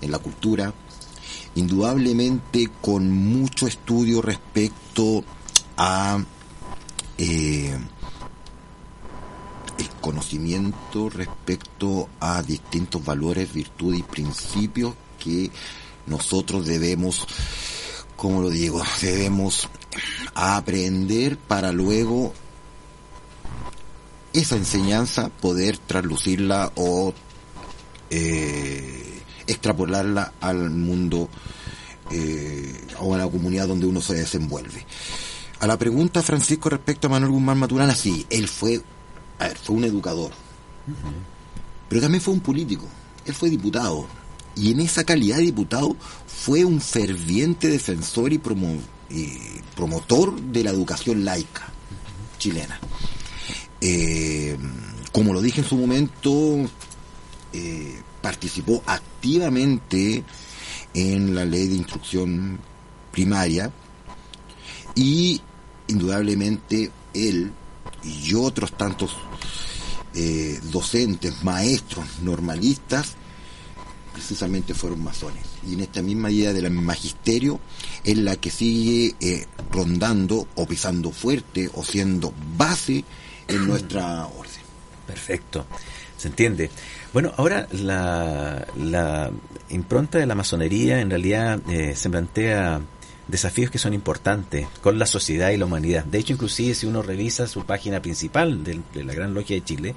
en 0.01 0.11
la 0.11 0.19
cultura, 0.19 0.73
indudablemente 1.55 2.69
con 2.81 3.09
mucho 3.09 3.67
estudio 3.67 4.21
respecto 4.21 5.23
a 5.77 6.19
eh, 7.17 7.77
el 9.77 9.89
conocimiento 10.01 11.09
respecto 11.09 12.09
a 12.19 12.41
distintos 12.41 13.03
valores, 13.03 13.53
virtudes 13.53 13.99
y 13.99 14.03
principios 14.03 14.93
que 15.19 15.49
nosotros 16.07 16.65
debemos, 16.65 17.25
como 18.15 18.41
lo 18.41 18.49
digo, 18.49 18.81
debemos 19.01 19.67
aprender 20.33 21.37
para 21.37 21.71
luego 21.71 22.33
esa 24.33 24.57
enseñanza 24.57 25.29
poder 25.29 25.77
traslucirla 25.77 26.71
o 26.75 27.13
eh, 28.09 29.21
extrapolarla 29.47 30.33
al 30.41 30.69
mundo 30.69 31.29
eh, 32.11 32.85
o 32.99 33.15
a 33.15 33.17
la 33.17 33.27
comunidad 33.27 33.67
donde 33.67 33.85
uno 33.85 34.01
se 34.01 34.15
desenvuelve. 34.15 34.85
A 35.59 35.67
la 35.67 35.77
pregunta, 35.77 36.21
Francisco, 36.21 36.69
respecto 36.69 37.07
a 37.07 37.09
Manuel 37.09 37.31
Guzmán 37.31 37.57
Maturana, 37.57 37.95
sí, 37.95 38.25
él 38.29 38.47
fue, 38.47 38.81
fue 39.63 39.75
un 39.75 39.85
educador, 39.85 40.31
pero 41.87 42.01
también 42.01 42.21
fue 42.21 42.33
un 42.33 42.41
político, 42.41 42.85
él 43.25 43.33
fue 43.33 43.49
diputado, 43.49 44.05
y 44.55 44.71
en 44.71 44.81
esa 44.81 45.05
calidad 45.05 45.37
de 45.37 45.43
diputado 45.43 45.95
fue 46.27 46.65
un 46.65 46.81
ferviente 46.81 47.69
defensor 47.69 48.33
y 48.33 48.37
promotor 48.37 48.83
promotor 49.75 50.39
de 50.39 50.63
la 50.63 50.71
educación 50.71 51.25
laica 51.25 51.71
chilena. 52.37 52.79
Eh, 53.81 54.57
como 55.11 55.33
lo 55.33 55.41
dije 55.41 55.61
en 55.61 55.67
su 55.67 55.77
momento, 55.77 56.67
eh, 57.53 58.01
participó 58.21 58.83
activamente 58.85 60.23
en 60.93 61.35
la 61.35 61.45
ley 61.45 61.67
de 61.67 61.75
instrucción 61.75 62.59
primaria 63.11 63.71
y 64.95 65.41
indudablemente 65.87 66.91
él 67.13 67.51
y 68.03 68.33
otros 68.33 68.77
tantos 68.77 69.15
eh, 70.13 70.59
docentes, 70.71 71.43
maestros, 71.43 72.05
normalistas, 72.21 73.15
precisamente 74.13 74.73
fueron 74.73 75.03
masones. 75.03 75.44
Y 75.67 75.73
en 75.73 75.81
esta 75.81 76.01
misma 76.01 76.31
idea 76.31 76.53
del 76.53 76.69
magisterio 76.71 77.59
es 78.03 78.17
la 78.17 78.35
que 78.35 78.51
sigue 78.51 79.15
eh, 79.19 79.45
rondando 79.71 80.47
o 80.55 80.65
pisando 80.65 81.11
fuerte 81.11 81.69
o 81.73 81.83
siendo 81.83 82.33
base 82.57 83.03
en 83.47 83.67
nuestra 83.67 84.25
orden. 84.25 84.65
Perfecto, 85.07 85.65
se 86.17 86.27
entiende. 86.27 86.69
Bueno, 87.13 87.33
ahora 87.37 87.67
la, 87.71 88.65
la 88.77 89.31
impronta 89.69 90.17
de 90.17 90.25
la 90.25 90.35
masonería 90.35 90.99
en 90.99 91.09
realidad 91.09 91.59
eh, 91.69 91.95
se 91.95 92.09
plantea 92.09 92.81
desafíos 93.27 93.71
que 93.71 93.77
son 93.77 93.93
importantes 93.93 94.67
con 94.81 94.99
la 94.99 95.05
sociedad 95.05 95.49
y 95.51 95.57
la 95.57 95.65
humanidad. 95.65 96.03
De 96.05 96.19
hecho, 96.19 96.33
inclusive 96.33 96.75
si 96.75 96.85
uno 96.85 97.01
revisa 97.01 97.47
su 97.47 97.65
página 97.65 98.01
principal 98.01 98.63
de 98.63 99.03
la 99.03 99.13
Gran 99.13 99.33
Logia 99.33 99.55
de 99.55 99.63
Chile, 99.63 99.95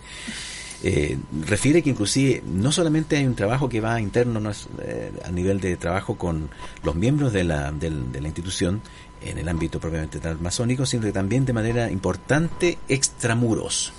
eh, 0.83 1.19
refiere 1.45 1.83
que 1.83 1.91
inclusive 1.91 2.43
no 2.47 2.71
solamente 2.71 3.17
hay 3.17 3.27
un 3.27 3.35
trabajo 3.35 3.69
que 3.69 3.81
va 3.81 4.01
interno 4.01 4.39
no 4.39 4.53
eh, 4.81 5.13
a 5.25 5.31
nivel 5.31 5.61
de 5.61 5.77
trabajo 5.77 6.17
con 6.17 6.51
los 6.85 6.95
miembros 6.95 7.33
de 7.33 7.43
la, 7.45 7.73
de, 7.73 7.91
la 7.91 8.29
institución 8.29 8.81
en 9.21 9.39
el 9.39 9.49
ámbito 9.49 9.81
propiamente 9.81 10.21
tal 10.21 10.41
masónico, 10.41 10.87
sino 10.87 11.03
que 11.03 11.13
también 11.13 11.45
de 11.45 11.53
manera 11.53 11.91
importante 11.91 12.79
extramuros. 12.89 13.93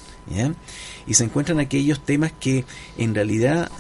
Y 1.07 1.13
se 1.15 1.23
encuentran 1.23 1.59
aquellos 1.59 2.01
temas 2.01 2.31
que 2.39 2.63
en 2.97 3.15
realidad 3.15 3.71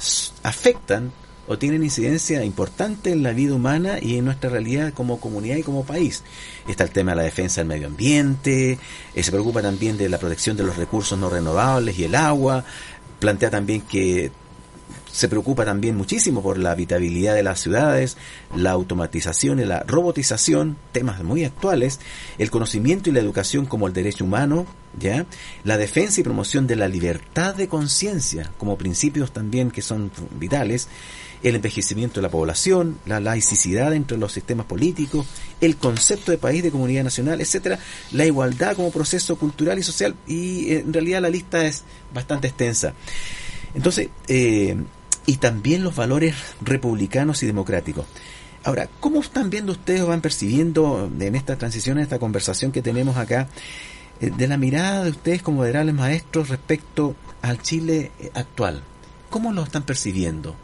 afectan 0.41 1.11
o 1.49 1.57
tienen 1.57 1.83
incidencia 1.83 2.45
importante 2.45 3.11
en 3.11 3.23
la 3.23 3.33
vida 3.33 3.55
humana 3.55 3.97
y 3.99 4.17
en 4.17 4.25
nuestra 4.25 4.51
realidad 4.51 4.93
como 4.93 5.19
comunidad 5.19 5.57
y 5.57 5.63
como 5.63 5.83
país. 5.83 6.23
Está 6.67 6.83
el 6.83 6.91
tema 6.91 7.11
de 7.11 7.17
la 7.17 7.23
defensa 7.23 7.59
del 7.59 7.67
medio 7.67 7.87
ambiente, 7.87 8.77
eh, 9.15 9.23
se 9.23 9.31
preocupa 9.31 9.59
también 9.59 9.97
de 9.97 10.09
la 10.09 10.19
protección 10.19 10.55
de 10.55 10.63
los 10.63 10.77
recursos 10.77 11.17
no 11.17 11.27
renovables 11.27 11.97
y 11.97 12.03
el 12.03 12.13
agua, 12.13 12.63
plantea 13.19 13.49
también 13.49 13.81
que 13.81 14.31
se 15.11 15.27
preocupa 15.27 15.65
también 15.65 15.97
muchísimo 15.97 16.43
por 16.43 16.59
la 16.59 16.69
habitabilidad 16.69 17.33
de 17.33 17.41
las 17.41 17.59
ciudades, 17.59 18.15
la 18.55 18.69
automatización 18.69 19.59
y 19.59 19.65
la 19.65 19.79
robotización, 19.87 20.77
temas 20.91 21.23
muy 21.23 21.45
actuales, 21.45 21.99
el 22.37 22.51
conocimiento 22.51 23.09
y 23.09 23.13
la 23.13 23.21
educación 23.21 23.65
como 23.65 23.87
el 23.87 23.93
derecho 23.93 24.23
humano, 24.23 24.67
¿ya? 24.99 25.25
La 25.63 25.77
defensa 25.77 26.21
y 26.21 26.23
promoción 26.23 26.67
de 26.67 26.75
la 26.75 26.87
libertad 26.87 27.55
de 27.55 27.67
conciencia 27.67 28.51
como 28.59 28.77
principios 28.77 29.31
también 29.31 29.71
que 29.71 29.81
son 29.81 30.11
vitales, 30.37 30.87
el 31.43 31.55
envejecimiento 31.55 32.15
de 32.15 32.23
la 32.23 32.29
población, 32.29 32.99
la 33.05 33.19
laicidad 33.19 33.93
entre 33.93 34.17
los 34.17 34.33
sistemas 34.33 34.65
políticos, 34.65 35.25
el 35.61 35.77
concepto 35.77 36.31
de 36.31 36.37
país, 36.37 36.63
de 36.63 36.71
comunidad 36.71 37.03
nacional, 37.03 37.39
etcétera, 37.39 37.79
la 38.11 38.25
igualdad 38.25 38.75
como 38.75 38.91
proceso 38.91 39.37
cultural 39.37 39.79
y 39.79 39.83
social, 39.83 40.15
y 40.27 40.71
eh, 40.71 40.79
en 40.79 40.93
realidad 40.93 41.21
la 41.21 41.29
lista 41.29 41.65
es 41.65 41.83
bastante 42.13 42.47
extensa. 42.47 42.93
Entonces, 43.73 44.09
eh, 44.27 44.75
y 45.25 45.37
también 45.37 45.83
los 45.83 45.95
valores 45.95 46.35
republicanos 46.61 47.43
y 47.43 47.45
democráticos. 47.45 48.05
Ahora, 48.63 48.89
¿cómo 48.99 49.21
están 49.21 49.49
viendo 49.49 49.71
ustedes 49.71 50.01
o 50.01 50.07
van 50.07 50.21
percibiendo 50.21 51.09
en 51.19 51.35
esta 51.35 51.57
transición, 51.57 51.97
en 51.97 52.03
esta 52.03 52.19
conversación 52.19 52.71
que 52.71 52.81
tenemos 52.81 53.15
acá, 53.15 53.47
eh, 54.19 54.31
de 54.35 54.47
la 54.47 54.57
mirada 54.57 55.05
de 55.05 55.11
ustedes 55.11 55.41
como 55.41 55.61
generales 55.61 55.95
maestros 55.95 56.49
respecto 56.49 57.15
al 57.41 57.61
Chile 57.61 58.11
actual? 58.33 58.83
¿Cómo 59.29 59.53
lo 59.53 59.63
están 59.63 59.83
percibiendo? 59.83 60.55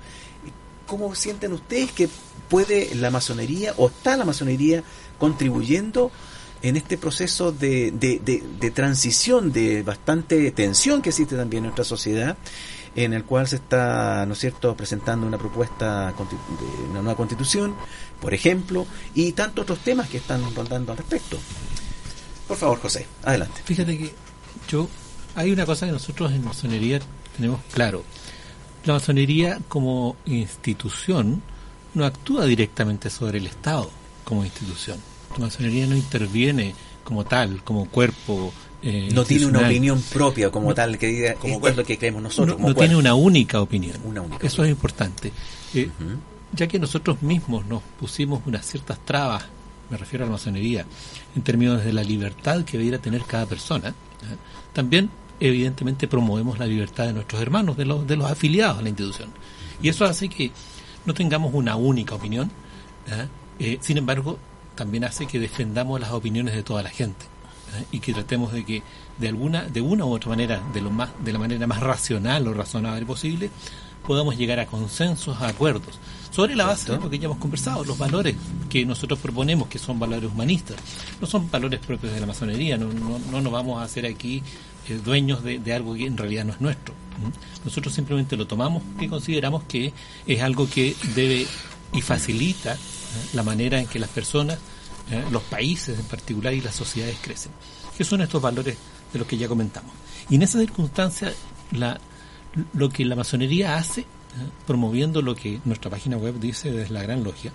¿Cómo 0.88 1.16
sienten 1.16 1.54
ustedes 1.54 1.92
que 1.92 2.10
puede 2.50 2.94
la 2.96 3.12
masonería 3.12 3.74
o 3.78 3.88
está 3.88 4.18
la 4.18 4.26
masonería 4.26 4.84
contribuyendo 5.18 6.12
en 6.62 6.78
este 6.78 6.98
proceso 6.98 7.52
de, 7.52 7.92
de, 7.92 8.72
transición, 8.72 9.52
de 9.52 9.84
bastante 9.84 10.52
tensión 10.52 11.02
que 11.02 11.10
existe 11.10 11.36
también 11.36 11.60
en 11.60 11.66
nuestra 11.66 11.84
sociedad, 11.84 12.38
en 12.96 13.14
el 13.14 13.24
cual 13.24 13.48
se 13.48 13.58
está, 13.58 14.26
¿no 14.26 14.34
es 14.34 14.40
cierto?, 14.40 14.76
presentando 14.76 15.28
una 15.28 15.38
propuesta 15.38 16.12
de 16.12 16.90
una 16.90 17.02
nueva 17.02 17.16
constitución, 17.16 17.76
por 18.20 18.34
ejemplo, 18.34 18.88
y 19.14 19.34
tantos 19.34 19.64
otros 19.64 19.80
temas 19.80 20.10
que 20.10 20.18
están 20.18 20.44
rondando 20.56 20.92
al 20.92 20.98
respecto. 20.98 21.38
Por 22.48 22.58
favor, 22.58 22.80
José, 22.80 23.06
adelante. 23.24 23.62
Fíjate 23.64 23.98
que 23.98 24.14
yo, 24.68 24.88
hay 25.36 25.52
una 25.52 25.66
cosa 25.66 25.86
que 25.86 25.92
nosotros 25.92 26.32
en 26.32 26.46
masonería 26.46 27.00
tenemos 27.36 27.60
claro, 27.74 28.04
la 28.86 28.94
masonería 28.94 29.60
como 29.68 30.16
institución 30.26 31.42
no 31.94 32.06
actúa 32.06 32.46
directamente 32.46 33.10
sobre 33.10 33.40
el 33.40 33.48
Estado 33.48 33.90
como 34.24 34.44
institución. 34.44 34.98
La 35.34 35.46
masonería 35.46 35.88
no 35.88 35.96
interviene 35.96 36.76
como 37.04 37.24
tal, 37.24 37.64
como 37.64 37.86
cuerpo. 37.90 38.54
Eh, 38.82 39.10
no 39.14 39.24
tiene 39.24 39.48
una 39.48 39.62
opinión 39.62 40.02
propia 40.14 40.52
como 40.52 40.74
tal 40.74 40.98
que 40.98 41.08
diga 41.08 41.34
como 41.36 41.68
es 41.68 41.76
lo 41.76 41.84
que 41.84 41.98
creemos 41.98 42.22
nosotros. 42.22 42.60
No, 42.60 42.76
tiene 42.76 42.96
una 42.96 43.16
única 43.16 43.62
opinión. 43.62 43.98
Eso 44.42 44.64
es 44.64 44.70
importante. 44.70 45.32
Eh, 45.74 45.90
ya 46.52 46.68
que 46.68 46.80
nosotros 46.80 47.22
mismos 47.22 47.66
nos 47.66 47.82
pusimos 48.00 48.42
unas 48.46 48.66
ciertas 48.66 49.00
trabas, 49.04 49.46
me 49.90 49.98
refiero 49.98 50.26
a 50.26 50.28
la 50.28 50.34
masonería, 50.34 50.86
en 51.36 51.42
términos 51.42 51.84
de 51.84 51.94
la 51.94 52.04
libertad 52.04 52.64
que 52.64 52.78
debiera 52.78 53.00
tener 53.00 53.24
cada 53.24 53.46
persona, 53.46 53.90
¿eh? 53.90 53.94
también 54.74 55.10
evidentemente 55.40 56.08
promovemos 56.08 56.60
la 56.60 56.66
libertad 56.66 57.06
de 57.06 57.14
nuestros 57.14 57.42
hermanos, 57.42 57.78
de 57.78 57.86
los, 57.86 58.08
de 58.08 58.16
los 58.16 58.30
afiliados 58.30 58.80
a 58.80 58.82
la 58.82 58.90
institución. 58.90 59.30
Y 59.82 59.90
eso 59.90 60.06
hace 60.06 60.30
que 60.30 60.52
no 61.06 61.14
tengamos 61.14 61.54
una 61.54 61.76
única 61.76 62.16
opinión, 62.16 62.52
¿eh? 63.08 63.28
Eh, 63.60 63.78
sin 63.82 63.98
embargo, 63.98 64.38
también 64.76 65.06
hace 65.06 65.26
que 65.26 65.40
defendamos 65.40 66.00
las 66.00 66.12
opiniones 66.12 66.54
de 66.54 66.64
toda 66.64 66.84
la 66.84 66.90
gente 66.90 67.26
¿eh? 67.74 67.86
y 67.92 68.00
que 68.00 68.14
tratemos 68.14 68.52
de 68.52 68.66
que 68.66 68.84
de 69.18 69.30
alguna, 69.30 69.64
de 69.64 69.82
una 69.82 70.06
u 70.06 70.14
otra 70.14 70.30
manera, 70.30 70.62
de 70.74 70.82
lo 70.82 70.92
más, 70.92 71.12
de 71.24 71.32
la 71.32 71.40
manera 71.40 71.66
más 71.66 71.80
racional 71.80 72.48
o 72.48 72.54
razonable 72.54 73.06
posible, 73.06 73.50
podamos 74.06 74.38
llegar 74.38 74.60
a 74.60 74.66
consensos, 74.68 75.42
a 75.42 75.48
acuerdos, 75.48 76.00
sobre 76.30 76.56
la 76.56 76.66
base 76.66 76.92
de 76.92 77.00
lo 77.00 77.10
que 77.10 77.18
ya 77.18 77.26
hemos 77.26 77.38
conversado, 77.38 77.84
los 77.86 77.98
valores 77.98 78.36
que 78.70 78.86
nosotros 78.86 79.18
proponemos, 79.20 79.68
que 79.68 79.80
son 79.80 79.98
valores 79.98 80.30
humanistas, 80.30 80.76
no 81.20 81.26
son 81.26 81.50
valores 81.50 81.80
propios 81.80 82.14
de 82.14 82.20
la 82.20 82.26
masonería, 82.26 82.78
no, 82.78 82.92
no, 82.92 83.20
no 83.20 83.42
nos 83.42 83.52
vamos 83.52 83.82
a 83.82 83.84
hacer 83.84 84.06
aquí 84.06 84.44
eh, 84.90 85.00
dueños 85.04 85.44
de, 85.44 85.74
algo 85.74 85.96
que 85.96 86.06
en 86.06 86.18
realidad 86.18 86.46
no 86.46 86.54
es 86.54 86.62
nuestro. 86.62 86.94
Nosotros 87.64 87.94
simplemente 87.94 88.36
lo 88.36 88.46
tomamos 88.46 88.84
y 89.00 89.08
consideramos 89.08 89.64
que 89.64 89.94
es 90.28 90.42
algo 90.42 90.70
que 90.70 90.96
debe 91.16 91.48
y 91.94 92.02
facilita 92.02 92.78
la 93.34 93.44
manera 93.44 93.80
en 93.80 93.88
que 93.88 94.00
las 94.00 94.10
personas, 94.10 94.60
los 95.32 95.42
países 95.44 95.98
en 95.98 96.06
particular 96.06 96.54
y 96.54 96.60
las 96.60 96.76
sociedades 96.76 97.18
crecen. 97.22 97.54
¿Qué 97.98 98.04
son 98.04 98.22
estos 98.22 98.42
valores 98.42 98.76
de 99.14 99.20
los 99.20 99.28
que 99.28 99.38
ya 99.38 99.48
comentamos? 99.48 99.94
Y 100.30 100.36
en 100.36 100.42
esa 100.42 100.60
circunstancia, 100.60 101.32
la, 101.72 102.00
lo 102.74 102.90
que 102.90 103.06
la 103.06 103.16
masonería 103.16 103.78
hace, 103.78 104.06
promoviendo 104.68 105.22
lo 105.22 105.36
que 105.36 105.60
nuestra 105.66 105.90
página 105.90 106.18
web 106.18 106.40
dice 106.40 106.72
desde 106.72 106.94
la 106.94 107.04
Gran 107.04 107.24
Logia, 107.24 107.54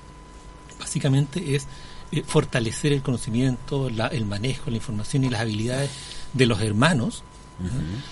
básicamente 0.78 1.54
es 1.54 1.66
eh, 2.12 2.22
fortalecer 2.26 2.92
el 2.92 3.02
conocimiento, 3.02 3.90
la, 3.90 4.06
el 4.08 4.24
manejo, 4.24 4.70
la 4.70 4.76
información 4.76 5.24
y 5.24 5.30
las 5.30 5.42
habilidades 5.42 5.90
de 6.32 6.46
los 6.46 6.60
hermanos 6.60 7.24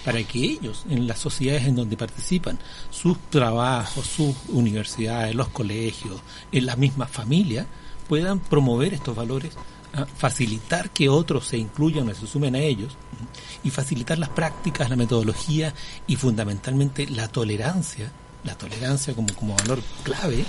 para 0.05 0.23
que 0.25 0.41
ellos, 0.41 0.85
en 0.91 1.07
las 1.07 1.19
sociedades 1.19 1.66
en 1.66 1.77
donde 1.77 1.97
participan, 1.97 2.59
sus 2.91 3.19
trabajos, 3.31 4.07
sus 4.07 4.37
universidades, 4.49 5.35
los 5.35 5.49
colegios, 5.49 6.21
en 6.53 6.66
la 6.66 6.77
misma 6.77 7.07
familia, 7.07 7.66
puedan 8.09 8.41
promover 8.41 8.95
estos 8.95 9.16
valores, 9.16 9.55
¿ah? 9.95 10.07
facilitar 10.16 10.91
que 10.91 11.09
otros 11.09 11.47
se 11.47 11.59
incluyan 11.59 12.09
o 12.09 12.14
se 12.14 12.27
sumen 12.27 12.57
a 12.57 12.61
ellos 12.61 12.97
y 13.64 13.71
facilitar 13.71 14.19
las 14.19 14.31
prácticas, 14.31 14.91
la 14.91 14.97
metodología 14.97 15.75
y 16.07 16.16
fundamentalmente 16.16 17.07
la 17.09 17.29
tolerancia, 17.29 18.12
la 18.45 18.57
tolerancia 18.57 19.14
como, 19.14 19.33
como 19.35 19.57
valor 19.57 19.83
clave 20.03 20.45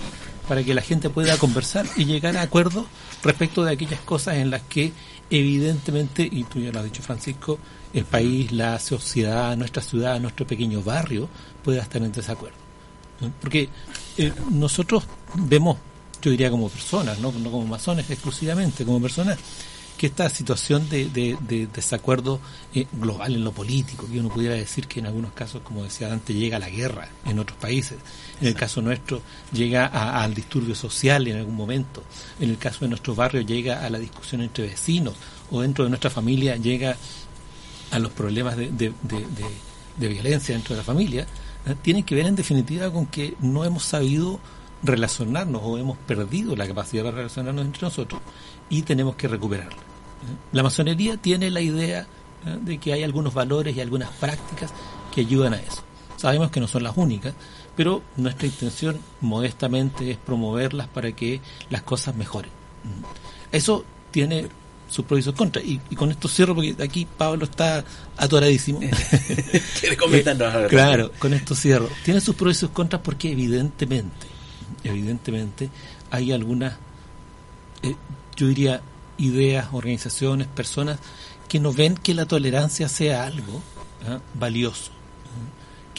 para 0.47 0.63
que 0.63 0.73
la 0.73 0.81
gente 0.81 1.09
pueda 1.09 1.37
conversar 1.37 1.85
y 1.95 2.05
llegar 2.05 2.35
a 2.35 2.41
acuerdos 2.41 2.85
respecto 3.23 3.63
de 3.63 3.73
aquellas 3.73 3.99
cosas 4.01 4.37
en 4.37 4.49
las 4.49 4.61
que 4.63 4.93
evidentemente, 5.29 6.27
y 6.29 6.43
tú 6.43 6.59
ya 6.59 6.71
lo 6.71 6.79
has 6.79 6.85
dicho 6.85 7.01
Francisco, 7.01 7.59
el 7.93 8.05
país, 8.05 8.51
la 8.51 8.79
sociedad, 8.79 9.55
nuestra 9.57 9.81
ciudad, 9.81 10.19
nuestro 10.19 10.45
pequeño 10.45 10.81
barrio 10.81 11.29
pueda 11.63 11.81
estar 11.81 12.01
en 12.01 12.11
desacuerdo. 12.11 12.57
Porque 13.41 13.69
eh, 14.17 14.31
nosotros 14.51 15.03
vemos, 15.35 15.77
yo 16.21 16.31
diría 16.31 16.49
como 16.49 16.69
personas, 16.69 17.19
¿no? 17.19 17.31
no 17.31 17.51
como 17.51 17.65
masones 17.65 18.09
exclusivamente, 18.09 18.85
como 18.85 19.01
personas, 19.01 19.37
que 19.97 20.07
esta 20.07 20.29
situación 20.29 20.87
de, 20.87 21.09
de, 21.09 21.37
de 21.41 21.67
desacuerdo 21.67 22.39
eh, 22.73 22.87
global 22.93 23.35
en 23.35 23.43
lo 23.43 23.51
político, 23.51 24.07
que 24.09 24.19
uno 24.19 24.29
pudiera 24.29 24.55
decir 24.55 24.87
que 24.87 25.01
en 25.01 25.07
algunos 25.07 25.33
casos, 25.33 25.61
como 25.61 25.83
decía 25.83 26.11
antes, 26.11 26.33
llega 26.33 26.57
la 26.57 26.69
guerra 26.69 27.09
en 27.25 27.37
otros 27.37 27.57
países, 27.57 27.97
en 28.41 28.47
el 28.47 28.55
caso 28.55 28.81
nuestro 28.81 29.21
llega 29.51 29.87
a, 29.87 30.23
al 30.23 30.33
disturbio 30.33 30.75
social 30.75 31.27
en 31.27 31.37
algún 31.37 31.55
momento, 31.55 32.03
en 32.39 32.49
el 32.49 32.57
caso 32.57 32.81
de 32.81 32.89
nuestro 32.89 33.15
barrio 33.15 33.41
llega 33.41 33.85
a 33.85 33.89
la 33.89 33.99
discusión 33.99 34.41
entre 34.41 34.67
vecinos, 34.67 35.15
o 35.51 35.61
dentro 35.61 35.83
de 35.83 35.89
nuestra 35.89 36.09
familia 36.09 36.55
llega 36.55 36.95
a 37.91 37.99
los 37.99 38.11
problemas 38.11 38.55
de, 38.55 38.93
violencia 39.97 40.55
dentro 40.55 40.75
de 40.75 40.81
la 40.81 40.83
familia, 40.83 41.27
¿eh? 41.65 41.75
tienen 41.81 42.03
que 42.03 42.15
ver 42.15 42.27
en 42.27 42.35
definitiva 42.35 42.91
con 42.91 43.05
que 43.07 43.35
no 43.39 43.65
hemos 43.65 43.83
sabido 43.83 44.39
relacionarnos 44.83 45.61
o 45.63 45.77
hemos 45.77 45.97
perdido 45.97 46.55
la 46.55 46.67
capacidad 46.67 47.03
de 47.03 47.11
relacionarnos 47.11 47.65
entre 47.65 47.81
nosotros 47.81 48.21
y 48.69 48.83
tenemos 48.83 49.15
que 49.15 49.27
recuperarla. 49.27 49.75
¿eh? 49.75 50.37
La 50.51 50.63
masonería 50.63 51.17
tiene 51.17 51.49
la 51.49 51.61
idea 51.61 52.07
¿eh? 52.45 52.57
de 52.61 52.77
que 52.77 52.93
hay 52.93 53.03
algunos 53.03 53.33
valores 53.33 53.75
y 53.75 53.81
algunas 53.81 54.09
prácticas 54.11 54.71
que 55.13 55.21
ayudan 55.21 55.53
a 55.53 55.57
eso. 55.57 55.83
Sabemos 56.15 56.51
que 56.51 56.59
no 56.59 56.67
son 56.67 56.83
las 56.83 56.97
únicas, 56.97 57.33
pero 57.79 58.03
nuestra 58.17 58.45
intención 58.45 58.99
modestamente 59.21 60.11
es 60.11 60.17
promoverlas 60.17 60.89
para 60.89 61.13
que 61.13 61.39
las 61.69 61.81
cosas 61.81 62.13
mejoren. 62.13 62.51
Eso 63.53 63.85
tiene 64.11 64.49
sus 64.89 65.05
pros 65.05 65.21
y 65.21 65.23
sus 65.23 65.33
contras. 65.33 65.63
Y, 65.63 65.79
y, 65.89 65.95
con 65.95 66.11
esto 66.11 66.27
cierro 66.27 66.55
porque 66.55 66.75
aquí 66.83 67.07
Pablo 67.17 67.45
está 67.45 67.85
atoradísimo. 68.17 68.81
¿Quiere 69.79 69.95
comentarnos 69.95 70.53
eh, 70.55 70.67
Claro, 70.67 71.13
con 71.19 71.33
esto 71.33 71.55
cierro. 71.55 71.87
Tiene 72.03 72.19
sus 72.19 72.35
pros 72.35 72.57
y 72.57 72.59
sus 72.59 72.71
contras 72.71 73.01
porque 73.01 73.31
evidentemente, 73.31 74.27
evidentemente 74.83 75.69
hay 76.11 76.33
algunas, 76.33 76.73
eh, 77.81 77.95
yo 78.35 78.47
diría, 78.47 78.81
ideas, 79.17 79.69
organizaciones, 79.71 80.47
personas 80.47 80.99
que 81.47 81.61
no 81.61 81.71
ven 81.71 81.95
que 81.95 82.13
la 82.13 82.25
tolerancia 82.25 82.89
sea 82.89 83.23
algo 83.23 83.61
¿eh? 84.05 84.19
valioso 84.33 84.98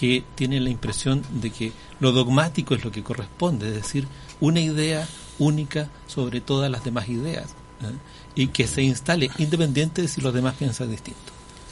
que 0.01 0.25
tienen 0.35 0.65
la 0.65 0.71
impresión 0.71 1.23
de 1.31 1.51
que 1.51 1.73
lo 2.01 2.13
dogmático 2.13 2.75
es 2.75 2.83
lo 2.83 2.91
que 2.91 3.03
corresponde, 3.03 3.69
es 3.69 3.75
decir, 3.75 4.09
una 4.41 4.59
idea 4.59 5.07
única 5.39 5.91
sobre 6.07 6.41
todas 6.41 6.71
las 6.71 6.83
demás 6.85 7.11
ideas 7.11 7.51
¿eh? 7.83 7.93
y 8.35 8.47
que 8.47 8.67
se 8.67 8.81
instale 8.81 9.31
independiente 9.37 10.01
de 10.01 10.09
si 10.09 10.23
los 10.23 10.33
demás 10.33 10.55
piensan 10.55 10.91
distinto. 10.91 11.21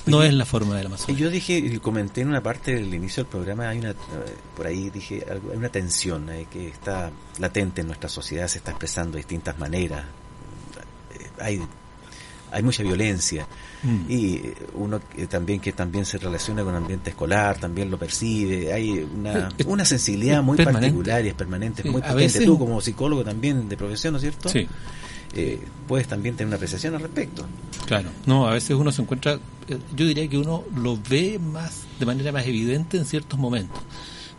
No 0.04 0.22
es 0.22 0.34
la 0.34 0.44
forma 0.44 0.76
de 0.76 0.82
la 0.84 0.90
masonería. 0.90 1.24
Yo 1.24 1.30
dije, 1.30 1.56
y 1.56 1.78
comenté 1.78 2.20
en 2.20 2.28
una 2.28 2.42
parte 2.42 2.74
del 2.74 2.92
inicio 2.92 3.22
del 3.22 3.30
programa, 3.30 3.70
hay 3.70 3.78
una, 3.78 3.94
por 4.54 4.66
ahí 4.66 4.90
dije, 4.90 5.24
hay 5.26 5.56
una 5.56 5.70
tensión 5.70 6.28
eh, 6.28 6.46
que 6.50 6.68
está 6.68 7.10
latente 7.38 7.80
en 7.80 7.86
nuestra 7.86 8.10
sociedad, 8.10 8.46
se 8.46 8.58
está 8.58 8.72
expresando 8.72 9.12
de 9.12 9.18
distintas 9.20 9.58
maneras. 9.58 10.04
Hay 11.40 11.62
hay 12.50 12.62
mucha 12.62 12.82
violencia 12.82 13.46
mm. 13.82 14.10
y 14.10 14.42
uno 14.74 15.00
que 15.14 15.26
también 15.26 15.60
que 15.60 15.72
también 15.72 16.04
se 16.04 16.18
relaciona 16.18 16.62
con 16.62 16.74
el 16.74 16.82
ambiente 16.82 17.10
escolar 17.10 17.58
también 17.58 17.90
lo 17.90 17.98
percibe 17.98 18.72
hay 18.72 19.00
una, 19.00 19.48
es, 19.56 19.66
una 19.66 19.84
sensibilidad 19.84 20.42
muy 20.42 20.56
permanente. 20.56 20.86
particular 20.86 21.24
y 21.24 21.28
es 21.28 21.34
permanente 21.34 21.82
sí, 21.82 21.90
muy 21.90 22.00
potente 22.00 22.22
veces, 22.22 22.44
tú 22.44 22.58
como 22.58 22.80
psicólogo 22.80 23.24
también 23.24 23.68
de 23.68 23.76
profesión 23.76 24.12
¿no 24.12 24.18
es 24.18 24.22
cierto? 24.22 24.48
sí 24.48 24.66
eh, 25.34 25.60
puedes 25.86 26.08
también 26.08 26.36
tener 26.36 26.48
una 26.48 26.56
apreciación 26.56 26.94
al 26.94 27.02
respecto 27.02 27.46
claro 27.86 28.10
no 28.26 28.48
a 28.48 28.52
veces 28.52 28.70
uno 28.76 28.90
se 28.92 29.02
encuentra 29.02 29.38
yo 29.94 30.06
diría 30.06 30.26
que 30.28 30.38
uno 30.38 30.64
lo 30.74 30.98
ve 31.08 31.38
más 31.38 31.82
de 31.98 32.06
manera 32.06 32.32
más 32.32 32.46
evidente 32.46 32.96
en 32.96 33.04
ciertos 33.04 33.38
momentos 33.38 33.80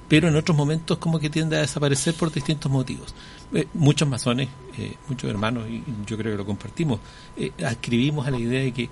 pero 0.09 0.27
en 0.27 0.35
otros 0.35 0.57
momentos 0.57 0.97
como 0.97 1.19
que 1.19 1.29
tiende 1.29 1.55
a 1.55 1.61
desaparecer 1.61 2.15
por 2.15 2.33
distintos 2.33 2.69
motivos. 2.69 3.13
Eh, 3.53 3.67
muchos 3.75 4.09
masones, 4.09 4.49
eh, 4.77 4.95
muchos 5.07 5.29
hermanos, 5.29 5.69
y 5.69 5.83
yo 6.05 6.17
creo 6.17 6.33
que 6.33 6.37
lo 6.37 6.45
compartimos, 6.45 6.99
eh, 7.37 7.51
escribimos 7.57 8.27
a 8.27 8.31
la 8.31 8.39
idea 8.39 8.61
de 8.61 8.71
que 8.73 8.89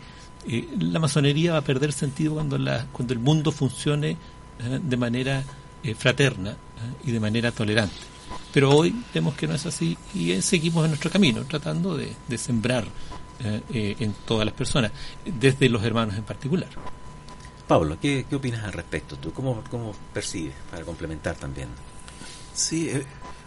eh, 0.47 0.67
la 0.79 0.99
masonería 0.99 1.53
va 1.53 1.59
a 1.59 1.63
perder 1.63 1.91
sentido 1.91 2.35
cuando, 2.35 2.57
la, 2.57 2.85
cuando 2.91 3.13
el 3.13 3.19
mundo 3.19 3.51
funcione 3.51 4.17
de 4.57 4.97
manera 4.97 5.43
fraterna 5.97 6.57
y 7.05 7.11
de 7.11 7.19
manera 7.19 7.51
tolerante. 7.51 7.95
Pero 8.51 8.71
hoy 8.71 9.03
vemos 9.13 9.35
que 9.35 9.45
no 9.47 9.53
es 9.53 9.67
así 9.67 9.95
y 10.15 10.41
seguimos 10.41 10.83
en 10.85 10.91
nuestro 10.91 11.11
camino, 11.11 11.43
tratando 11.43 11.95
de, 11.95 12.11
de 12.27 12.37
sembrar 12.39 12.85
en 13.39 14.15
todas 14.25 14.45
las 14.45 14.55
personas, 14.55 14.91
desde 15.23 15.69
los 15.69 15.83
hermanos 15.83 16.15
en 16.15 16.23
particular. 16.23 16.69
Pablo, 17.67 17.97
¿qué, 18.01 18.25
¿qué, 18.29 18.35
opinas 18.35 18.63
al 18.63 18.73
respecto 18.73 19.17
tú? 19.17 19.33
¿Cómo, 19.33 19.61
cómo 19.69 19.93
percibes 20.13 20.55
para 20.71 20.85
complementar 20.85 21.35
también? 21.35 21.67
Sí, 22.53 22.89
es, 22.89 23.05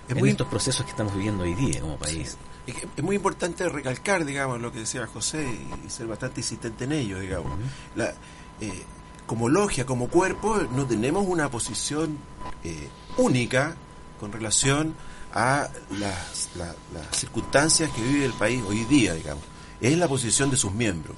en 0.08 0.18
muy, 0.18 0.30
estos 0.30 0.46
procesos 0.46 0.84
que 0.84 0.90
estamos 0.90 1.14
viviendo 1.14 1.44
hoy 1.44 1.54
día 1.54 1.80
como 1.80 1.96
país. 1.96 2.36
Es, 2.66 3.02
muy 3.02 3.16
importante 3.16 3.68
recalcar, 3.68 4.24
digamos, 4.24 4.60
lo 4.60 4.72
que 4.72 4.80
decía 4.80 5.06
José 5.06 5.46
y, 5.84 5.90
ser 5.90 6.06
bastante 6.06 6.40
insistente 6.40 6.84
en 6.84 6.92
ello, 6.92 7.18
digamos. 7.18 7.52
La, 7.96 8.14
eh, 8.60 8.84
como 9.26 9.48
logia, 9.48 9.86
como 9.86 10.08
cuerpo, 10.08 10.60
no 10.74 10.86
tenemos 10.86 11.26
una 11.26 11.50
posición 11.50 12.18
eh, 12.64 12.88
única 13.16 13.76
con 14.18 14.32
relación 14.32 14.94
a 15.32 15.68
las, 15.98 16.48
la, 16.56 16.74
las 16.92 17.16
circunstancias 17.16 17.90
que 17.90 18.02
vive 18.02 18.24
el 18.24 18.32
país 18.32 18.62
hoy 18.66 18.84
día, 18.84 19.14
digamos. 19.14 19.44
Es 19.80 19.96
la 19.96 20.08
posición 20.08 20.50
de 20.50 20.56
sus 20.56 20.72
miembros. 20.72 21.16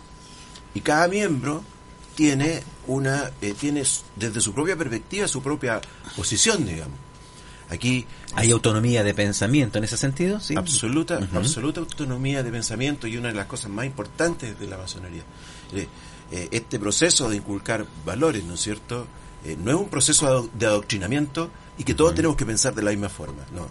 Y 0.75 0.81
cada 0.81 1.09
miembro 1.09 1.65
tiene 2.15 2.63
una 2.87 3.31
eh, 3.41 3.55
tiene 3.59 3.83
desde 4.17 4.41
su 4.41 4.53
propia 4.53 4.77
perspectiva 4.77 5.27
su 5.27 5.43
propia 5.43 5.81
posición 6.17 6.67
digamos 6.67 6.99
aquí 7.73 8.07
hay 8.35 8.51
autonomía 8.51 9.03
de 9.03 9.15
pensamiento 9.15 9.79
en 9.79 9.85
ese 9.85 9.97
sentido 9.97 10.41
sí 10.41 10.55
absoluta 10.57 11.19
uh 11.19 11.23
-huh. 11.23 11.37
absoluta 11.39 11.81
autonomía 11.81 12.43
de 12.43 12.51
pensamiento 12.51 13.07
y 13.07 13.17
una 13.17 13.29
de 13.29 13.35
las 13.35 13.47
cosas 13.47 13.71
más 13.71 13.87
importantes 13.87 14.59
de 14.59 14.67
la 14.67 14.77
masonería 14.77 15.23
eh, 15.73 15.89
eh, 16.31 16.49
este 16.51 16.79
proceso 16.79 17.31
de 17.31 17.37
inculcar 17.37 17.87
valores 18.05 18.45
no 18.45 18.55
es 18.55 18.61
cierto 18.61 19.07
eh, 19.45 19.57
no 19.63 19.71
es 19.71 19.77
un 19.77 19.89
proceso 19.89 20.49
de 20.53 20.67
adoctrinamiento 20.67 21.51
y 21.79 21.85
que 21.85 21.95
todos 21.95 22.11
uh 22.11 22.13
-huh. 22.13 22.17
tenemos 22.17 22.37
que 22.37 22.47
pensar 22.47 22.75
de 22.75 22.83
la 22.83 22.91
misma 22.91 23.09
forma 23.09 23.43
no 23.55 23.69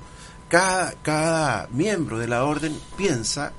cada 0.49 0.93
cada 1.01 1.67
miembro 1.71 2.17
de 2.17 2.27
la 2.27 2.43
orden 2.43 2.75
piensa 2.97 3.53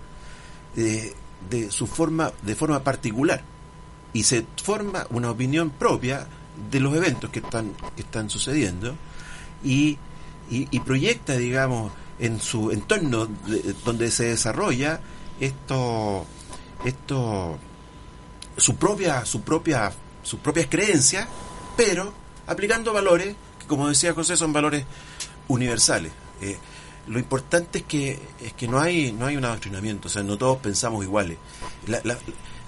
de, 0.74 1.14
de 1.49 1.70
su 1.70 1.86
forma 1.86 2.32
de 2.43 2.55
forma 2.55 2.82
particular 2.82 3.43
y 4.12 4.24
se 4.24 4.45
forma 4.62 5.07
una 5.11 5.30
opinión 5.30 5.70
propia 5.70 6.26
de 6.70 6.80
los 6.80 6.95
eventos 6.95 7.30
que 7.30 7.38
están 7.38 7.72
que 7.97 8.03
están 8.03 8.28
sucediendo 8.28 8.95
y, 9.64 9.99
y, 10.53 10.80
proyecta 10.80 11.36
digamos 11.36 11.92
en 12.18 12.40
su 12.40 12.70
entorno 12.70 13.26
donde 13.84 14.11
se 14.11 14.24
desarrolla 14.24 15.00
esto, 15.40 16.26
esto, 16.84 17.59
su 18.57 18.76
propia, 18.76 19.24
su 19.24 19.40
propia, 19.42 19.92
sus 20.22 20.38
propias 20.40 20.66
creencias, 20.68 21.26
pero 21.76 22.12
aplicando 22.46 22.92
valores 22.92 23.34
que, 23.59 23.66
como 23.66 23.88
decía 23.88 24.12
José, 24.12 24.36
son 24.36 24.53
valores 24.53 24.84
universales. 25.48 26.12
Eh, 26.40 26.59
lo 27.09 27.18
importante 27.18 27.78
es 27.80 27.84
que 27.84 28.20
es 28.40 28.53
que 28.53 28.68
no 28.68 28.78
hay 28.78 29.11
no 29.11 29.26
hay 29.26 29.36
un 29.36 29.44
adoctrinamiento, 29.44 30.07
o 30.07 30.11
sea, 30.11 30.22
no 30.22 30.38
todos 30.38 30.59
pensamos 30.59 31.03
iguales. 31.05 31.38
La, 31.88 32.00
la, 32.05 32.16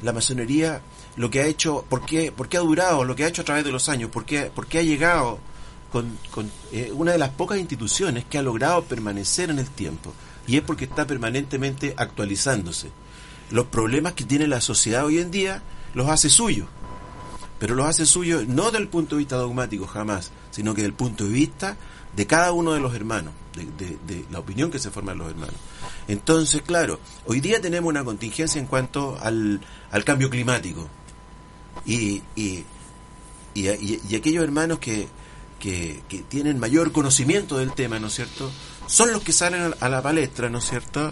la 0.02 0.12
masonería 0.12 0.80
lo 1.16 1.30
que 1.30 1.40
ha 1.40 1.46
hecho, 1.46 1.84
¿por 1.88 2.04
qué, 2.04 2.32
por 2.32 2.48
qué 2.48 2.56
ha 2.56 2.60
durado, 2.60 3.04
lo 3.04 3.14
que 3.14 3.24
ha 3.24 3.28
hecho 3.28 3.42
a 3.42 3.44
través 3.44 3.64
de 3.64 3.70
los 3.70 3.88
años, 3.88 4.10
por 4.10 4.24
qué, 4.24 4.50
por 4.52 4.66
qué 4.66 4.78
ha 4.78 4.82
llegado 4.82 5.38
con, 5.94 6.18
con 6.32 6.50
eh, 6.72 6.90
una 6.92 7.12
de 7.12 7.18
las 7.18 7.30
pocas 7.30 7.56
instituciones 7.56 8.24
que 8.24 8.36
ha 8.36 8.42
logrado 8.42 8.82
permanecer 8.82 9.50
en 9.50 9.60
el 9.60 9.70
tiempo, 9.70 10.12
y 10.44 10.56
es 10.56 10.62
porque 10.64 10.86
está 10.86 11.06
permanentemente 11.06 11.94
actualizándose. 11.96 12.90
Los 13.52 13.66
problemas 13.66 14.14
que 14.14 14.24
tiene 14.24 14.48
la 14.48 14.60
sociedad 14.60 15.04
hoy 15.04 15.20
en 15.20 15.30
día 15.30 15.62
los 15.94 16.08
hace 16.08 16.30
suyos, 16.30 16.66
pero 17.60 17.76
los 17.76 17.86
hace 17.86 18.06
suyos 18.06 18.48
no 18.48 18.72
del 18.72 18.88
punto 18.88 19.14
de 19.14 19.20
vista 19.20 19.36
dogmático 19.36 19.86
jamás, 19.86 20.32
sino 20.50 20.74
que 20.74 20.82
del 20.82 20.94
punto 20.94 21.26
de 21.26 21.30
vista 21.30 21.76
de 22.16 22.26
cada 22.26 22.50
uno 22.50 22.72
de 22.72 22.80
los 22.80 22.92
hermanos, 22.96 23.32
de, 23.54 24.24
la 24.32 24.40
opinión 24.40 24.72
que 24.72 24.80
se 24.80 24.90
forma 24.90 25.12
en 25.12 25.18
los 25.18 25.30
hermanos. 25.30 25.54
Entonces, 26.08 26.62
claro, 26.62 26.98
hoy 27.24 27.38
día 27.38 27.60
tenemos 27.60 27.88
una 27.88 28.02
contingencia 28.02 28.60
en 28.60 28.66
cuanto 28.66 29.16
al, 29.20 29.60
cambio 30.04 30.28
climático. 30.28 30.88
Y 31.86 32.20
aquellos 34.16 34.42
hermanos 34.42 34.80
que, 34.80 35.06
que, 35.64 36.02
que, 36.10 36.18
tienen 36.18 36.60
mayor 36.60 36.92
conocimiento 36.92 37.56
del 37.56 37.72
tema, 37.72 37.98
¿no 37.98 38.08
es 38.08 38.14
cierto? 38.14 38.50
Son 38.86 39.10
los 39.12 39.22
que 39.22 39.32
salen 39.32 39.74
a 39.80 39.88
la 39.88 40.02
palestra, 40.02 40.50
¿no 40.50 40.58
es 40.58 40.68
cierto? 40.68 41.10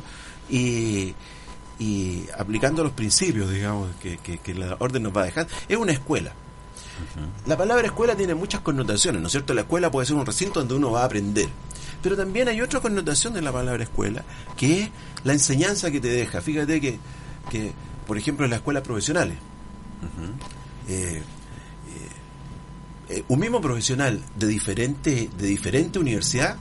Y, 0.51 1.15
y 1.79 2.27
aplicando 2.37 2.85
los 2.85 2.93
principios, 2.93 3.51
digamos, 3.51 3.89
que, 4.03 4.19
que, 4.19 4.37
que 4.37 4.53
la 4.53 4.77
orden 4.79 5.05
nos 5.05 5.17
va 5.17 5.23
a 5.23 5.25
dejar. 5.25 5.49
Es 5.71 5.79
una 5.79 5.93
escuela. 5.93 6.35
La 7.47 7.57
palabra 7.57 7.87
escuela 7.87 8.15
tiene 8.15 8.35
muchas 8.35 8.61
connotaciones, 8.61 9.23
¿no 9.23 9.29
es 9.29 9.33
cierto? 9.33 9.55
La 9.55 9.63
escuela 9.63 9.91
puede 9.91 10.07
ser 10.07 10.17
un 10.17 10.27
recinto 10.27 10.61
donde 10.61 10.75
uno 10.75 10.91
va 10.91 11.01
a 11.01 11.07
aprender. 11.07 11.49
Pero 12.03 12.15
también 12.15 12.47
hay 12.49 12.61
otra 12.61 12.81
connotación 12.81 13.33
de 13.33 13.41
la 13.41 13.53
palabra 13.53 13.83
escuela, 13.83 14.23
que 14.55 14.83
es 14.83 14.91
la 15.25 15.33
enseñanza 15.33 15.91
que 15.91 15.99
te 15.99 16.09
deja. 16.09 16.43
Fíjate 16.43 16.79
que, 16.79 16.99
que 17.51 17.73
por 18.07 18.19
ejemplo, 18.19 18.45
en 18.45 18.51
las 18.51 18.59
escuelas 18.59 18.83
profesionales, 18.83 19.39
eh, 20.89 21.23
eh, 23.13 23.25
un 23.29 23.39
mismo 23.39 23.61
profesional 23.61 24.23
de 24.37 24.47
diferente, 24.47 25.29
de 25.37 25.47
diferente 25.47 25.99
universidad 25.99 26.57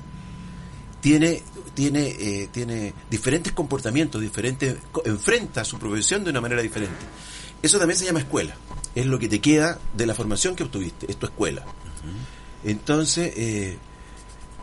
tiene 0.99 1.43
tiene 1.73 2.07
eh, 2.19 2.49
tiene 2.51 2.93
diferentes 3.09 3.53
comportamientos 3.53 4.21
diferentes 4.21 4.77
enfrenta 5.05 5.63
su 5.63 5.79
profesión 5.79 6.23
de 6.23 6.31
una 6.31 6.41
manera 6.41 6.61
diferente. 6.61 6.99
Eso 7.61 7.77
también 7.79 7.97
se 7.97 8.05
llama 8.05 8.19
escuela. 8.19 8.55
Es 8.95 9.05
lo 9.05 9.17
que 9.19 9.29
te 9.29 9.39
queda 9.39 9.79
de 9.95 10.05
la 10.05 10.13
formación 10.13 10.55
que 10.55 10.63
obtuviste, 10.63 11.09
es 11.09 11.17
tu 11.17 11.25
escuela. 11.25 11.65
Entonces, 12.63 13.33
eh, 13.37 13.77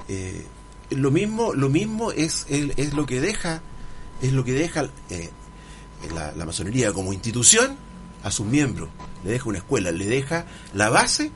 eh, 0.09 0.45
lo 0.91 1.11
mismo, 1.11 1.55
lo 1.55 1.68
mismo 1.70 2.12
es, 2.12 2.47
es 2.49 2.93
lo 2.93 3.07
que 3.07 3.20
deja, 3.20 3.62
es 4.20 4.32
lo 4.32 4.45
que 4.45 4.53
deja 4.53 4.91
la, 6.14 6.32
la, 6.32 6.45
masonería 6.45 6.93
como 6.93 7.12
institución 7.12 7.76
a 8.22 8.30
sus 8.30 8.47
miembros, 8.47 8.91
le 9.24 9.30
deja 9.30 9.49
una 9.49 9.59
escuela, 9.59 9.91
le 9.91 10.07
deja 10.07 10.47
la 10.74 10.91
base 10.91 11.32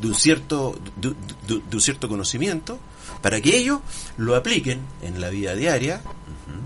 de 0.00 0.08
un 0.08 0.14
cierto, 0.14 0.78
de, 1.00 1.10
de, 1.46 1.62
de 1.68 1.76
un 1.76 1.80
cierto 1.80 2.08
conocimiento 2.08 2.78
para 3.22 3.40
que 3.40 3.56
ellos 3.56 3.80
lo 4.16 4.36
apliquen 4.36 4.80
en 5.02 5.20
la 5.20 5.30
vida 5.30 5.54
diaria 5.54 6.02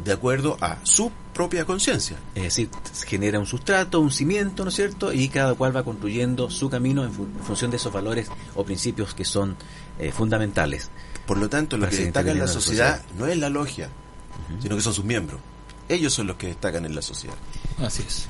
de 0.04 0.12
acuerdo 0.12 0.56
a 0.60 0.78
su 0.82 1.10
propia 1.34 1.64
conciencia. 1.64 2.16
Es 2.34 2.42
decir, 2.42 2.70
genera 3.06 3.38
un 3.38 3.46
sustrato, 3.46 4.00
un 4.00 4.10
cimiento, 4.10 4.64
¿no 4.64 4.70
es 4.70 4.76
cierto? 4.76 5.12
Y 5.12 5.28
cada 5.28 5.54
cual 5.54 5.74
va 5.76 5.84
construyendo 5.84 6.50
su 6.50 6.68
camino 6.68 7.04
en, 7.04 7.12
fu 7.12 7.24
en 7.24 7.44
función 7.44 7.70
de 7.70 7.76
esos 7.76 7.92
valores 7.92 8.28
o 8.54 8.64
principios 8.64 9.14
que 9.14 9.24
son 9.24 9.56
eh, 9.98 10.12
fundamentales. 10.12 10.90
Por 11.26 11.38
lo 11.38 11.48
tanto, 11.48 11.76
lo 11.76 11.88
que 11.88 11.96
destaca 11.96 12.30
en 12.30 12.38
la 12.38 12.46
sociedad, 12.46 12.96
sociedad, 12.96 13.18
no 13.18 13.26
es 13.26 13.38
la 13.38 13.48
logia, 13.48 13.88
uh 13.88 14.52
-huh. 14.52 14.62
sino 14.62 14.76
que 14.76 14.82
son 14.82 14.94
sus 14.94 15.04
miembros. 15.04 15.40
Ellos 15.88 16.12
son 16.12 16.26
los 16.26 16.36
que 16.36 16.48
destacan 16.48 16.84
en 16.84 16.94
la 16.94 17.02
sociedad. 17.02 17.36
Así 17.78 18.02
es. 18.06 18.26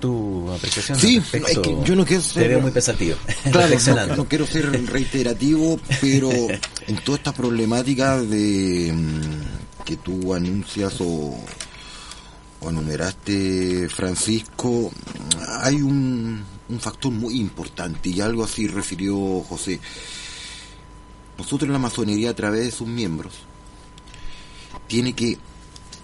Tu 0.00 0.50
apreciación. 0.50 0.98
Sí, 0.98 1.22
es 1.32 1.58
que 1.58 1.76
yo 1.84 1.96
no 1.96 2.04
quiero 2.04 2.22
ser. 2.22 2.42
Te 2.42 2.48
veo 2.48 2.60
muy 2.60 2.70
pensativo. 2.70 3.16
Claro, 3.52 3.76
no, 3.86 4.16
no, 4.16 4.28
quiero 4.28 4.46
ser 4.46 4.70
reiterativo, 4.86 5.78
pero 6.00 6.30
en 6.86 6.96
toda 7.04 7.18
esta 7.18 7.32
problemática 7.32 8.20
de 8.20 8.94
que 9.84 9.96
tú 9.96 10.34
anuncias 10.34 11.00
o, 11.00 11.38
o 12.60 12.70
enumeraste, 12.70 13.88
Francisco, 13.90 14.90
hay 15.60 15.82
un, 15.82 16.42
un 16.68 16.80
factor 16.80 17.12
muy 17.12 17.38
importante 17.38 18.08
y 18.08 18.20
algo 18.20 18.44
así 18.44 18.66
refirió 18.66 19.40
José. 19.42 19.80
Nosotros 21.36 21.66
en 21.66 21.72
la 21.72 21.78
masonería, 21.78 22.30
a 22.30 22.34
través 22.34 22.64
de 22.64 22.70
sus 22.70 22.88
miembros, 22.88 23.34
tiene 24.86 25.12
que, 25.12 25.38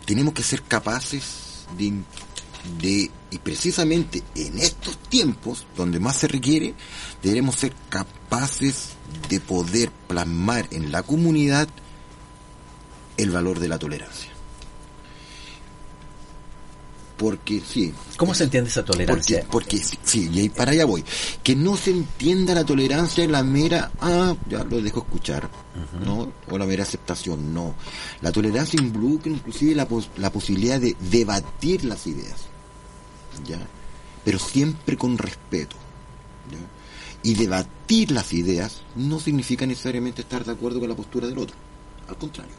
tenemos 0.05 0.35
que 0.35 0.43
ser 0.43 0.63
capaces 0.63 1.67
de, 1.79 1.95
de, 2.81 3.11
y 3.31 3.39
precisamente 3.39 4.23
en 4.35 4.59
estos 4.59 4.99
tiempos, 4.99 5.67
donde 5.77 6.01
más 6.01 6.17
se 6.17 6.29
requiere, 6.29 6.75
debemos 7.23 7.57
ser 7.57 7.73
capaces 7.89 8.91
de 9.29 9.41
poder 9.41 9.91
plasmar 10.09 10.67
en 10.71 10.91
la 10.93 11.03
comunidad 11.03 11.69
el 13.17 13.31
valor 13.31 13.61
de 13.61 13.69
la 13.69 13.79
tolerancia. 13.79 14.31
Porque 17.17 17.61
sí. 17.61 17.93
¿Cómo 18.17 18.33
se 18.33 18.45
entiende 18.45 18.71
esa 18.71 18.83
tolerancia? 18.83 19.45
Porque, 19.51 19.77
porque 19.77 19.97
sí, 20.05 20.31
y 20.33 20.49
para 20.49 20.73
allá 20.73 20.87
voy. 20.87 21.05
Que 21.43 21.55
no 21.55 21.77
se 21.77 21.91
entienda 21.91 22.55
la 22.55 22.65
tolerancia 22.65 23.23
en 23.23 23.33
la 23.33 23.43
mera, 23.43 23.93
ah, 24.01 24.35
ya 24.49 24.65
lo 24.65 24.81
dejo 24.81 25.01
escuchar, 25.01 25.45
uh 25.45 25.99
-huh. 25.99 26.07
¿no? 26.07 26.33
O 26.51 26.57
la 26.57 26.65
mera 26.65 26.83
aceptación, 26.83 27.53
no. 27.53 27.75
La 28.23 28.33
tolerancia 28.33 28.81
involucra 28.81 29.31
inclusive 29.31 29.75
la, 29.75 29.87
pos 29.87 30.09
la 30.17 30.33
posibilidad 30.33 30.81
de 30.81 30.97
debatir 30.99 31.85
las 31.85 32.07
ideas, 32.07 32.37
¿ya? 33.45 33.59
Pero 34.25 34.39
siempre 34.39 34.97
con 34.97 35.19
respeto, 35.19 35.77
¿ya? 36.51 36.59
Y 37.23 37.35
debatir 37.35 38.13
las 38.13 38.33
ideas 38.33 38.83
no 38.97 39.21
significa 39.21 39.67
necesariamente 39.67 40.23
estar 40.23 40.45
de 40.45 40.53
acuerdo 40.53 40.81
con 40.81 40.89
la 40.89 40.95
postura 40.95 41.27
del 41.27 41.39
otro, 41.39 41.57
al 42.09 42.17
contrario. 42.17 42.55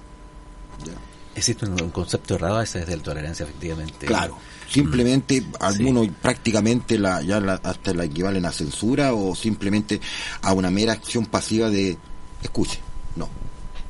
¿ya? 0.86 0.94
Existe 1.34 1.66
un, 1.66 1.82
un, 1.82 1.90
concepto 1.92 2.36
errado 2.36 2.62
ese 2.62 2.86
de 2.86 2.98
la 2.98 3.04
tolerancia, 3.04 3.44
efectivamente. 3.46 4.06
Claro, 4.06 4.38
simplemente 4.70 5.42
mm. 5.42 5.54
algunos 5.62 6.06
sí. 6.06 6.14
prácticamente 6.22 7.00
la, 7.00 7.22
ya 7.22 7.40
la, 7.40 7.54
hasta 7.54 7.94
la 7.94 8.04
equivalen 8.04 8.46
a 8.46 8.52
censura 8.52 9.14
o 9.14 9.34
simplemente 9.34 10.02
a 10.42 10.54
una 10.54 10.70
mera 10.70 10.94
acción 10.94 11.26
pasiva 11.26 11.70
de 11.70 11.98
escuche. 12.44 12.80
No, 13.16 13.30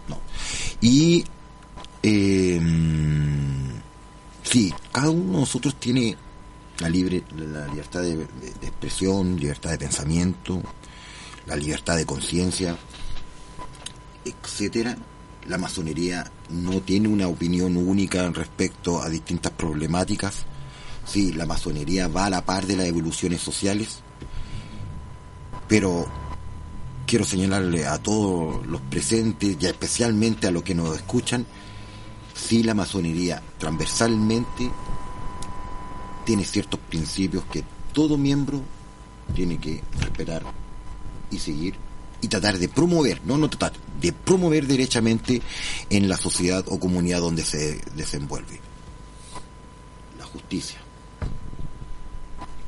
no. 0.08 0.20
Y 0.82 1.26
eh, 2.04 2.62
sí, 4.44 4.74
cada 4.92 5.10
uno 5.10 5.34
de 5.34 5.40
nosotros 5.40 5.76
tiene 5.76 6.16
la 6.80 6.90
libre 6.90 7.24
la 7.36 7.68
libertad 7.68 8.02
de, 8.02 8.24
expresión, 8.62 9.40
libertad 9.40 9.72
de 9.72 9.78
pensamiento, 9.78 10.62
la 11.46 11.56
libertad 11.56 11.96
de 11.98 12.06
conciencia, 12.06 12.78
etcétera 14.26 14.98
la 15.48 15.58
masonería 15.58 16.30
no 16.50 16.82
tiene 16.82 17.08
una 17.08 17.28
opinión 17.28 17.78
única 17.78 18.30
respecto 18.30 19.02
a 19.02 19.10
distintas 19.10 19.52
problemáticas. 19.54 20.46
Sí, 21.06 21.34
la 21.34 21.46
masonería 21.46 22.08
va 22.08 22.26
a 22.26 22.30
la 22.30 22.46
par 22.46 22.68
de 22.68 22.76
las 22.76 22.86
evoluciones 22.86 23.42
sociales, 23.42 24.02
pero 25.68 26.06
quiero 27.08 27.26
señalarle 27.26 27.88
a 27.88 27.98
todos 27.98 28.66
los 28.68 28.82
presentes 28.82 29.58
y 29.60 29.66
especialmente 29.66 30.48
a 30.48 30.52
los 30.52 30.64
que 30.64 30.76
nos 30.76 30.96
escuchan, 30.96 31.46
sí 32.36 32.64
la 32.64 32.76
masonería 32.76 33.42
transversalmente 33.58 34.70
tiene 36.32 36.46
ciertos 36.46 36.80
principios 36.80 37.44
que 37.52 37.62
todo 37.92 38.18
miembro 38.18 38.62
tiene 39.36 39.60
que 39.60 39.84
respetar 40.00 40.44
y 41.30 41.40
seguir 41.40 41.76
y 42.22 42.30
tratar 42.30 42.58
de 42.58 42.70
promover, 42.70 43.20
no 43.26 43.38
no 43.38 43.50
tratar, 43.50 43.74
de 44.00 44.14
promover 44.14 44.66
derechamente 44.66 45.42
en 45.90 46.08
la 46.08 46.16
sociedad 46.16 46.64
o 46.70 46.80
comunidad 46.80 47.20
donde 47.20 47.44
se 47.44 47.82
desenvuelve. 47.98 48.62
La 50.18 50.26
justicia, 50.26 50.80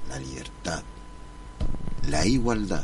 la 0.09 0.19
libertad, 0.19 0.83
la 2.09 2.25
igualdad. 2.25 2.83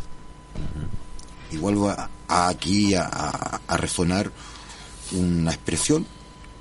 Y 1.51 1.57
vuelvo 1.57 1.93
aquí 2.29 2.93
a, 2.93 3.03
a, 3.03 3.61
a 3.67 3.75
resonar 3.75 4.31
una 5.11 5.51
expresión 5.51 6.07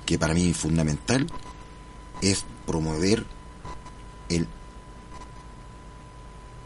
que 0.05 0.19
para 0.19 0.33
mí 0.33 0.49
es 0.49 0.57
fundamental, 0.57 1.25
es 2.21 2.43
promover 2.65 3.25
el 4.29 4.47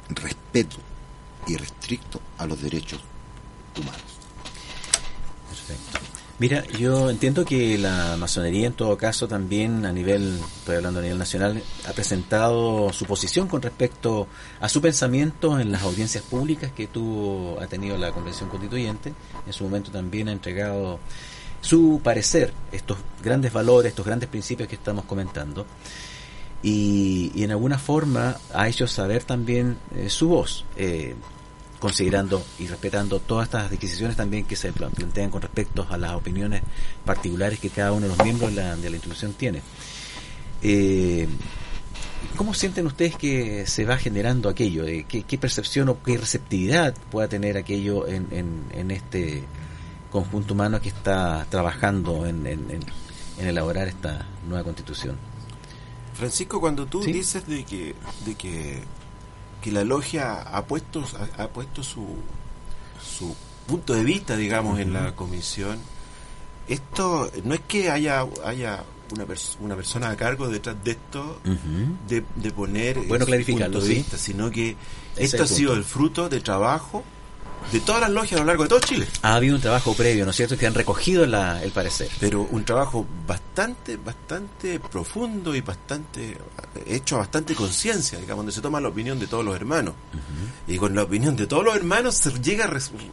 respeto 0.10 0.78
irrestricto 1.48 2.22
a 2.38 2.46
los 2.46 2.62
derechos 2.62 3.02
humanos. 3.78 4.02
Perfecto. 5.50 6.14
Mira, 6.40 6.66
yo 6.66 7.10
entiendo 7.10 7.46
que 7.46 7.78
la 7.78 8.18
masonería 8.18 8.68
en 8.68 8.74
todo 8.74 8.98
caso 8.98 9.28
también 9.28 9.86
a 9.86 9.94
nivel, 9.94 10.40
estoy 10.58 10.78
hablando 10.78 11.00
a 11.00 11.04
nivel 11.04 11.18
nacional, 11.18 11.62
ha 11.88 11.94
presentado 11.94 12.92
su 12.92 13.06
posición 13.06 13.48
con 13.48 13.62
respecto 13.62 14.28
a 14.60 14.68
su 14.68 14.82
pensamiento 14.82 15.60
en 15.60 15.72
las 15.72 15.84
audiencias 15.84 16.24
públicas 16.24 16.72
que 16.72 16.88
tuvo, 16.88 17.62
ha 17.62 17.68
tenido 17.68 17.98
la 17.98 18.12
Convención 18.12 18.50
Constituyente. 18.50 19.14
En 19.46 19.54
su 19.54 19.64
momento 19.64 19.92
también 19.92 20.28
ha 20.28 20.32
entregado 20.32 21.00
su 21.62 22.02
parecer, 22.04 22.52
estos 22.72 22.98
grandes 23.24 23.54
valores, 23.54 23.92
estos 23.92 24.06
grandes 24.06 24.28
principios 24.28 24.68
que 24.68 24.76
estamos 24.76 25.06
comentando. 25.06 25.66
Y, 26.64 27.32
en 27.44 27.52
alguna 27.52 27.78
forma 27.78 28.38
ha 28.54 28.70
hecho 28.70 28.88
saber 28.88 29.24
también 29.24 29.78
eh, 29.96 30.10
su 30.10 30.30
voz. 30.30 30.66
Eh, 30.78 31.16
considerando 31.84 32.42
y 32.60 32.68
respetando 32.68 33.20
todas 33.20 33.48
estas 33.48 33.70
disquisiciones 33.70 34.16
también 34.16 34.46
que 34.46 34.56
se 34.56 34.72
plantean 34.72 35.30
con 35.30 35.42
respecto 35.42 35.86
a 35.90 35.98
las 35.98 36.14
opiniones 36.14 36.62
particulares 37.04 37.60
que 37.60 37.70
cada 37.70 37.92
uno 37.92 38.08
de 38.08 38.16
los 38.16 38.24
miembros 38.24 38.56
de 38.56 38.62
la, 38.62 38.78
de 38.78 38.90
la 38.90 38.96
institución 38.96 39.34
tiene. 39.34 39.62
Eh, 40.62 41.28
¿Cómo 42.38 42.54
sienten 42.54 42.88
ustedes 42.88 43.18
que 43.18 43.68
se 43.68 43.84
va 43.84 43.98
generando 43.98 44.48
aquello? 44.48 44.86
Eh, 44.88 45.06
¿Qué, 45.08 45.38
percepción 45.38 45.90
o 45.90 46.02
qué 46.02 46.18
receptividad 46.18 46.96
pueda 47.12 47.28
tener 47.28 47.58
aquello 47.58 48.08
en, 48.08 48.28
en, 48.72 48.90
este 48.90 49.44
conjunto 50.10 50.54
humano 50.54 50.80
que 50.80 50.88
está 50.88 51.46
trabajando 51.50 52.26
en, 52.26 52.48
en, 52.48 52.80
elaborar 53.38 53.90
esta 53.90 54.26
nueva 54.48 54.64
constitución? 54.64 55.18
Francisco, 56.14 56.60
cuando 56.60 56.86
tú 56.86 57.02
dices 57.02 57.48
de 57.48 57.64
que, 57.64 57.96
de 58.26 58.36
que 58.36 58.84
que 59.64 59.72
la 59.72 59.86
logia 59.86 60.42
ha 60.42 60.66
puesto, 60.66 61.06
ha, 61.38 61.48
puesto 61.48 61.84
su, 61.84 62.06
su 63.02 63.34
punto 63.66 63.94
de 63.94 64.04
vista, 64.04 64.36
digamos, 64.36 64.78
en 64.78 64.92
la 64.92 65.16
comisión. 65.16 65.80
Esto 66.68 67.32
no 67.46 67.54
es 67.54 67.62
que 67.62 67.90
haya, 67.90 68.28
haya 68.44 68.84
una, 69.14 69.26
una 69.62 69.76
persona 69.78 70.10
a 70.10 70.18
cargo 70.18 70.50
detrás 70.50 70.76
de 70.84 70.92
esto 70.92 71.40
de, 72.10 72.26
de, 72.36 72.52
poner 72.52 73.00
bueno, 73.08 73.26
punto 73.26 73.80
de 73.80 73.88
vista, 73.88 74.18
sino 74.18 74.52
que 74.52 74.76
esto 75.16 75.44
ha 75.44 75.48
sido 75.48 75.74
el 75.76 75.86
fruto 75.86 76.28
de 76.28 76.42
trabajo 76.42 77.06
de 77.72 77.80
todas 77.80 78.02
las 78.02 78.12
logias 78.12 78.40
a 78.40 78.44
lo 78.44 78.48
largo 78.48 78.64
de 78.64 78.70
todo 78.70 78.80
Chile. 78.80 79.08
Ha 79.22 79.36
habido 79.36 79.56
un 79.56 79.62
trabajo 79.62 79.94
previo, 79.94 80.26
¿no 80.26 80.32
es 80.32 80.38
cierto?, 80.38 80.58
que 80.58 80.68
han 80.68 80.74
recogido 80.74 81.24
el 81.24 81.72
parecer. 81.72 82.10
Pero 82.20 82.48
un 82.52 82.64
trabajo 82.64 83.06
bastante, 83.28 83.98
bastante 83.98 84.80
profundo 84.80 85.56
y 85.56 85.62
bastante 85.62 86.38
hecho 86.86 87.16
a 87.16 87.20
bastante 87.20 87.56
conciencia, 87.56 88.20
digamos, 88.20 88.40
donde 88.44 88.52
se 88.52 88.62
toma 88.62 88.82
la 88.82 88.90
opinión 88.90 89.20
de 89.20 89.28
todos 89.28 89.44
los 89.44 89.56
hermanos. 89.56 89.96
Y 90.68 90.78
con 90.78 90.96
la 90.96 91.04
opinión 91.04 91.36
de 91.36 91.48
todos 91.48 91.64
los 91.64 91.76
hermanos 91.76 92.16
se 92.16 92.32
llega 92.42 92.70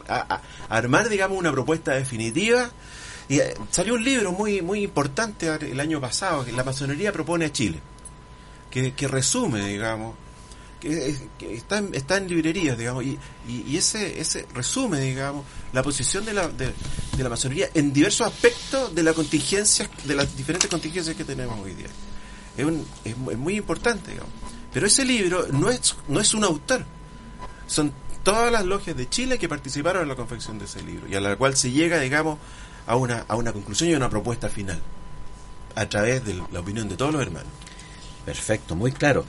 a, 0.07 0.41
armar, 0.69 1.09
digamos, 1.09 1.37
una 1.37 1.51
propuesta 1.51 1.93
definitiva. 1.93 2.69
Y 3.29 3.39
eh, 3.39 3.53
salió 3.69 3.95
un 3.95 4.03
libro 4.03 4.31
muy, 4.31 4.61
muy 4.61 4.83
importante 4.83 5.47
el 5.47 5.79
año 5.79 6.01
pasado, 6.01 6.43
que 6.43 6.51
la 6.51 6.63
masonería 6.63 7.13
propone 7.13 7.45
a 7.45 7.51
Chile, 7.51 7.79
que, 8.69 8.93
que 8.93 9.07
resume, 9.07 9.67
digamos, 9.67 10.15
que, 10.81 11.15
está, 11.55 11.77
en, 11.77 11.93
está 11.93 12.17
en 12.17 12.27
librerías, 12.27 12.77
digamos, 12.77 13.03
y, 13.05 13.17
y, 13.47 13.77
ese, 13.77 14.19
ese 14.19 14.47
resume, 14.53 14.99
digamos, 14.99 15.45
la 15.71 15.83
posición 15.83 16.25
de 16.25 16.33
la, 16.33 16.47
de, 16.49 16.73
la 17.17 17.29
masonería 17.29 17.69
en 17.73 17.93
diversos 17.93 18.27
aspectos 18.27 18.93
de 18.93 19.03
la 19.03 19.13
contingencia, 19.13 19.89
de 20.03 20.15
las 20.15 20.35
diferentes 20.35 20.69
contingencias 20.69 21.15
que 21.15 21.23
tenemos 21.23 21.57
hoy 21.59 21.75
día. 21.75 21.87
Es, 22.57 22.65
un, 22.65 22.85
es, 23.05 23.15
muy 23.15 23.55
importante, 23.55 24.11
digamos. 24.11 24.33
Pero 24.73 24.87
ese 24.87 25.05
libro 25.05 25.47
no 25.51 25.69
es, 25.69 25.95
no 26.07 26.19
es 26.19 26.33
un 26.33 26.43
autor, 26.43 26.83
son 27.67 27.93
todas 28.23 28.51
las 28.51 28.65
logias 28.65 28.97
de 28.97 29.07
Chile 29.07 29.37
que 29.37 29.47
participaron 29.47 30.03
en 30.03 30.09
la 30.09 30.15
confección 30.15 30.57
de 30.57 30.65
ese 30.65 30.81
libro 30.81 31.07
y 31.07 31.15
a 31.15 31.21
la 31.21 31.35
cual 31.35 31.55
se 31.55 31.71
llega, 31.71 31.99
digamos, 31.99 32.39
a 32.87 32.95
una, 32.95 33.25
a 33.27 33.35
una 33.35 33.53
conclusión 33.53 33.89
y 33.89 33.93
a 33.93 33.97
una 33.97 34.09
propuesta 34.09 34.49
final 34.49 34.81
a 35.75 35.85
través 35.87 36.25
de 36.25 36.41
la 36.51 36.59
opinión 36.59 36.89
de 36.89 36.95
todos 36.95 37.13
los 37.13 37.21
hermanos. 37.21 37.51
Perfecto, 38.25 38.75
muy 38.75 38.91
claro. 38.91 39.25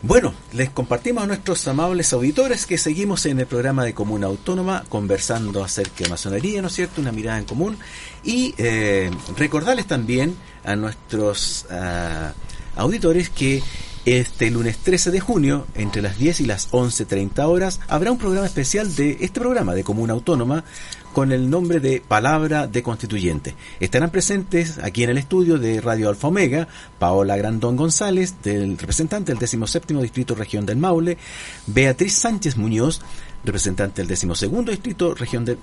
Bueno, 0.00 0.32
les 0.52 0.70
compartimos 0.70 1.24
a 1.24 1.26
nuestros 1.26 1.66
amables 1.66 2.12
auditores 2.12 2.66
que 2.66 2.78
seguimos 2.78 3.26
en 3.26 3.40
el 3.40 3.46
programa 3.46 3.84
de 3.84 3.94
Comuna 3.94 4.28
Autónoma 4.28 4.84
conversando 4.88 5.64
acerca 5.64 6.04
de 6.04 6.10
masonería, 6.10 6.62
¿no 6.62 6.68
es 6.68 6.74
cierto? 6.74 7.00
Una 7.00 7.10
mirada 7.10 7.38
en 7.38 7.44
común. 7.44 7.76
Y 8.22 8.54
eh, 8.58 9.10
recordarles 9.36 9.86
también 9.86 10.36
a 10.62 10.76
nuestros 10.76 11.66
ah, 11.70 12.32
auditores 12.76 13.28
que 13.28 13.60
este 14.04 14.52
lunes 14.52 14.78
13 14.78 15.10
de 15.10 15.18
junio, 15.18 15.66
entre 15.74 16.00
las 16.00 16.16
10 16.16 16.42
y 16.42 16.46
las 16.46 16.70
11.30 16.70 17.44
horas, 17.48 17.80
habrá 17.88 18.12
un 18.12 18.18
programa 18.18 18.46
especial 18.46 18.94
de 18.94 19.18
este 19.20 19.40
programa 19.40 19.74
de 19.74 19.82
Comuna 19.82 20.12
Autónoma 20.12 20.64
con 21.12 21.32
el 21.32 21.50
nombre 21.50 21.80
de 21.80 22.00
Palabra 22.06 22.66
de 22.66 22.82
Constituyente. 22.82 23.54
Estarán 23.80 24.10
presentes 24.10 24.78
aquí 24.78 25.04
en 25.04 25.10
el 25.10 25.18
estudio 25.18 25.58
de 25.58 25.80
Radio 25.80 26.08
Alfa 26.08 26.28
Omega 26.28 26.68
Paola 26.98 27.36
Grandón 27.36 27.76
González, 27.76 28.36
del 28.42 28.78
representante 28.78 29.32
del 29.32 29.38
17 29.38 29.94
Distrito 29.94 30.34
Región 30.34 30.66
del 30.66 30.78
Maule, 30.78 31.18
Beatriz 31.66 32.14
Sánchez 32.14 32.56
Muñoz, 32.56 33.00
representante 33.44 34.04
del 34.04 34.26
12 34.26 34.48
Distrito 34.70 35.14
Región 35.14 35.44
de 35.44 35.58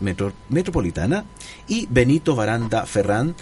Metropolitana, 0.49 1.25
y 1.67 1.87
Benito 1.89 2.35
Baranda 2.35 2.85
Ferrán, 2.85 3.35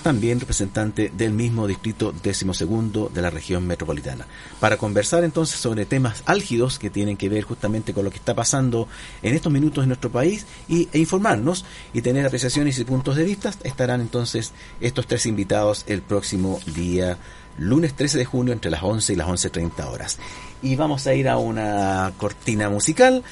también 0.00 0.40
representante 0.40 1.12
del 1.16 1.32
mismo 1.32 1.66
distrito 1.66 2.12
decimosegundo 2.22 3.10
de 3.12 3.22
la 3.22 3.30
región 3.30 3.66
metropolitana, 3.66 4.26
para 4.58 4.76
conversar 4.76 5.24
entonces 5.24 5.60
sobre 5.60 5.86
temas 5.86 6.22
álgidos 6.26 6.78
que 6.78 6.90
tienen 6.90 7.16
que 7.16 7.28
ver 7.28 7.44
justamente 7.44 7.92
con 7.92 8.04
lo 8.04 8.10
que 8.10 8.18
está 8.18 8.34
pasando 8.34 8.88
en 9.22 9.34
estos 9.34 9.52
minutos 9.52 9.82
en 9.82 9.88
nuestro 9.88 10.10
país 10.10 10.46
y, 10.68 10.88
e 10.92 10.98
informarnos 10.98 11.64
y 11.92 12.02
tener 12.02 12.26
apreciaciones 12.26 12.78
y 12.78 12.84
puntos 12.84 13.16
de 13.16 13.24
vista. 13.24 13.52
Estarán 13.64 14.00
entonces 14.00 14.52
estos 14.80 15.06
tres 15.06 15.26
invitados 15.26 15.84
el 15.86 16.02
próximo 16.02 16.60
día 16.74 17.18
lunes 17.58 17.94
13 17.94 18.18
de 18.18 18.24
junio 18.24 18.52
entre 18.52 18.70
las 18.70 18.82
11 18.82 19.12
y 19.12 19.16
las 19.16 19.28
11.30 19.28 19.86
horas. 19.86 20.18
Y 20.62 20.76
vamos 20.76 21.06
a 21.06 21.14
ir 21.14 21.28
a 21.28 21.38
una 21.38 22.12
cortina 22.16 22.68
musical 22.68 23.22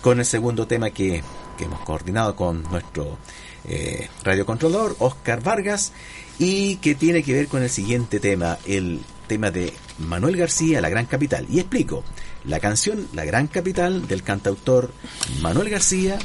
con 0.00 0.18
el 0.18 0.24
segundo 0.24 0.66
tema 0.66 0.90
que, 0.90 1.22
hemos 1.58 1.80
coordinado 1.80 2.36
con 2.36 2.62
nuestro 2.64 3.18
eh, 3.64 4.08
radiocontrolador, 4.22 4.94
Oscar 5.00 5.42
Vargas, 5.42 5.92
y 6.38 6.76
que 6.76 6.94
tiene 6.94 7.22
que 7.22 7.32
ver 7.34 7.48
con 7.48 7.62
el 7.62 7.70
siguiente 7.70 8.20
tema, 8.20 8.58
el 8.66 9.00
tema 9.26 9.50
de 9.50 9.72
Manuel 9.98 10.36
García, 10.36 10.80
La 10.80 10.88
Gran 10.88 11.06
Capital. 11.06 11.46
Y 11.50 11.58
explico, 11.58 12.04
la 12.44 12.60
canción 12.60 13.08
La 13.12 13.24
Gran 13.24 13.48
Capital 13.48 14.06
del 14.06 14.22
cantautor 14.22 14.92
Manuel 15.40 15.68
García, 15.68 16.18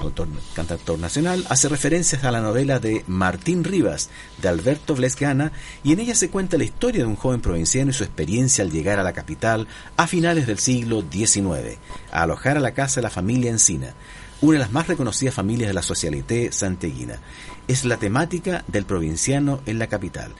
autor 0.00 0.28
cantautor 0.54 0.98
nacional, 0.98 1.44
hace 1.48 1.68
referencias 1.68 2.24
a 2.24 2.32
la 2.32 2.40
novela 2.40 2.80
de 2.80 3.04
Martín 3.06 3.62
Rivas, 3.62 4.10
de 4.40 4.48
Alberto 4.48 4.96
Blesgana, 4.96 5.52
y 5.84 5.92
en 5.92 6.00
ella 6.00 6.14
se 6.14 6.30
cuenta 6.30 6.58
la 6.58 6.64
historia 6.64 7.02
de 7.02 7.06
un 7.06 7.16
joven 7.16 7.40
provinciano 7.40 7.90
y 7.90 7.94
su 7.94 8.02
experiencia 8.02 8.64
al 8.64 8.72
llegar 8.72 8.98
a 8.98 9.04
la 9.04 9.12
capital 9.12 9.68
a 9.96 10.06
finales 10.06 10.46
del 10.46 10.58
siglo 10.58 11.04
XIX, 11.08 11.78
a 12.10 12.22
alojar 12.22 12.56
a 12.56 12.60
la 12.60 12.74
casa 12.74 12.96
de 12.96 13.04
la 13.04 13.10
familia 13.10 13.50
Encina 13.50 13.94
una 14.42 14.54
de 14.54 14.58
las 14.58 14.72
más 14.72 14.88
reconocidas 14.88 15.34
familias 15.34 15.68
de 15.68 15.74
la 15.74 15.82
socialité 15.82 16.52
santeguina. 16.52 17.20
Es 17.68 17.84
la 17.84 17.96
temática 17.96 18.64
del 18.66 18.84
provinciano 18.84 19.60
en 19.66 19.78
la 19.78 19.86
capital. 19.86 20.32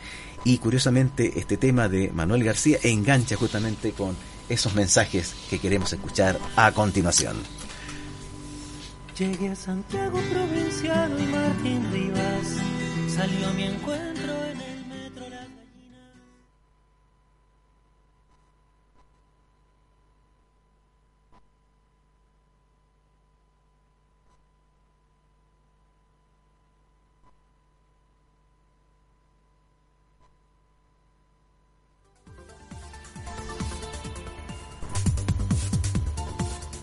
Y 0.45 0.59
curiosamente 0.59 1.39
este 1.39 1.57
tema 1.57 1.89
de 1.89 2.11
Manuel 2.13 2.43
García 2.43 2.79
engancha 2.83 3.37
justamente 3.37 3.93
con 3.93 4.17
esos 4.49 4.75
mensajes 4.75 5.35
que 5.49 5.61
queremos 5.61 5.93
escuchar 5.93 6.39
a 6.57 6.73
continuación. 6.73 7.37
Llegué 9.17 9.51
a 9.51 9.55
Santiago 9.55 10.19
provinciano 10.31 11.19
y 11.19 11.27
Martín 11.27 11.93
Rivas 11.93 12.57
salió 13.09 13.53
mi 13.55 13.65
encuentro 13.65 14.22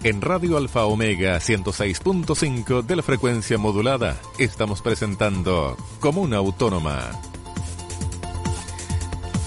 En 0.09 0.21
Radio 0.21 0.57
Alfa 0.57 0.85
Omega 0.85 1.37
106.5 1.37 2.81
de 2.81 2.95
la 2.95 3.03
frecuencia 3.03 3.59
modulada 3.59 4.19
estamos 4.39 4.81
presentando 4.81 5.77
Comuna 5.99 6.37
Autónoma. 6.37 7.11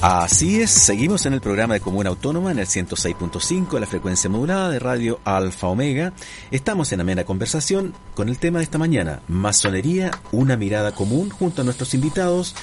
Así 0.01 0.61
es, 0.61 0.71
seguimos 0.71 1.27
en 1.27 1.33
el 1.33 1.41
programa 1.41 1.75
de 1.75 1.81
Comuna 1.81 2.11
Autónoma 2.11 2.53
en 2.53 2.61
el 2.61 2.67
106.5 2.67 3.71
de 3.73 3.81
la 3.81 3.87
frecuencia 3.89 4.31
modulada 4.31 4.71
de 4.71 4.79
Radio 4.79 5.19
Alfa 5.25 5.67
Omega. 5.67 6.13
Estamos 6.53 6.93
en 6.93 7.01
amena 7.01 7.25
conversación 7.25 7.93
con 8.15 8.29
el 8.29 8.39
tema 8.39 8.61
de 8.61 8.65
esta 8.65 8.79
mañana, 8.79 9.21
masonería, 9.27 10.13
una 10.31 10.57
mirada 10.57 10.93
común 10.93 11.31
junto 11.31 11.63
a 11.63 11.65
nuestros 11.65 11.93
invitados. 11.93 12.55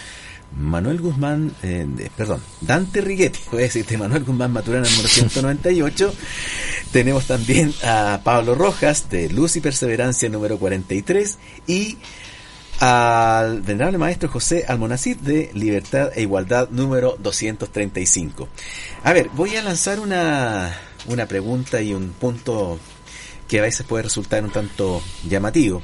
Manuel 0.58 1.00
Guzmán, 1.00 1.54
eh, 1.64 2.10
perdón, 2.18 2.42
Dante 2.62 3.02
Righetti, 3.02 3.40
voy 3.52 3.62
a 3.62 3.64
decirte 3.64 3.98
Manuel 3.98 4.24
Guzmán 4.24 4.52
Maturana 4.52 4.90
número 4.90 5.08
198. 5.08 6.14
Tenemos 6.92 7.26
también 7.28 7.74
a 7.84 8.22
Pablo 8.24 8.56
Rojas 8.56 9.10
de 9.10 9.30
Luz 9.30 9.56
y 9.56 9.62
Perseverancia 9.62 10.30
número 10.30 10.58
43 10.58 11.38
y 11.68 11.98
al 12.80 13.62
venerable 13.62 13.98
maestro 13.98 14.30
José 14.30 14.66
Almonacid 14.68 15.18
de 15.18 15.52
Libertad 15.54 16.12
e 16.16 16.22
Igualdad 16.22 16.70
número 16.70 17.18
235. 17.20 18.48
A 19.04 19.14
ver, 19.14 19.30
voy 19.34 19.56
a 19.56 19.62
lanzar 19.62 20.00
una, 20.00 20.74
una 21.08 21.26
pregunta 21.26 21.82
y 21.82 21.94
un 21.94 22.10
punto 22.10 22.80
que 23.48 23.60
a 23.60 23.64
veces 23.64 23.86
puede 23.86 24.04
resultar 24.04 24.44
un 24.44 24.52
tanto 24.52 25.02
llamativo. 25.28 25.82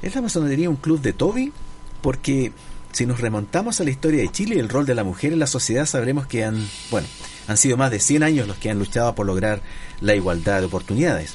¿Es 0.00 0.14
la 0.14 0.22
masonería 0.22 0.70
un 0.70 0.76
club 0.76 1.00
de 1.00 1.12
Toby? 1.12 1.52
Porque 2.00 2.52
si 2.96 3.04
nos 3.04 3.20
remontamos 3.20 3.78
a 3.78 3.84
la 3.84 3.90
historia 3.90 4.22
de 4.22 4.30
Chile 4.30 4.56
y 4.56 4.58
el 4.58 4.70
rol 4.70 4.86
de 4.86 4.94
la 4.94 5.04
mujer 5.04 5.34
en 5.34 5.38
la 5.38 5.46
sociedad, 5.46 5.84
sabremos 5.84 6.26
que 6.26 6.44
han, 6.44 6.66
bueno, 6.90 7.06
han 7.46 7.58
sido 7.58 7.76
más 7.76 7.90
de 7.90 8.00
100 8.00 8.22
años 8.22 8.48
los 8.48 8.56
que 8.56 8.70
han 8.70 8.78
luchado 8.78 9.14
por 9.14 9.26
lograr 9.26 9.60
la 10.00 10.14
igualdad 10.14 10.60
de 10.60 10.66
oportunidades. 10.66 11.34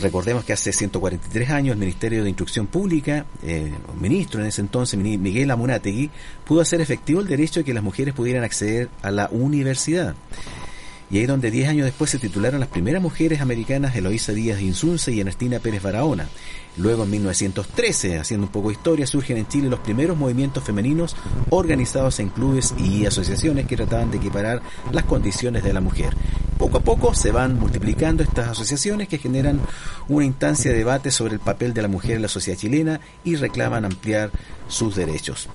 Recordemos 0.00 0.46
que 0.46 0.54
hace 0.54 0.72
143 0.72 1.50
años 1.50 1.74
el 1.74 1.78
Ministerio 1.78 2.22
de 2.22 2.30
Instrucción 2.30 2.68
Pública, 2.68 3.26
eh, 3.42 3.70
ministro 4.00 4.40
en 4.40 4.46
ese 4.46 4.62
entonces, 4.62 4.98
Miguel 4.98 5.50
Amunategui, 5.50 6.10
pudo 6.46 6.62
hacer 6.62 6.80
efectivo 6.80 7.20
el 7.20 7.26
derecho 7.26 7.60
de 7.60 7.64
que 7.64 7.74
las 7.74 7.84
mujeres 7.84 8.14
pudieran 8.14 8.42
acceder 8.42 8.88
a 9.02 9.10
la 9.10 9.28
universidad. 9.30 10.14
Y 11.10 11.18
ahí 11.18 11.26
donde 11.26 11.52
10 11.52 11.68
años 11.68 11.84
después 11.84 12.10
se 12.10 12.18
titularon 12.18 12.58
las 12.58 12.68
primeras 12.68 13.00
mujeres 13.00 13.40
americanas 13.40 13.94
Eloísa 13.94 14.32
Díaz 14.32 14.60
Insunce 14.60 15.12
y 15.12 15.20
Ernestina 15.20 15.60
Pérez 15.60 15.82
Barahona. 15.82 16.28
Luego 16.76 17.04
en 17.04 17.10
1913, 17.10 18.18
haciendo 18.18 18.46
un 18.46 18.52
poco 18.52 18.68
de 18.68 18.74
historia, 18.74 19.06
surgen 19.06 19.36
en 19.36 19.46
Chile 19.46 19.70
los 19.70 19.80
primeros 19.80 20.16
movimientos 20.16 20.64
femeninos 20.64 21.16
organizados 21.50 22.18
en 22.18 22.28
clubes 22.28 22.74
y 22.76 23.06
asociaciones 23.06 23.66
que 23.66 23.76
trataban 23.76 24.10
de 24.10 24.18
equiparar 24.18 24.62
las 24.90 25.04
condiciones 25.04 25.62
de 25.62 25.72
la 25.72 25.80
mujer. 25.80 26.14
Poco 26.58 26.78
a 26.78 26.80
poco 26.80 27.14
se 27.14 27.30
van 27.30 27.58
multiplicando 27.58 28.22
estas 28.22 28.48
asociaciones 28.48 29.08
que 29.08 29.18
generan 29.18 29.60
una 30.08 30.26
instancia 30.26 30.72
de 30.72 30.78
debate 30.78 31.10
sobre 31.10 31.34
el 31.34 31.40
papel 31.40 31.72
de 31.72 31.82
la 31.82 31.88
mujer 31.88 32.16
en 32.16 32.22
la 32.22 32.28
sociedad 32.28 32.58
chilena 32.58 33.00
y 33.24 33.36
reclaman 33.36 33.84
ampliar 33.84 34.30
sus 34.68 34.96
derechos 34.96 35.48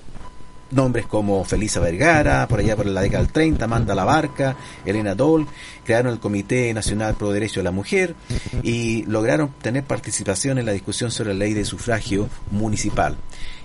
nombres 0.72 1.06
como 1.06 1.44
Felisa 1.44 1.80
Vergara, 1.80 2.46
por 2.48 2.60
allá 2.60 2.76
por 2.76 2.86
la 2.86 3.02
década 3.02 3.22
del 3.22 3.32
30, 3.32 3.64
Amanda 3.64 3.94
La 3.94 4.04
Barca, 4.04 4.56
Elena 4.84 5.14
Dole, 5.14 5.46
crearon 5.84 6.12
el 6.12 6.18
Comité 6.18 6.72
Nacional 6.74 7.14
Pro 7.14 7.32
Derecho 7.32 7.60
de 7.60 7.64
la 7.64 7.70
Mujer 7.70 8.14
y 8.62 9.04
lograron 9.04 9.52
tener 9.60 9.84
participación 9.84 10.58
en 10.58 10.66
la 10.66 10.72
discusión 10.72 11.10
sobre 11.10 11.34
la 11.34 11.40
ley 11.40 11.54
de 11.54 11.64
sufragio 11.64 12.28
municipal. 12.50 13.16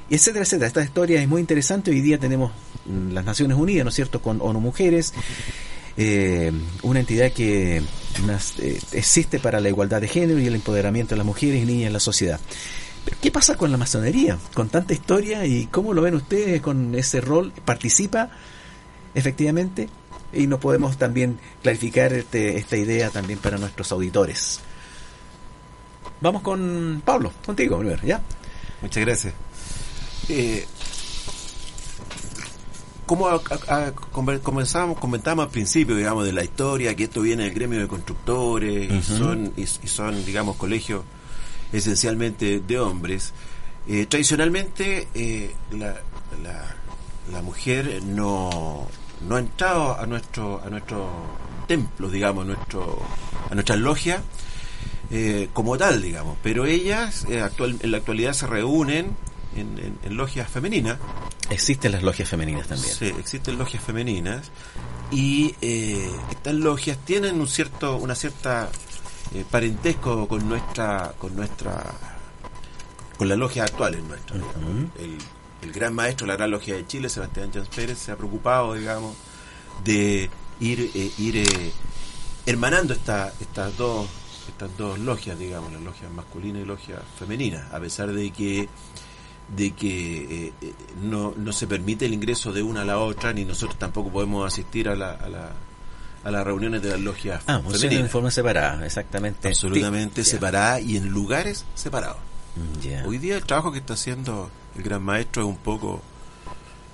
Etcétera, 0.10 0.44
etcétera. 0.44 0.68
Esta 0.68 0.84
historia 0.84 1.22
es 1.22 1.28
muy 1.28 1.42
interesante. 1.42 1.92
Hoy 1.92 2.02
día 2.02 2.18
tenemos 2.18 2.52
mm, 2.86 3.12
las 3.12 3.26
Naciones 3.26 3.58
Unidas, 3.58 3.84
¿no 3.84 3.90
es 3.90 3.96
cierto?, 3.96 4.22
con 4.22 4.42
ONU 4.42 4.60
Mujeres, 4.62 5.14
eh, 5.98 6.52
una 6.84 7.00
entidad 7.00 7.32
que 7.32 7.78
eh, 7.78 8.80
existe 8.94 9.40
para 9.40 9.60
la 9.60 9.70
igualdad 9.70 10.00
de 10.00 10.08
género 10.08 10.40
y 10.40 10.48
el 10.48 10.56
empoderamiento 10.56 11.16
de 11.16 11.18
las 11.18 11.26
mujeres 11.26 11.62
y 11.62 11.66
niñas 11.66 11.88
en 11.88 11.94
la 11.94 12.00
sociedad. 12.00 12.40
¿Qué 13.22 13.32
pasa 13.32 13.56
con 13.56 13.72
la 13.72 13.78
masonería? 13.78 14.38
Con 14.54 14.70
tanta 14.70 14.94
historia 14.94 15.46
y 15.46 15.68
cómo 15.68 15.94
lo 15.94 16.02
ven 16.02 16.16
ustedes 16.16 16.62
con 16.62 16.94
ese 16.96 17.22
rol, 17.22 17.54
participa 17.66 18.30
efectivamente 19.16 19.90
y 20.34 20.48
no 20.48 20.60
podemos 20.60 20.98
también 20.98 21.40
clarificar 21.64 22.14
este, 22.14 22.58
esta 22.58 22.76
idea 22.76 23.10
también 23.10 23.40
para 23.40 23.58
nuestros 23.58 23.92
auditores. 23.92 24.60
Vamos 26.20 26.42
con 26.42 27.02
Pablo, 27.06 27.32
contigo 27.46 27.78
primero, 27.80 28.02
¿ya? 28.04 28.22
Muchas 28.82 29.06
gracias. 29.06 29.34
Eh, 30.30 30.66
como 33.06 33.42
comenzamos, 34.44 35.00
comentábamos 35.00 35.46
al 35.46 35.52
principio, 35.52 35.96
digamos, 35.96 36.26
de 36.26 36.34
la 36.34 36.44
historia, 36.44 36.94
que 36.96 37.06
esto 37.06 37.22
viene 37.22 37.44
del 37.44 37.54
gremio 37.54 37.80
de 37.80 37.88
constructores 37.88 38.92
y, 38.92 39.02
son, 39.02 39.54
y 39.56 39.66
son, 39.66 40.26
digamos, 40.26 40.58
colegios 40.58 41.04
esencialmente 41.72 42.60
de 42.60 42.80
hombres, 42.80 43.34
eh, 43.88 44.06
tradicionalmente 44.06 45.08
eh, 45.14 45.56
la, 45.72 45.96
la, 47.32 47.42
mujer 47.42 48.04
no, 48.04 48.86
no 49.28 49.36
ha 49.36 49.40
entrado 49.40 49.98
a 49.98 50.06
nuestro 50.06 50.62
a 50.62 50.70
nuestro 50.70 51.10
templo, 51.68 52.10
digamos, 52.10 52.44
a 52.44 52.48
nuestro 52.48 53.02
a 53.50 53.54
nuestra 53.54 53.78
logia 53.78 54.22
eh, 55.10 55.48
como 55.54 55.78
tal, 55.78 56.02
digamos, 56.02 56.38
pero 56.44 56.66
ellas 56.66 57.26
actual, 57.42 57.78
en 57.82 57.92
la 57.92 57.98
actualidad 57.98 58.34
se 58.34 58.46
reúnen 58.46 59.16
en, 59.56 59.98
en, 60.04 60.18
logias 60.18 60.50
femeninas. 60.50 60.98
Existen 61.50 61.94
las 61.94 62.04
logias 62.04 62.28
femeninas 62.28 62.68
también. 62.68 62.94
Sí, 62.94 63.06
existen 63.18 63.58
logias 63.58 63.82
femeninas 63.82 64.52
y 65.12 65.56
estas 66.30 66.56
logias 66.56 66.98
tienen 67.06 67.40
un 67.40 67.48
cierto 67.48 67.96
una 67.96 68.16
cierta 68.16 68.70
eh, 69.34 69.46
parentesco 69.50 70.28
con 70.28 70.48
nuestra 70.48 71.14
con 71.18 71.36
nuestra 71.36 71.84
con 73.18 73.28
la 73.28 73.36
logia 73.36 73.64
actual 73.64 73.96
en 73.96 74.08
nuestra 74.08 74.36
el, 74.36 75.18
el, 75.62 75.72
gran 75.72 75.94
maestro 75.94 76.26
de 76.26 76.34
la 76.34 76.38
gran 76.38 76.52
logia 76.52 76.76
de 76.76 76.86
Chile 76.88 77.10
Sebastián 77.10 77.52
Chans 77.52 77.68
Pérez 77.68 77.98
se 77.98 78.12
ha 78.12 78.16
preocupado 78.16 78.74
digamos 78.74 79.16
de 79.84 80.30
ir 80.60 80.92
eh, 80.94 81.12
ir 81.18 81.38
eh, 81.38 81.72
hermanando 82.46 82.94
esta, 82.94 83.34
estas 83.40 83.76
dos 83.78 84.08
estas 84.48 84.76
dos 84.78 84.98
logias 85.00 85.38
digamos 85.38 85.74
la 85.74 85.80
logia 85.80 86.08
masculina 86.10 86.60
y 86.60 86.66
logia 86.66 87.02
femenina 87.20 87.68
a 87.72 87.80
pesar 87.80 88.12
de 88.14 88.32
que 88.32 88.70
de 89.56 89.72
que 89.72 90.54
no, 91.02 91.34
no 91.38 91.54
se 91.54 91.68
permite 91.68 92.06
el 92.06 92.14
ingreso 92.14 92.52
de 92.52 92.62
una 92.62 92.82
a 92.82 92.86
la 92.86 93.00
otra 93.00 93.32
ni 93.32 93.46
nosotros 93.46 93.80
tampoco 93.80 94.10
podemos 94.10 94.46
asistir 94.46 94.90
a 94.90 94.96
la, 94.96 95.12
a 95.12 95.30
la 95.30 95.52
a 96.28 96.32
las 96.32 96.46
reuniones 96.46 96.82
de 96.82 96.90
las 96.90 97.00
logias 97.00 97.42
ah, 97.48 97.62
femeninas. 97.62 97.94
en 97.94 98.10
forma 98.10 98.30
separada, 98.32 98.86
exactamente. 98.86 99.48
Absolutamente 99.48 100.26
separada 100.26 100.82
y 100.82 100.98
en 100.98 101.08
lugares 101.08 101.64
separados. 101.74 102.18
Mm, 102.58 103.08
Hoy 103.08 103.18
día 103.18 103.38
el 103.38 103.46
trabajo 103.46 103.72
que 103.72 103.78
está 103.78 103.94
haciendo 103.94 104.52
el 104.76 104.84
gran 104.84 105.02
maestro 105.02 105.44
es 105.44 105.48
un 105.48 105.56
poco 105.56 106.02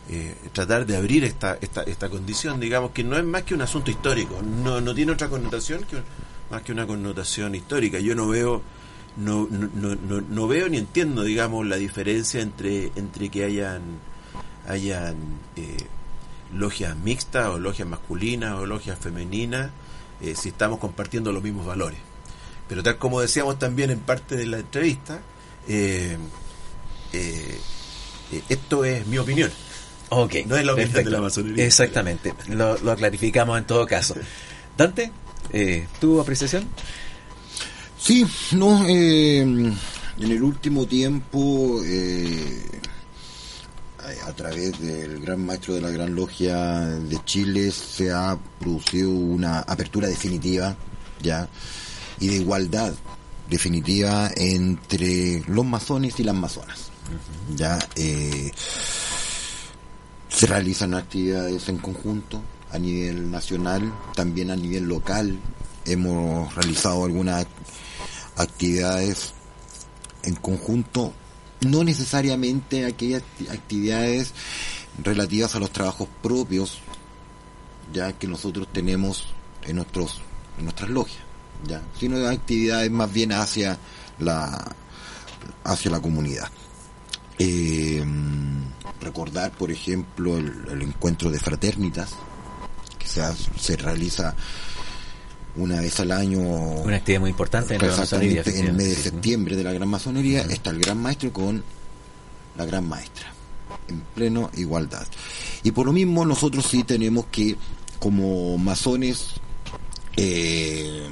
eh, 0.07 0.35
tratar 0.51 0.85
de 0.85 0.95
abrir 0.95 1.23
esta, 1.23 1.57
esta, 1.61 1.81
esta 1.81 2.09
condición, 2.09 2.59
digamos, 2.59 2.91
que 2.91 3.03
no 3.03 3.17
es 3.17 3.23
más 3.23 3.41
que 3.41 3.55
un 3.55 3.63
asunto 3.63 3.89
histórico, 3.89 4.39
no, 4.43 4.79
no 4.79 4.93
tiene 4.93 5.13
otra 5.13 5.29
connotación 5.29 5.83
que 5.85 5.97
más 6.51 6.61
que 6.61 6.71
una 6.71 6.85
connotación 6.85 7.55
histórica. 7.55 7.99
Yo 7.99 8.13
no 8.13 8.27
veo 8.27 8.61
no, 9.17 9.47
no, 9.49 9.95
no, 9.95 10.21
no 10.21 10.47
veo 10.47 10.69
ni 10.69 10.77
entiendo, 10.77 11.23
digamos, 11.23 11.65
la 11.65 11.77
diferencia 11.77 12.39
entre, 12.39 12.91
entre 12.95 13.29
que 13.29 13.45
hayan, 13.45 13.81
hayan 14.67 15.15
eh, 15.55 15.77
logias 16.55 16.95
mixtas 16.95 17.47
o 17.47 17.59
logias 17.59 17.87
masculinas 17.87 18.53
o 18.53 18.65
logias 18.65 18.97
femeninas, 18.99 19.71
eh, 20.21 20.35
si 20.35 20.49
estamos 20.49 20.79
compartiendo 20.79 21.31
los 21.31 21.43
mismos 21.43 21.65
valores. 21.65 21.99
Pero 22.67 22.83
tal 22.83 22.97
como 22.97 23.21
decíamos 23.21 23.59
también 23.59 23.89
en 23.89 23.99
parte 23.99 24.35
de 24.35 24.45
la 24.45 24.59
entrevista, 24.59 25.19
eh, 25.67 26.17
eh, 27.11 27.59
esto 28.49 28.85
es 28.85 29.05
mi 29.07 29.17
opinión. 29.17 29.51
Okay, 30.09 30.45
no 30.45 30.55
es 30.55 30.65
la 30.65 30.73
opinión 30.73 30.93
de 30.93 31.11
la 31.11 31.21
masonería. 31.21 31.65
Exactamente, 31.65 32.33
lo, 32.49 32.77
lo, 32.77 32.95
clarificamos 32.95 33.57
en 33.57 33.65
todo 33.65 33.85
caso. 33.85 34.15
Dante, 34.77 35.11
¿tu 35.99 36.19
apreciación? 36.19 36.67
Sí, 37.97 38.25
no, 38.51 38.87
en 38.87 39.75
el 40.19 40.43
último 40.43 40.85
tiempo 40.85 41.81
a 44.25 44.33
través 44.33 44.79
del 44.79 45.19
gran 45.19 45.45
maestro 45.45 45.75
de 45.75 45.81
la 45.81 45.89
Gran 45.89 46.15
Logia 46.15 46.81
de 46.81 47.23
Chile 47.25 47.71
se 47.71 48.11
ha 48.11 48.37
producido 48.59 49.09
una 49.11 49.59
apertura 49.59 50.07
definitiva 50.07 50.75
ya 51.21 51.47
y 52.19 52.27
de 52.27 52.35
igualdad 52.35 52.93
definitiva 53.49 54.31
entre 54.35 55.43
los 55.47 55.65
masones 55.65 56.19
y 56.19 56.23
las 56.23 56.35
masonas. 56.35 56.91
Ya 57.55 57.79
eh, 57.95 58.51
se 60.29 60.47
realizan 60.47 60.93
actividades 60.93 61.69
en 61.69 61.77
conjunto 61.77 62.41
a 62.71 62.79
nivel 62.79 63.29
nacional, 63.29 63.93
también 64.15 64.51
a 64.51 64.55
nivel 64.55 64.85
local. 64.85 65.39
Hemos 65.85 66.53
realizado 66.55 67.05
algunas 67.05 67.45
actividades 68.35 69.33
en 70.23 70.35
conjunto 70.35 71.13
no 71.65 71.83
necesariamente 71.83 72.85
aquellas 72.85 73.23
actividades 73.49 74.33
relativas 75.01 75.55
a 75.55 75.59
los 75.59 75.71
trabajos 75.71 76.07
propios 76.21 76.79
ya 77.91 78.13
que 78.13 78.27
nosotros 78.27 78.67
tenemos 78.71 79.25
en 79.63 79.77
nuestros 79.77 80.21
en 80.57 80.65
nuestras 80.65 80.89
logias 80.89 81.23
ya 81.67 81.81
sino 81.99 82.25
actividades 82.27 82.91
más 82.91 83.11
bien 83.11 83.31
hacia 83.31 83.77
la 84.19 84.75
hacia 85.63 85.91
la 85.91 85.99
comunidad. 85.99 86.49
Eh, 87.39 88.03
recordar 89.01 89.51
por 89.51 89.71
ejemplo 89.71 90.37
el, 90.37 90.81
encuentro 90.81 91.29
de 91.31 91.39
fraternitas 91.39 92.11
que 92.97 93.07
se, 93.07 93.21
se 93.59 93.75
realiza 93.75 94.35
una 95.55 95.79
vez 95.81 95.99
al 95.99 96.11
año. 96.11 96.39
Una 96.39 96.97
actividad 96.97 97.21
muy 97.21 97.29
importante 97.29 97.75
en 97.75 97.81
En 97.81 98.67
el 98.67 98.73
mes 98.73 98.89
de 98.89 98.95
septiembre 98.95 99.55
de 99.55 99.63
la 99.63 99.73
Gran 99.73 99.87
Masonería 99.87 100.41
está 100.41 100.71
el 100.71 100.79
Gran 100.79 101.01
Maestro 101.01 101.31
con 101.31 101.63
la 102.57 102.65
Gran 102.65 102.87
Maestra, 102.87 103.33
en 103.87 104.01
pleno 104.15 104.49
igualdad. 104.55 105.05
Y 105.63 105.71
por 105.71 105.85
lo 105.85 105.93
mismo 105.93 106.25
nosotros 106.25 106.65
sí 106.69 106.83
tenemos 106.83 107.25
que, 107.27 107.55
como 107.99 108.57
masones, 108.57 109.35
eh, 110.15 111.07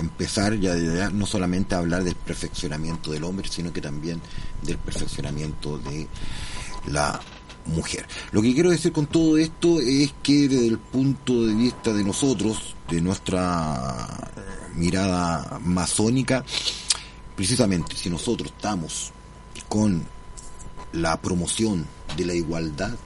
empezar 0.00 0.54
ya, 0.58 0.76
ya 0.76 1.10
no 1.10 1.26
solamente 1.26 1.74
a 1.74 1.78
hablar 1.78 2.04
del 2.04 2.14
perfeccionamiento 2.14 3.10
del 3.10 3.24
hombre, 3.24 3.48
sino 3.48 3.72
que 3.72 3.80
también 3.80 4.20
del 4.62 4.78
perfeccionamiento 4.78 5.78
de 5.78 6.06
la 6.86 7.20
mujer. 7.68 8.06
Lo 8.32 8.42
que 8.42 8.52
quiero 8.54 8.70
decir 8.70 8.92
con 8.92 9.06
todo 9.06 9.36
esto 9.36 9.80
es 9.80 10.14
que 10.22 10.48
desde 10.48 10.66
el 10.66 10.78
punto 10.78 11.46
de 11.46 11.54
vista 11.54 11.92
de 11.92 12.04
nosotros, 12.04 12.74
de 12.90 13.00
nuestra 13.00 14.30
mirada 14.74 15.58
masónica, 15.62 16.44
precisamente 17.36 17.96
si 17.96 18.10
nosotros 18.10 18.52
estamos 18.54 19.12
con 19.68 20.04
la 20.92 21.20
promoción 21.20 21.86
de 22.16 22.24
la 22.24 22.34
igualdad, 22.34 22.96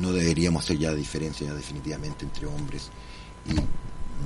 no 0.00 0.12
deberíamos 0.12 0.64
hacer 0.64 0.78
ya 0.78 0.94
diferencia 0.94 1.52
definitivamente 1.54 2.24
entre 2.24 2.46
hombres 2.46 2.90
y 3.46 3.54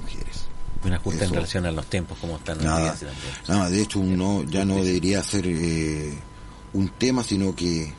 mujeres. 0.00 0.46
Una 0.84 0.98
justa 0.98 1.24
en 1.24 1.34
relación 1.34 1.66
a 1.66 1.72
los 1.72 1.86
tiempos, 1.86 2.18
como 2.20 2.36
están 2.36 2.58
Nada, 2.58 2.92
también. 2.92 3.12
nada, 3.48 3.68
de 3.68 3.82
hecho 3.82 3.98
uno 3.98 4.44
ya 4.44 4.64
no 4.64 4.76
debería 4.76 5.22
ser 5.24 5.44
eh, 5.46 6.16
un 6.72 6.88
tema, 6.90 7.24
sino 7.24 7.54
que 7.54 7.92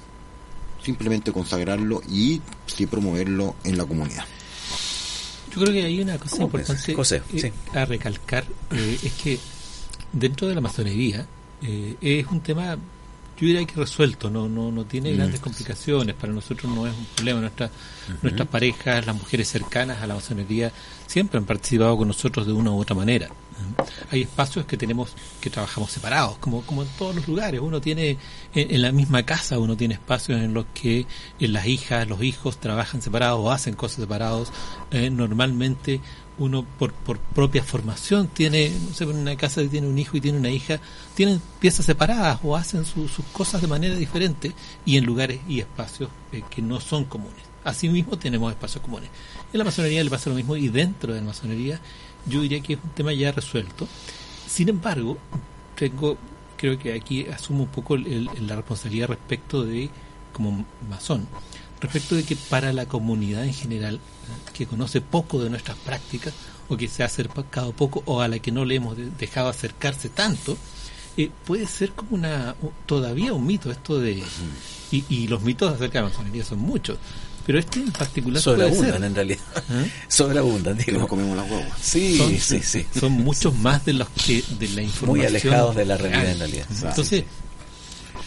simplemente 0.83 1.31
consagrarlo 1.31 2.01
y 2.09 2.41
sí 2.65 2.85
promoverlo 2.85 3.55
en 3.63 3.77
la 3.77 3.85
comunidad. 3.85 4.25
Yo 5.53 5.61
creo 5.61 5.73
que 5.73 5.83
hay 5.83 5.99
una 6.01 6.17
cosa 6.17 6.35
¿Cómo 6.35 6.45
importante? 6.45 6.93
José, 6.93 7.21
eh, 7.33 7.39
sí. 7.41 7.51
a 7.77 7.85
recalcar, 7.85 8.45
eh, 8.71 8.99
es 9.01 9.13
que 9.13 9.39
dentro 10.13 10.47
de 10.47 10.55
la 10.55 10.61
masonería 10.61 11.25
eh, 11.61 11.95
es 11.99 12.25
un 12.27 12.41
tema, 12.41 12.75
yo 12.75 13.47
diría 13.47 13.65
que 13.65 13.75
resuelto, 13.75 14.29
no 14.29 14.47
no 14.47 14.71
no 14.71 14.85
tiene 14.85 15.11
Mm. 15.11 15.15
grandes 15.17 15.39
complicaciones, 15.39 16.15
para 16.15 16.31
nosotros 16.33 16.71
no 16.73 16.85
es 16.85 16.93
un 16.95 17.05
problema, 17.15 17.41
Nuestra, 17.41 17.71
nuestras 18.21 18.47
parejas, 18.47 19.05
las 19.05 19.15
mujeres 19.15 19.47
cercanas 19.49 20.01
a 20.01 20.07
la 20.07 20.15
masonería 20.15 20.71
siempre 21.07 21.39
han 21.39 21.45
participado 21.45 21.97
con 21.97 22.07
nosotros 22.07 22.45
de 22.45 22.53
una 22.53 22.71
u 22.71 22.79
otra 22.79 22.95
manera. 22.95 23.29
¿Eh? 23.59 23.83
Hay 24.11 24.21
espacios 24.23 24.65
que 24.65 24.77
tenemos 24.77 25.11
que 25.41 25.49
trabajamos 25.49 25.91
separados, 25.91 26.37
como 26.37 26.61
como 26.63 26.83
en 26.83 26.89
todos 26.97 27.15
los 27.15 27.27
lugares, 27.27 27.59
uno 27.61 27.79
tiene 27.81 28.17
en, 28.53 28.75
en 28.75 28.81
la 28.81 28.91
misma 28.91 29.23
casa, 29.23 29.59
uno 29.59 29.75
tiene 29.77 29.93
espacios 29.95 30.39
en 30.41 30.53
los 30.53 30.65
que 30.73 31.05
eh, 31.39 31.47
las 31.47 31.65
hijas, 31.67 32.07
los 32.07 32.21
hijos 32.23 32.59
trabajan 32.59 33.01
separados 33.01 33.39
o 33.41 33.51
hacen 33.51 33.75
cosas 33.75 33.99
separados, 34.01 34.49
eh, 34.91 35.09
normalmente 35.09 36.01
uno 36.37 36.65
por, 36.77 36.93
propia 36.93 37.61
formación 37.63 38.27
tiene, 38.29 38.71
no 38.87 38.93
sé, 38.95 39.03
en 39.03 39.17
una 39.17 39.35
casa 39.35 39.61
que 39.61 39.67
tiene 39.67 39.87
un 39.87 39.99
hijo 39.99 40.15
y 40.15 40.21
tiene 40.21 40.37
una 40.37 40.49
hija, 40.49 40.79
tienen 41.13 41.41
piezas 41.59 41.85
separadas 41.85 42.39
o 42.43 42.55
hacen 42.55 42.85
su- 42.85 43.09
sus 43.09 43.25
cosas 43.33 43.61
de 43.61 43.67
manera 43.67 43.93
diferente 43.95 44.53
y 44.85 44.95
en 44.95 45.03
lugares 45.05 45.41
y 45.49 45.59
espacios 45.59 46.09
eh, 46.31 46.41
que 46.49 46.61
no 46.61 46.79
son 46.79 47.03
comunes. 47.05 47.41
Asimismo 47.65 48.17
tenemos 48.17 48.51
espacios 48.53 48.81
comunes. 48.81 49.09
En 49.51 49.57
la 49.57 49.65
masonería 49.65 50.01
le 50.01 50.09
pasa 50.09 50.29
lo 50.29 50.35
mismo 50.37 50.55
y 50.55 50.69
dentro 50.69 51.13
de 51.13 51.19
la 51.19 51.25
masonería 51.27 51.81
yo 52.25 52.41
diría 52.41 52.61
que 52.61 52.73
es 52.73 52.79
un 52.83 52.89
tema 52.91 53.13
ya 53.13 53.31
resuelto. 53.31 53.87
Sin 54.47 54.69
embargo, 54.69 55.17
tengo, 55.75 56.17
creo 56.57 56.77
que 56.77 56.93
aquí 56.93 57.25
asumo 57.27 57.63
un 57.63 57.69
poco 57.69 57.95
el- 57.95 58.29
la 58.47 58.55
responsabilidad 58.55 59.07
respecto 59.07 59.63
de, 59.63 59.89
como 60.33 60.65
masón, 60.89 61.27
respecto 61.81 62.15
de 62.15 62.23
que 62.23 62.35
para 62.35 62.73
la 62.73 62.85
comunidad 62.87 63.45
en 63.45 63.53
general, 63.53 63.95
eh, 63.95 64.51
que 64.53 64.65
conoce 64.67 65.01
poco 65.01 65.41
de 65.41 65.49
nuestras 65.49 65.77
prácticas, 65.77 66.33
o 66.67 66.77
que 66.77 66.87
se 66.87 67.01
ha 67.03 67.07
acercado 67.07 67.71
poco, 67.73 68.03
o 68.05 68.21
a 68.21 68.27
la 68.27 68.39
que 68.39 68.51
no 68.51 68.65
le 68.65 68.75
hemos 68.75 68.95
de- 68.97 69.09
dejado 69.11 69.49
acercarse 69.49 70.09
tanto, 70.09 70.57
eh, 71.17 71.31
puede 71.45 71.65
ser 71.65 71.91
como 71.93 72.11
una 72.15 72.55
todavía 72.85 73.33
un 73.33 73.45
mito 73.45 73.71
esto 73.71 73.99
de 73.99 74.23
y, 74.91 75.03
y 75.09 75.27
los 75.27 75.41
mitos 75.41 75.73
acerca 75.73 75.99
de 75.99 76.03
la 76.05 76.09
masonería 76.11 76.43
son 76.45 76.59
muchos 76.59 76.97
pero 77.49 77.57
este 77.57 77.79
en 77.79 77.91
particular 77.91 78.39
Sobreabundan 78.39 79.03
en 79.05 79.15
realidad. 79.15 79.39
¿eh? 79.71 79.91
Sobreabundan, 80.07 80.77
Que 80.77 80.85
digo. 80.91 80.99
nos 80.99 81.09
comemos 81.09 81.35
las 81.35 81.49
guaguas. 81.49 81.71
Sí, 81.81 82.15
son, 82.15 82.37
sí, 82.37 82.59
sí. 82.61 82.85
son 82.99 83.13
muchos 83.13 83.55
más 83.55 83.83
de 83.85 83.93
los 83.93 84.07
que 84.09 84.43
de 84.59 84.67
la 84.67 84.83
información 84.83 85.09
Muy 85.09 85.25
alejados 85.25 85.75
de 85.75 85.85
la 85.85 85.97
real. 85.97 86.11
realidad 86.11 86.31
en 86.33 86.39
realidad. 86.39 86.65
entonces 86.83 87.23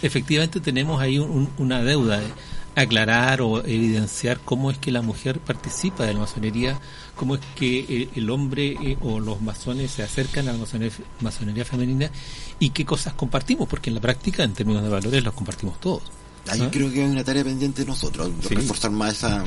efectivamente 0.02 0.58
tenemos 0.58 1.00
ahí 1.00 1.20
un- 1.20 1.30
un- 1.30 1.50
una 1.58 1.82
deuda 1.84 2.18
de 2.18 2.26
aclarar 2.74 3.42
o 3.42 3.62
evidenciar 3.64 4.40
cómo 4.44 4.70
es 4.72 4.78
que 4.78 4.90
la 4.90 5.02
mujer 5.02 5.38
participa 5.38 6.04
de 6.06 6.14
la 6.14 6.20
masonería, 6.20 6.80
cómo 7.14 7.34
es 7.36 7.40
que 7.54 7.80
eh, 7.88 8.08
el 8.16 8.28
hombre 8.30 8.76
eh, 8.82 8.96
o 9.02 9.20
los 9.20 9.40
masones 9.42 9.90
se 9.92 10.02
acercan 10.02 10.48
a 10.48 10.52
la 10.52 10.58
masonería, 10.58 10.96
masonería 11.20 11.64
femenina 11.64 12.10
y 12.58 12.70
qué 12.70 12.84
cosas 12.84 13.12
compartimos, 13.12 13.68
porque 13.68 13.90
en 13.90 13.94
la 13.96 14.00
práctica, 14.00 14.42
en 14.42 14.54
términos 14.54 14.82
de 14.82 14.88
valores, 14.88 15.22
los 15.22 15.34
compartimos 15.34 15.78
todos. 15.80 16.02
Ahí 16.48 16.60
¿Ah? 16.62 16.68
creo 16.72 16.92
que 16.92 17.02
hay 17.04 17.10
una 17.10 17.24
tarea 17.24 17.44
pendiente 17.44 17.82
de 17.82 17.88
nosotros, 17.88 18.30
de 18.42 18.48
Sí. 18.48 18.54
reforzar 18.54 18.90
más 18.90 19.12
esa 19.14 19.44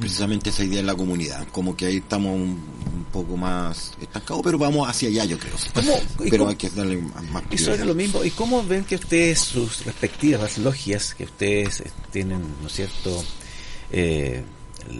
precisamente 0.00 0.50
esa 0.50 0.62
idea 0.62 0.78
en 0.80 0.86
la 0.86 0.94
comunidad. 0.94 1.46
Como 1.50 1.76
que 1.76 1.86
ahí 1.86 1.96
estamos 1.96 2.34
un, 2.36 2.42
un 2.52 3.04
poco 3.12 3.36
más 3.36 3.92
estancados, 4.00 4.42
pero 4.44 4.56
vamos 4.58 4.88
hacia 4.88 5.08
allá, 5.08 5.24
yo 5.24 5.38
creo. 5.38 5.54
¿Cómo- 5.74 5.98
y 6.24 6.30
Pero 6.30 6.38
cómo- 6.44 6.50
hay 6.50 6.56
que 6.56 6.70
darle 6.70 6.98
más 6.98 7.42
Y 7.50 7.58
sobre 7.58 7.78
prioridad. 7.78 7.84
lo 7.86 7.94
mismo, 7.94 8.24
¿y 8.24 8.30
cómo 8.30 8.64
ven 8.64 8.84
que 8.84 8.94
ustedes, 8.94 9.40
sus 9.40 9.84
respectivas 9.84 10.58
logias, 10.58 11.14
que 11.14 11.24
ustedes 11.24 11.80
eh, 11.80 11.90
tienen, 12.12 12.42
¿no 12.60 12.68
es 12.68 12.72
cierto?, 12.74 13.24
eh, 13.90 14.44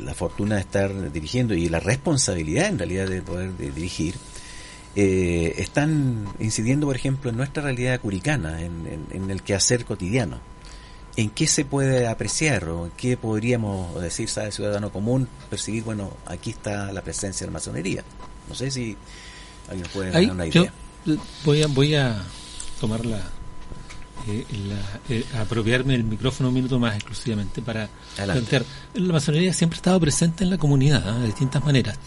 la 0.02 0.14
fortuna 0.14 0.56
de 0.56 0.62
estar 0.62 1.12
dirigiendo 1.12 1.54
y 1.54 1.68
la 1.68 1.78
responsabilidad 1.80 2.66
en 2.66 2.78
realidad 2.78 3.06
de 3.08 3.22
poder 3.22 3.52
de 3.56 3.70
dirigir, 3.70 4.16
eh, 4.96 5.54
están 5.58 6.26
incidiendo, 6.40 6.86
por 6.88 6.96
ejemplo, 6.96 7.30
en 7.30 7.36
nuestra 7.36 7.62
realidad 7.62 8.00
curicana, 8.00 8.60
en, 8.62 8.86
en- 8.86 9.22
en 9.22 9.30
el 9.30 9.42
quehacer 9.42 9.84
cotidiano. 9.84 10.40
¿En 11.18 11.30
qué 11.30 11.48
se 11.48 11.64
puede 11.64 12.06
apreciar 12.06 12.68
o 12.68 12.86
en 12.86 12.92
qué 12.92 13.16
podríamos 13.16 14.00
decir, 14.00 14.28
sabe, 14.28 14.52
ciudadano 14.52 14.90
común, 14.92 15.26
percibir, 15.50 15.82
bueno, 15.82 16.12
aquí 16.26 16.50
está 16.50 16.92
la 16.92 17.02
presencia 17.02 17.44
de 17.44 17.50
la 17.50 17.54
masonería? 17.54 18.04
No 18.48 18.54
sé 18.54 18.70
si 18.70 18.96
alguien 19.68 19.88
puede 19.92 20.10
dar 20.12 20.30
una 20.30 20.46
yo 20.46 20.62
idea. 20.62 20.72
eh, 21.06 21.16
voy 21.44 21.62
a, 21.62 21.66
voy 21.66 21.94
a 21.96 22.22
tomar 22.80 23.04
la, 23.04 23.18
eh, 24.28 24.46
la- 24.68 25.00
eh, 25.14 25.24
apropiarme 25.40 25.94
del 25.94 26.04
micrófono 26.04 26.50
un 26.50 26.54
minuto 26.54 26.78
más 26.78 26.94
exclusivamente 26.94 27.62
para 27.62 27.88
Adelante. 28.16 28.40
plantear. 28.42 28.64
La 28.94 29.12
masonería 29.14 29.52
siempre 29.52 29.76
ha 29.76 29.80
estado 29.80 29.98
presente 29.98 30.44
en 30.44 30.50
la 30.50 30.58
comunidad 30.58 31.02
¿ah? 31.04 31.18
de 31.18 31.26
distintas 31.26 31.64
maneras. 31.64 31.98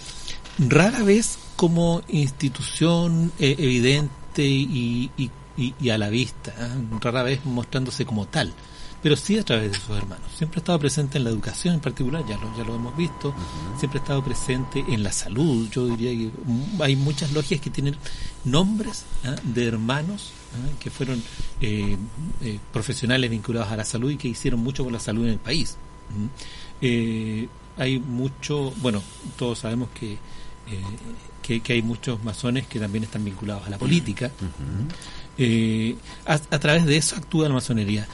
Rara 0.57 1.03
vez 1.03 1.37
como 1.57 2.01
institución 2.07 3.31
eh, 3.39 3.55
evidente 3.59 4.45
y, 4.45 5.11
y- 5.17 5.31
y- 5.57 5.75
y 5.81 5.89
a 5.89 5.97
la 5.97 6.07
vista, 6.09 6.53
¿ah? 6.57 6.69
rara 7.01 7.23
vez 7.23 7.43
mostrándose 7.45 8.05
como 8.05 8.25
tal, 8.25 8.53
pero 9.01 9.15
sí 9.15 9.37
a 9.37 9.43
través 9.43 9.71
de 9.71 9.79
sus 9.79 9.97
hermanos. 9.97 10.25
Siempre 10.35 10.59
ha 10.59 10.61
estado 10.61 10.79
presente 10.79 11.17
en 11.17 11.23
la 11.23 11.31
educación 11.31 11.75
en 11.75 11.79
particular, 11.79 12.23
ya 12.27 12.37
lo, 12.37 12.55
ya 12.55 12.63
lo 12.63 12.75
hemos 12.75 12.95
visto, 12.95 13.33
siempre 13.77 13.99
ha 13.99 14.03
estado 14.03 14.23
presente 14.23 14.83
en 14.87 15.03
la 15.03 15.11
salud. 15.11 15.69
Yo 15.71 15.87
diría 15.87 16.11
que 16.11 16.31
mm, 16.45 16.81
hay 16.81 16.95
muchas 16.95 17.31
logias 17.31 17.59
que 17.59 17.69
tienen 17.69 17.95
nombres 18.45 19.05
¿ah? 19.25 19.35
de 19.43 19.65
hermanos 19.65 20.31
¿ah? 20.53 20.77
que 20.79 20.91
fueron 20.91 21.21
eh, 21.61 21.97
eh, 22.41 22.59
profesionales 22.71 23.29
vinculados 23.29 23.71
a 23.71 23.77
la 23.77 23.85
salud 23.85 24.11
y 24.11 24.17
que 24.17 24.27
hicieron 24.27 24.59
mucho 24.59 24.83
por 24.83 24.93
la 24.93 24.99
salud 24.99 25.25
en 25.25 25.31
el 25.31 25.39
país. 25.39 25.77
Eh, 26.81 27.47
hay 27.77 27.99
mucho, 27.99 28.71
bueno, 28.77 29.01
todos 29.37 29.59
sabemos 29.59 29.89
que, 29.97 30.13
eh, 30.13 30.17
que, 31.41 31.61
que 31.61 31.73
hay 31.73 31.81
muchos 31.81 32.23
masones 32.23 32.67
que 32.67 32.79
también 32.79 33.05
están 33.05 33.25
vinculados 33.25 33.65
a 33.65 33.69
la 33.71 33.77
política. 33.79 34.29
A, 36.27 36.33
a 36.33 36.59
través 36.59 36.85
de 36.85 36.97
eso 36.97 37.15
actúa 37.15 37.47
la 37.47 37.55
masonería. 37.55 38.07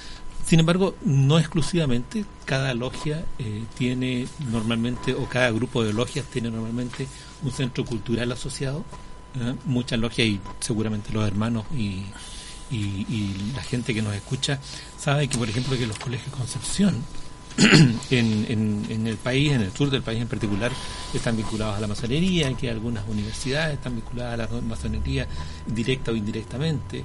Sin 0.48 0.62
embargo, 0.62 0.96
no 1.04 1.40
exclusivamente, 1.40 2.24
cada 2.46 2.74
logia 2.74 3.26
eh, 3.38 3.64
tiene 3.78 4.28
normalmente, 4.50 5.14
o 5.14 5.26
cada 5.28 5.52
grupo 5.52 5.84
de 5.84 5.92
logias 5.92 6.26
tiene 6.28 6.50
normalmente 6.50 7.06
un 7.44 7.52
centro 7.52 7.84
cultural 7.84 8.32
asociado. 8.32 8.86
¿eh? 9.36 9.56
Muchas 9.66 10.00
logias 10.00 10.26
y 10.26 10.40
seguramente 10.62 11.12
los 11.12 11.28
hermanos 11.28 11.66
y, 11.76 12.06
la 13.56 13.64
gente 13.64 13.94
que 13.94 14.02
nos 14.02 14.14
escucha 14.14 14.60
sabe 14.98 15.28
que, 15.28 15.38
por 15.38 15.50
ejemplo, 15.50 15.78
que 15.78 15.88
los 15.88 15.98
colegios 16.00 16.34
Concepción 16.36 16.96
en, 18.12 19.08
el 19.08 19.18
país, 19.18 19.54
en 19.54 19.62
el 19.62 19.72
sur 19.72 19.90
del 19.90 20.02
país 20.02 20.22
en 20.22 20.28
particular, 20.28 20.72
están 21.14 21.36
vinculados 21.36 21.78
a 21.78 21.82
la 21.82 21.88
masonería, 21.88 22.54
que 22.54 22.70
algunas 22.70 23.06
universidades 23.10 23.76
están 23.76 23.96
vinculadas 23.96 24.34
a 24.34 24.38
la 24.38 24.62
masonería 24.62 25.28
directa 25.66 26.12
o 26.12 26.16
indirectamente, 26.16 27.04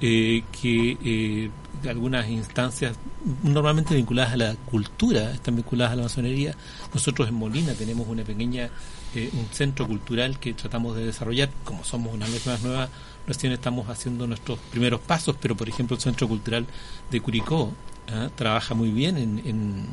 eh, 0.00 0.44
que 0.60 1.50
algunas 1.88 2.28
instancias 2.28 2.96
normalmente 3.42 3.94
vinculadas 3.94 4.32
a 4.32 4.36
la 4.36 4.54
cultura 4.54 5.32
están 5.32 5.56
vinculadas 5.56 5.92
a 5.92 5.96
la 5.96 6.02
masonería. 6.04 6.54
Nosotros 6.92 7.28
en 7.28 7.34
Molina 7.34 7.74
tenemos 7.74 8.06
una 8.08 8.24
pequeña, 8.24 8.70
eh, 9.14 9.30
un 9.32 9.46
centro 9.52 9.86
cultural 9.86 10.38
que 10.38 10.54
tratamos 10.54 10.96
de 10.96 11.06
desarrollar, 11.06 11.50
como 11.64 11.84
somos 11.84 12.12
una 12.12 12.26
más 12.26 12.62
nueva, 12.62 12.88
recién 13.26 13.52
estamos 13.52 13.88
haciendo 13.88 14.26
nuestros 14.26 14.58
primeros 14.70 15.00
pasos, 15.00 15.36
pero 15.40 15.56
por 15.56 15.68
ejemplo 15.68 15.96
el 15.96 16.02
Centro 16.02 16.28
Cultural 16.28 16.66
de 17.10 17.20
Curicó, 17.20 17.72
¿ah? 18.12 18.28
trabaja 18.34 18.74
muy 18.74 18.90
bien 18.90 19.16
en, 19.16 19.38
en, 19.44 19.86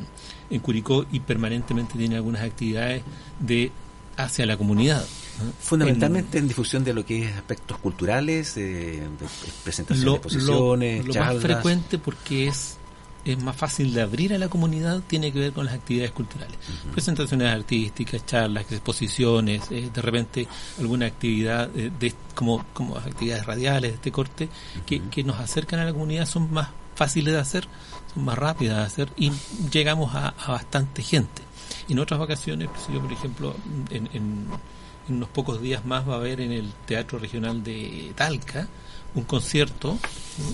en 0.50 0.60
Curicó 0.60 1.06
y 1.12 1.20
permanentemente 1.20 1.98
tiene 1.98 2.16
algunas 2.16 2.42
actividades 2.42 3.02
de 3.38 3.70
hacia 4.16 4.46
la 4.46 4.56
comunidad. 4.56 5.04
Fundamentalmente 5.60 6.38
en, 6.38 6.48
difusión 6.48 6.84
de 6.84 6.94
lo 6.94 7.04
que 7.04 7.26
es 7.26 7.34
aspectos 7.36 7.78
culturales, 7.78 8.56
eh, 8.56 9.00
de 9.18 9.26
presentación 9.64 10.04
lo, 10.06 10.12
de 10.12 10.16
exposiciones, 10.18 11.00
lo- 11.02 11.06
lo 11.08 11.12
charlas. 11.14 11.34
más 11.34 11.42
frecuente 11.42 11.98
porque 11.98 12.48
es 12.48 12.74
es 13.24 13.42
más 13.42 13.56
fácil 13.56 13.92
de 13.92 14.00
abrir 14.00 14.32
a 14.32 14.38
la 14.38 14.48
comunidad 14.48 15.02
tiene 15.06 15.30
que 15.32 15.38
ver 15.40 15.52
con 15.52 15.66
las 15.66 15.74
actividades 15.74 16.12
culturales. 16.12 16.56
Presentaciones 16.92 17.52
artísticas, 17.52 18.24
charlas, 18.24 18.64
exposiciones, 18.72 19.62
eh, 19.70 19.90
de 19.92 20.00
repente 20.02 20.48
alguna 20.78 21.06
actividad 21.06 21.68
eh, 21.76 21.90
de, 21.98 22.14
como, 22.34 22.64
como 22.72 22.96
actividades 22.96 23.44
radiales 23.44 23.90
de 23.90 23.94
este 23.96 24.12
corte 24.12 24.48
que, 24.86 25.02
que 25.10 25.24
nos 25.24 25.38
acercan 25.40 25.80
a 25.80 25.84
la 25.84 25.92
comunidad 25.92 26.24
son 26.24 26.50
más 26.52 26.68
fáciles 26.94 27.34
de 27.34 27.40
hacer, 27.40 27.68
son 28.14 28.24
más 28.24 28.38
rápidas 28.38 28.78
de 28.78 28.82
hacer 28.84 29.08
y 29.16 29.30
llegamos 29.70 30.14
a, 30.14 30.28
a 30.28 30.52
bastante 30.52 31.02
gente. 31.02 31.42
En 31.88 31.98
otras 31.98 32.20
vacaciones, 32.20 32.68
pues, 32.68 32.88
yo 32.92 33.00
por 33.00 33.12
ejemplo, 33.12 33.56
en, 33.90 34.08
en, 34.12 34.46
en 35.08 35.14
unos 35.14 35.28
pocos 35.30 35.60
días 35.60 35.84
más 35.84 36.08
va 36.08 36.14
a 36.14 36.16
haber 36.16 36.40
en 36.40 36.52
el 36.52 36.72
Teatro 36.86 37.18
Regional 37.18 37.62
de 37.62 38.12
Talca 38.14 38.68
un 39.14 39.24
concierto 39.24 39.98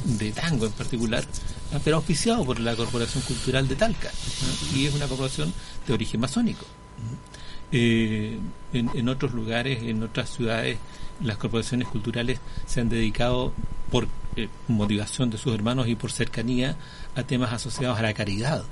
de 0.05 0.30
tango 0.32 0.66
en 0.66 0.72
particular, 0.72 1.24
ah, 1.72 1.80
pero 1.82 1.97
auspiciado 1.97 2.45
por 2.45 2.61
la 2.61 2.76
Corporación 2.76 3.22
Cultural 3.24 3.66
de 3.66 3.74
Talca, 3.74 4.11
y 4.74 4.87
es 4.87 4.95
una 4.95 5.07
corporación 5.07 5.53
de 5.87 5.93
origen 5.93 6.20
masónico. 6.20 6.64
Eh, 7.72 8.39
en, 8.72 8.91
en 8.95 9.09
otros 9.09 9.32
lugares, 9.32 9.82
en 9.82 10.03
otras 10.03 10.30
ciudades, 10.30 10.78
las 11.20 11.37
corporaciones 11.37 11.89
culturales 11.89 12.39
se 12.66 12.80
han 12.80 12.89
dedicado 12.89 13.53
por 13.91 14.07
eh, 14.37 14.49
motivación 14.68 15.30
de 15.30 15.39
sus 15.39 15.53
hermanos 15.53 15.89
y 15.89 15.97
por 15.97 16.12
cercanía 16.12 16.76
a 17.16 17.24
temas 17.24 17.53
asociados 17.53 17.99
a 17.99 18.03
la 18.03 18.14
caridad. 18.14 18.64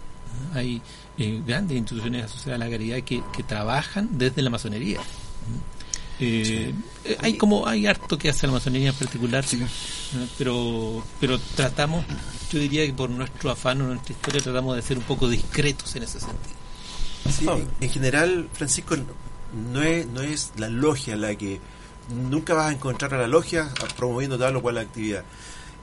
Hay 0.55 0.81
eh, 1.19 1.43
grandes 1.47 1.77
instituciones 1.79 2.25
asociadas 2.25 2.61
a 2.61 2.65
la 2.65 2.71
caridad 2.71 3.01
que, 3.03 3.23
que 3.37 3.43
trabajan 3.43 4.09
desde 4.13 4.43
la 4.43 4.51
masonería. 4.51 5.01
Eh, 6.21 6.73
hay 7.21 7.37
como 7.37 7.67
hay 7.67 7.87
harto 7.87 8.17
que 8.17 8.29
hace 8.29 8.47
la 8.47 8.53
masonería 8.53 8.91
en 8.91 8.95
particular 8.95 9.45
pero 10.39 11.03
pero 11.19 11.39
tratamos 11.57 12.05
yo 12.53 12.59
diría 12.61 12.87
que 12.87 12.93
por 12.93 13.11
nuestro 13.11 13.51
afán 13.51 13.81
o 13.81 13.87
nuestra 13.89 14.13
historia 14.13 14.41
tratamos 14.43 14.77
de 14.77 14.83
ser 14.83 14.99
un 14.99 15.05
poco 15.05 15.29
discretos 15.29 15.97
en 15.97 16.03
ese 16.05 16.21
sentido. 16.21 16.55
Sí, 17.31 17.47
en, 17.49 17.69
en 17.81 17.91
general, 17.91 18.49
Francisco, 18.53 18.95
no- 18.97 19.05
no 19.73 19.83
es, 19.83 20.07
no 20.09 20.21
es 20.23 20.53
la 20.57 20.69
logia 20.69 21.17
la 21.17 21.35
que... 21.35 21.61
Nunca 22.11 22.53
vas 22.53 22.67
a 22.71 22.73
encontrar 22.73 23.15
a 23.15 23.19
la 23.19 23.27
logia 23.29 23.71
promoviendo 23.97 24.37
tal 24.39 24.57
o 24.57 24.63
cual 24.63 24.77
actividad. 24.79 25.25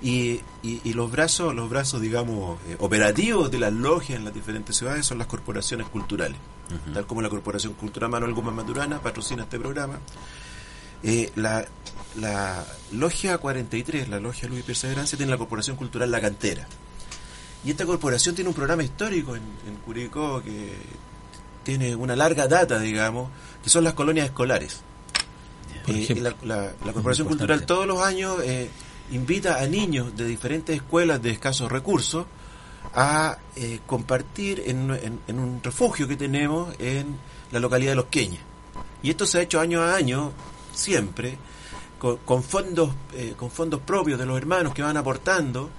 Y, 0.01 0.39
y, 0.63 0.79
y 0.85 0.93
los 0.93 1.11
brazos, 1.11 1.53
los 1.53 1.69
brazos, 1.69 1.99
digamos, 1.99 2.57
eh, 2.67 2.77
operativos 2.79 3.51
de 3.51 3.59
las 3.59 3.73
logias 3.73 4.17
en 4.17 4.25
las 4.25 4.33
diferentes 4.33 4.77
ciudades 4.77 5.05
son 5.05 5.17
las 5.17 5.27
corporaciones 5.27 5.87
culturales. 5.89 6.37
Tal 6.93 7.05
como 7.07 7.21
la 7.21 7.29
Corporación 7.29 7.73
Cultural 7.73 8.09
Manuel 8.11 8.33
Gómez 8.33 8.53
Maturana 8.53 9.01
patrocina 9.01 9.43
este 9.43 9.59
programa. 9.59 9.99
Eh, 11.03 11.31
la, 11.35 11.65
la 12.17 12.63
Logia 12.93 13.37
43, 13.39 14.07
la 14.07 14.19
Logia 14.19 14.47
Luis 14.47 14.63
Perseverancia, 14.63 15.17
tiene 15.17 15.31
la 15.31 15.37
Corporación 15.37 15.75
Cultural 15.75 16.09
La 16.11 16.21
Cantera. 16.21 16.67
Y 17.65 17.71
esta 17.71 17.85
corporación 17.85 18.35
tiene 18.35 18.47
un 18.49 18.53
programa 18.55 18.83
histórico 18.83 19.35
en, 19.35 19.41
en 19.67 19.75
Curicó 19.83 20.41
que 20.41 20.73
tiene 21.63 21.93
una 21.95 22.15
larga 22.15 22.47
data, 22.47 22.79
digamos, 22.79 23.29
que 23.63 23.69
son 23.69 23.83
las 23.83 23.93
colonias 23.95 24.27
escolares. 24.27 24.79
Eh, 25.87 26.19
la, 26.21 26.35
la- 26.43 26.71
la 26.85 26.93
Corporación 26.93 27.27
Cultural 27.27 27.65
todos 27.65 27.85
los 27.87 27.99
años 28.01 28.37
eh, 28.43 28.69
invita 29.11 29.59
a 29.59 29.67
niños 29.67 30.15
de 30.15 30.25
diferentes 30.25 30.75
escuelas 30.75 31.21
de 31.21 31.31
escasos 31.31 31.71
recursos 31.71 32.25
a 32.93 33.37
eh, 33.55 33.79
compartir 33.85 34.63
en, 34.65 34.91
un 35.27 35.61
refugio 35.63 36.07
que 36.07 36.15
tenemos 36.15 36.73
en 36.79 37.17
la 37.51 37.59
localidad 37.59 37.91
de 37.91 37.95
Los 37.95 38.05
Queñas. 38.05 38.41
Y 39.01 39.09
esto 39.09 39.25
se 39.25 39.39
ha 39.39 39.41
hecho 39.41 39.59
año 39.59 39.81
a 39.81 39.95
año, 39.95 40.31
siempre, 40.73 41.37
con, 41.97 42.43
fondos 42.43 42.91
eh, 43.13 43.33
con 43.35 43.51
fondos 43.51 43.81
propios 43.81 44.17
de 44.19 44.25
los 44.25 44.37
hermanos 44.37 44.73
que 44.73 44.81
van 44.81 44.97
aportando, 44.97 45.69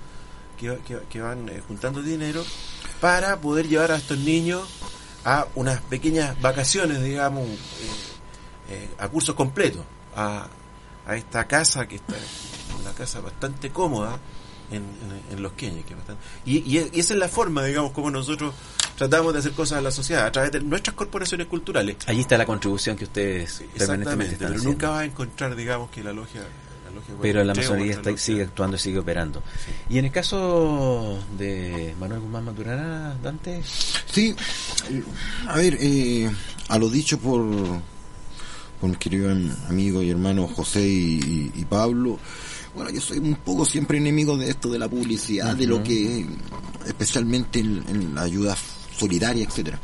que, 0.59 1.21
van 1.21 1.49
eh, 1.49 1.63
juntando 1.67 2.03
dinero, 2.03 2.45
para 3.01 3.41
poder 3.41 3.67
llevar 3.67 3.93
a 3.93 3.97
estos 3.97 4.19
niños 4.19 4.69
a 5.25 5.47
unas 5.55 5.81
pequeñas 5.83 6.41
vacaciones, 6.41 7.03
digamos, 7.03 7.47
a 8.99 9.09
cursos 9.09 9.35
completos, 9.35 9.83
a 10.15 10.49
esta 11.09 11.47
casa 11.47 11.89
que 11.89 11.97
está 11.97 12.15
una 12.81 12.93
casa 12.93 13.21
bastante 13.21 13.71
cómoda 13.71 14.19
en, 14.71 14.77
en- 14.83 15.37
en 15.37 15.43
Los 15.43 15.53
Queñes. 15.53 15.85
Que 15.85 15.95
bastante- 15.95 16.23
y, 16.45 16.59
y- 16.59 16.91
y 16.93 17.01
esa 17.01 17.15
es 17.15 17.19
la 17.21 17.29
forma, 17.29 17.65
digamos, 17.65 17.93
como 17.93 18.11
nosotros 18.11 18.55
tratamos 18.97 19.33
de 19.33 19.39
hacer 19.41 19.53
cosas 19.53 19.79
a 19.79 19.81
la 19.81 19.91
sociedad, 19.91 20.27
a 20.27 20.33
través 20.33 20.53
de 20.53 20.61
nuestras 20.61 20.95
corporaciones 20.95 21.47
culturales. 21.47 21.97
Allí 22.07 22.21
está 22.21 22.37
la 22.39 22.47
contribución 22.47 22.97
que 22.97 23.05
ustedes 23.05 23.63
permanentemente 23.77 23.85
Exactamente, 23.85 24.33
están 24.35 24.39
pero 24.49 24.55
haciendo. 24.59 24.71
nunca 24.71 24.89
vas 24.91 25.01
a 25.01 25.05
encontrar, 25.05 25.57
digamos, 25.57 25.91
que 25.91 26.03
la 26.05 26.13
logia... 26.13 26.43
La 26.85 26.97
logia 26.97 27.15
Pero 27.23 27.45
la 27.45 27.55
masonería 27.55 27.93
está- 27.93 28.17
sigue 28.19 28.43
actuando 28.43 28.77
y 28.77 28.81
sigue 28.81 28.99
operando. 28.99 29.43
Y 29.89 29.99
en 29.99 30.07
el 30.07 30.11
caso 30.11 31.21
de 31.39 31.95
Manuel 32.01 32.21
Guzmán 32.21 32.45
Maturana, 32.47 33.15
Dante, 33.23 33.63
Sí, 34.13 34.35
eh, 34.91 35.03
a 35.47 35.57
ver, 35.57 35.79
eh, 35.81 36.29
a 36.69 36.79
lo 36.79 36.89
dicho 36.89 37.17
por, 37.21 37.45
por 38.81 38.91
mis 38.91 38.99
queridos 38.99 39.39
amigo 39.69 40.03
y 40.03 40.11
hermano 40.11 40.49
José 40.49 40.83
y, 40.83 41.21
y- 41.55 41.61
y 41.61 41.65
Pablo, 41.65 42.19
bueno, 42.75 42.91
yo 42.91 43.01
soy 43.01 43.19
un 43.19 43.35
poco 43.37 43.65
siempre 43.65 43.99
enemigo 43.99 44.37
de 44.37 44.51
esto 44.51 44.69
de 44.69 44.79
la 44.79 44.89
publicidad, 44.89 45.57
de 45.57 45.67
lo 45.67 45.83
que, 45.83 46.27
especialmente 46.87 47.61
en, 47.61 47.85
en 47.89 48.15
la 48.15 48.23
ayuda 48.23 48.57
solidaria, 48.97 49.45
etcétera. 49.45 49.81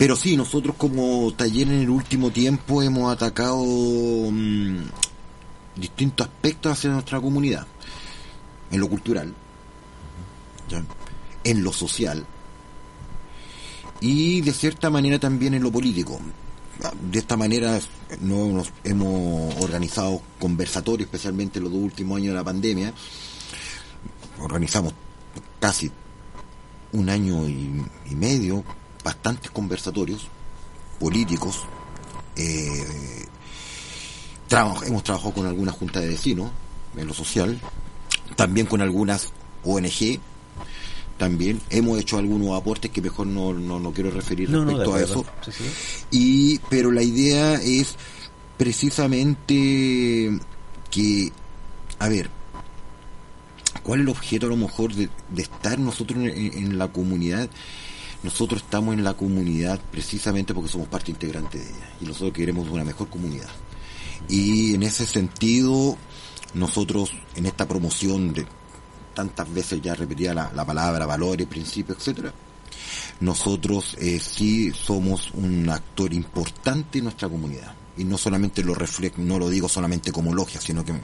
Pero 0.00 0.16
sí, 0.16 0.34
nosotros 0.36 0.76
como 0.76 1.30
taller 1.34 1.68
en 1.68 1.80
el 1.80 1.90
último 1.90 2.30
tiempo 2.30 2.82
hemos 2.82 3.12
atacado 3.12 3.62
mm, 3.62 4.78
distintos 5.76 6.26
aspectos 6.26 6.72
hacia 6.72 6.90
nuestra 6.90 7.20
comunidad, 7.20 7.66
en 8.70 8.80
lo 8.80 8.88
cultural, 8.88 9.34
¿ya? 10.70 10.82
en 11.44 11.62
lo 11.62 11.70
social, 11.70 12.24
y 14.00 14.40
de 14.40 14.52
cierta 14.54 14.88
manera 14.88 15.18
también 15.18 15.52
en 15.52 15.62
lo 15.62 15.70
político. 15.70 16.18
De 17.10 17.18
esta 17.18 17.36
manera 17.36 17.78
no 18.20 18.46
nos 18.48 18.72
hemos 18.84 19.54
organizado 19.62 20.22
conversatorios, 20.38 21.06
especialmente 21.06 21.58
en 21.58 21.64
los 21.64 21.72
dos 21.72 21.82
últimos 21.82 22.16
años 22.16 22.28
de 22.28 22.34
la 22.34 22.44
pandemia. 22.44 22.94
Organizamos 24.38 24.94
casi 25.58 25.90
un 26.92 27.08
año 27.10 27.46
y, 27.48 27.84
medio 28.14 28.64
bastantes 29.04 29.50
conversatorios 29.50 30.28
políticos. 30.98 31.64
Eh, 32.36 33.26
hemos 34.86 35.02
trabajado 35.02 35.32
con 35.32 35.46
algunas 35.46 35.74
juntas 35.74 36.02
de 36.02 36.08
vecinos 36.08 36.50
en 36.96 37.06
lo 37.06 37.14
social, 37.14 37.60
también 38.36 38.66
con 38.66 38.80
algunas 38.80 39.32
ONG 39.64 40.20
también. 41.20 41.60
Hemos 41.68 42.00
hecho 42.00 42.16
algunos 42.16 42.58
aportes 42.58 42.90
que 42.90 43.02
mejor 43.02 43.26
no, 43.26 43.52
no, 43.52 43.78
no 43.78 43.92
quiero 43.92 44.10
referir 44.10 44.48
no, 44.48 44.64
respecto 44.64 44.94
a 44.94 45.02
eso. 45.02 45.26
Sí, 45.44 45.52
sí. 45.52 45.64
y 46.10 46.58
pero 46.70 46.90
la 46.90 47.02
idea 47.02 47.56
es 47.56 47.94
precisamente 48.56 50.40
que 50.90 51.30
a 51.98 52.08
ver 52.08 52.30
cuál 53.82 54.00
es 54.00 54.04
el 54.04 54.08
objeto 54.08 54.46
a 54.46 54.48
lo 54.48 54.56
mejor 54.56 54.94
de, 54.94 55.10
de 55.28 55.42
estar 55.42 55.78
nosotros 55.78 56.18
en, 56.18 56.30
en 56.30 56.78
la 56.78 56.88
comunidad 56.88 57.50
nosotros 58.22 58.62
estamos 58.62 58.94
en 58.94 59.04
la 59.04 59.12
comunidad 59.14 59.78
precisamente 59.90 60.54
porque 60.54 60.70
somos 60.70 60.88
parte 60.88 61.10
integrante 61.10 61.58
de 61.58 61.64
ella 61.64 61.90
y 62.00 62.06
nosotros 62.06 62.32
queremos 62.32 62.68
una 62.70 62.84
mejor 62.84 63.08
comunidad. 63.08 63.48
Y 64.28 64.74
en 64.74 64.82
ese 64.82 65.06
sentido 65.06 65.98
nosotros 66.54 67.12
en 67.36 67.44
esta 67.44 67.68
promoción 67.68 68.32
de 68.32 68.46
tantas 69.20 69.52
veces 69.52 69.82
ya 69.82 69.94
repetía 69.94 70.32
la, 70.32 70.50
la 70.54 70.64
palabra 70.64 71.04
valores, 71.04 71.46
principios, 71.46 71.98
etcétera. 71.98 72.32
Nosotros 73.20 73.96
eh, 74.00 74.18
sí 74.18 74.72
somos 74.72 75.30
un 75.34 75.68
actor 75.68 76.14
importante 76.14 76.98
en 76.98 77.04
nuestra 77.04 77.28
comunidad 77.28 77.74
y 77.98 78.04
no 78.04 78.16
solamente 78.16 78.62
lo 78.62 78.74
reflejo, 78.74 79.16
no 79.18 79.38
lo 79.38 79.50
digo 79.50 79.68
solamente 79.68 80.10
como 80.10 80.32
logia, 80.32 80.58
sino 80.58 80.82
que 80.84 80.94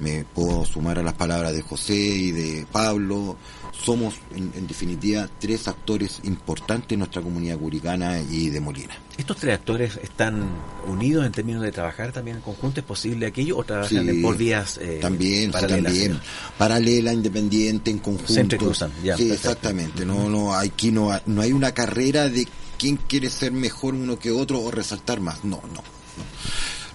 me 0.00 0.24
puedo 0.24 0.66
sumar 0.66 0.98
a 0.98 1.02
las 1.02 1.14
palabras 1.14 1.54
de 1.54 1.62
José 1.62 1.94
y 1.94 2.30
de 2.30 2.66
Pablo. 2.70 3.36
Somos, 3.84 4.14
en, 4.34 4.50
en 4.56 4.66
definitiva, 4.66 5.28
tres 5.38 5.68
actores 5.68 6.20
importantes 6.24 6.92
en 6.92 6.98
nuestra 7.00 7.22
comunidad 7.22 7.56
curicana 7.58 8.20
y 8.20 8.48
de 8.50 8.60
Molina. 8.60 8.94
¿Estos 9.16 9.36
tres 9.36 9.54
actores 9.54 9.96
están 10.02 10.44
unidos 10.88 11.24
en 11.26 11.32
términos 11.32 11.62
de 11.62 11.70
trabajar 11.72 12.10
también 12.12 12.38
en 12.38 12.42
conjunto? 12.42 12.80
¿Es 12.80 12.86
posible 12.86 13.26
aquello 13.26 13.56
o 13.58 13.64
trabajan 13.64 13.88
Sí, 13.90 13.96
en- 14.10 14.22
por 14.22 14.36
vías 14.36 14.78
eh, 14.78 14.98
también, 15.00 15.52
sí, 15.52 15.66
también. 15.66 16.20
Paralela, 16.58 17.12
independiente, 17.12 17.90
en 17.90 17.98
conjunto. 17.98 18.32
Se 18.32 18.40
entrecruzan, 18.40 18.90
ya, 19.04 19.16
Sí, 19.16 19.24
perfecto. 19.28 19.34
exactamente. 19.50 20.04
No, 20.06 20.28
no, 20.28 20.54
aquí 20.54 20.90
no, 20.90 21.12
hay- 21.12 21.20
no 21.26 21.42
hay 21.42 21.52
una 21.52 21.72
carrera 21.72 22.28
de 22.28 22.48
quién 22.78 22.96
quiere 22.96 23.30
ser 23.30 23.52
mejor 23.52 23.94
uno 23.94 24.18
que 24.18 24.32
otro 24.32 24.60
o 24.60 24.70
resaltar 24.70 25.20
más. 25.20 25.44
No, 25.44 25.60
no. 25.62 25.74
no. 25.74 25.96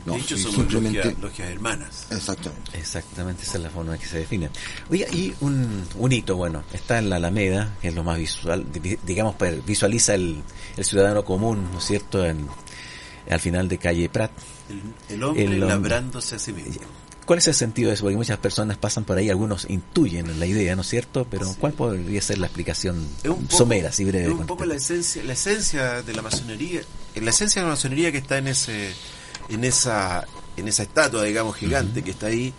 No, 0.06 0.14
de 0.14 0.20
hecho, 0.20 0.36
sí, 0.36 0.44
somos 0.44 0.56
simplemente. 0.58 0.98
logias, 1.00 1.20
logias 1.22 1.50
hermanas. 1.50 2.08
Exactamente. 2.10 2.78
Exactamente, 2.78 3.44
esa 3.44 3.58
es 3.58 3.64
la 3.64 3.70
forma 3.70 3.94
en 3.96 4.00
que 4.02 4.08
se 4.08 4.18
define. 4.20 4.50
Oiga, 4.90 5.08
y 5.12 5.34
un, 5.42 5.84
un 5.96 6.12
hito, 6.12 6.36
bueno, 6.36 6.64
está 6.74 6.98
en 7.00 7.10
la 7.10 7.18
Alameda, 7.18 7.76
que 7.82 7.90
es 7.90 7.94
lo 7.96 8.04
más 8.04 8.18
visual, 8.18 8.66
di- 8.72 8.98
digamos, 9.06 9.36
pues, 9.36 9.64
visualiza 9.66 10.16
el, 10.16 10.42
el 10.78 10.84
ciudadano 10.86 11.24
común, 11.24 11.70
¿no 11.72 11.78
es 11.80 11.86
cierto?, 11.86 12.26
en, 12.26 12.48
al 13.30 13.40
final 13.40 13.68
de 13.70 13.78
calle 13.78 14.10
Prat. 14.10 14.32
El, 14.70 15.16
el 15.16 15.24
hombre 15.24 15.44
El 15.46 15.60
labrándose 15.60 16.36
a 16.36 16.40
sí 16.40 16.52
mismo. 16.54 16.74
¿Cuál 17.26 17.38
es 17.38 17.48
el 17.48 17.54
sentido 17.54 17.90
de 17.90 17.94
eso? 17.94 18.04
Porque 18.04 18.18
muchas 18.18 18.40
personas 18.40 18.78
pasan 18.78 19.04
por 19.06 19.18
ahí, 19.18 19.30
algunos 19.30 19.70
intuyen 19.70 20.40
la 20.40 20.46
idea, 20.48 20.76
¿no 20.76 20.82
es 20.82 20.88
cierto? 20.90 21.28
Pero 21.30 21.54
¿cuál 21.60 21.74
podría 21.74 22.20
ser 22.22 22.40
la 22.40 22.48
explicación 22.48 23.08
poco- 23.24 23.40
somera, 23.56 23.90
así 23.90 24.04
breve? 24.04 24.26
Es 24.26 24.32
un 24.32 24.48
poco 24.48 24.66
la 24.66 24.76
esencia, 24.76 25.24
la 25.24 25.34
esencia 25.34 26.02
de 26.02 26.14
la 26.14 26.24
masonería, 26.24 26.82
la 27.16 27.30
esencia 27.30 27.62
de 27.62 27.68
la 27.68 27.74
masonería 27.76 28.12
que 28.12 28.18
está 28.18 28.40
en 28.40 28.48
ese, 28.48 28.92
en 29.52 29.64
esa, 29.64 30.26
en 30.58 30.68
esa 30.68 30.84
estatua, 30.84 31.24
digamos, 31.24 31.56
gigante 31.56 32.04
que 32.04 32.12
está 32.12 32.28
ahí, 32.28 32.54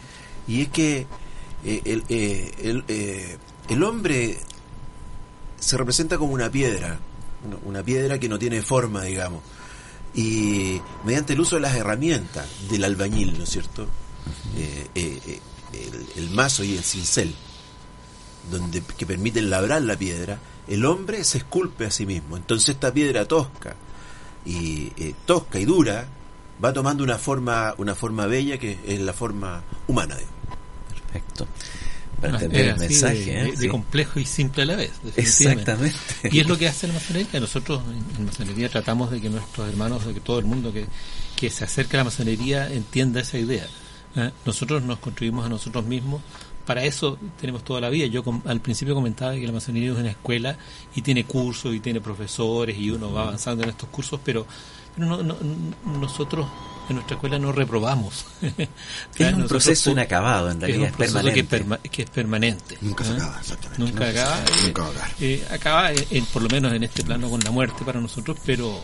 y 0.46 0.62
es 0.62 0.68
que 0.68 1.06
eh, 1.64 1.80
el, 1.84 2.04
eh, 2.08 2.52
el, 2.62 2.84
eh, 2.88 3.38
el 3.68 3.82
hombre 3.82 4.38
se 5.58 5.76
representa 5.76 6.18
como 6.18 6.32
una 6.32 6.50
piedra, 6.50 6.98
una, 7.64 7.82
piedra 7.82 8.18
que 8.18 8.28
no 8.28 8.38
tiene 8.38 8.62
forma, 8.62 9.02
digamos, 9.02 9.42
y 10.14 10.80
mediante 11.04 11.32
el 11.32 11.40
uso 11.40 11.56
de 11.56 11.62
las 11.62 11.74
herramientas 11.74 12.46
del 12.68 12.84
albañil, 12.84 13.38
¿no 13.38 13.44
es 13.44 13.50
cierto? 13.50 13.86
El, 14.94 15.40
el 16.16 16.30
mazo 16.30 16.64
y 16.64 16.76
el 16.76 16.84
cincel, 16.84 17.34
donde 18.50 18.82
que 18.82 19.06
permiten 19.06 19.48
labrar 19.48 19.82
la 19.82 19.96
piedra, 19.96 20.38
el 20.68 20.84
hombre 20.84 21.24
se 21.24 21.38
esculpe 21.38 21.86
a 21.86 21.90
sí 21.90 22.04
mismo. 22.04 22.36
Entonces 22.36 22.70
esta 22.70 22.92
piedra 22.92 23.26
tosca 23.26 23.74
y 24.44 24.90
tosca 25.24 25.58
y 25.58 25.64
dura 25.64 26.06
va 26.64 26.72
tomando 26.72 27.02
una 27.04 27.18
forma 27.18 27.74
una 27.78 27.94
forma 27.94 28.26
bella 28.26 28.58
que 28.58 28.78
es 28.86 29.00
la 29.00 29.12
forma 29.12 29.62
humana. 29.88 30.14
digamos. 30.16 30.36
Perfecto. 30.88 31.46
Para 32.20 32.34
entender 32.34 32.66
el 32.68 32.76
mensaje, 32.78 33.14
de, 33.16 33.40
¿eh? 33.40 33.44
de- 33.46 33.50
de 33.52 33.56
Sí. 33.56 33.68
complejo 33.68 34.20
y 34.20 34.24
simple 34.24 34.62
a 34.62 34.66
la 34.66 34.76
vez. 34.76 34.92
Exactamente. 35.16 35.96
Y 36.30 36.38
es 36.38 36.46
lo 36.46 36.56
que 36.56 36.68
hace 36.68 36.86
la 36.86 36.94
masonería. 36.94 37.40
Nosotros 37.40 37.82
en, 37.88 38.16
en 38.20 38.26
masonería 38.26 38.68
tratamos 38.68 39.10
de 39.10 39.20
que 39.20 39.28
nuestros 39.28 39.68
hermanos, 39.68 40.06
de 40.06 40.14
que 40.14 40.20
todo 40.20 40.38
el 40.38 40.44
mundo 40.44 40.72
que, 40.72 40.86
que 41.36 41.50
se 41.50 41.64
acerque 41.64 41.96
a 41.96 42.00
la 42.00 42.04
masonería 42.04 42.72
entienda 42.72 43.20
esa 43.20 43.38
idea. 43.38 43.66
¿eh? 44.16 44.30
Nosotros 44.46 44.82
nos 44.84 44.98
construimos 45.00 45.44
a 45.44 45.48
nosotros 45.48 45.84
mismos. 45.84 46.22
Para 46.64 46.84
eso 46.84 47.18
tenemos 47.40 47.64
toda 47.64 47.80
la 47.80 47.90
vida. 47.90 48.06
Yo 48.06 48.22
com- 48.22 48.42
al 48.44 48.60
principio 48.60 48.94
comentaba 48.94 49.34
que 49.34 49.44
la 49.44 49.52
masonería 49.52 49.90
es 49.90 49.98
una 49.98 50.10
escuela 50.10 50.56
y 50.94 51.02
tiene 51.02 51.24
cursos 51.24 51.74
y 51.74 51.80
tiene 51.80 52.00
profesores 52.00 52.78
y 52.78 52.88
uno 52.90 53.12
va 53.12 53.22
avanzando 53.22 53.64
en 53.64 53.70
estos 53.70 53.88
cursos, 53.88 54.20
pero, 54.24 54.46
pero 54.94 55.08
no, 55.08 55.22
no- 55.22 55.36
no- 55.40 55.98
nosotros 55.98 56.46
en 56.88 56.96
nuestra 56.96 57.14
escuela 57.14 57.38
no 57.38 57.52
reprobamos. 57.52 58.24
Es 59.16 59.34
un 59.34 59.46
proceso 59.46 59.90
inacabado, 59.90 60.50
en 60.50 60.56
es 60.56 60.60
realidad, 60.62 60.80
un 60.80 60.86
es 60.86 60.92
proceso 60.92 61.14
permanente. 61.14 61.48
que, 61.48 61.64
perma- 61.64 61.78
que 61.80 62.02
es 62.02 62.10
permanente. 62.10 62.78
Nunca 62.80 63.04
se 63.04 63.12
¿eh? 63.12 63.16
acaba, 63.16 63.38
exactamente. 63.40 63.82
Nunca 63.84 64.08
acaba. 64.08 64.38
eh, 64.40 64.50
Nunca 64.66 64.82
va 64.82 64.88
a 64.88 64.90
acabar. 64.92 65.10
eh, 65.20 65.46
acaba, 65.50 65.92
eh, 65.92 66.06
en- 66.10 66.26
por 66.26 66.42
lo 66.42 66.48
menos 66.48 66.72
en 66.72 66.82
este 66.82 67.02
plano, 67.04 67.30
con 67.30 67.40
la 67.40 67.50
muerte 67.50 67.84
para 67.84 68.00
nosotros, 68.00 68.36
pero 68.44 68.80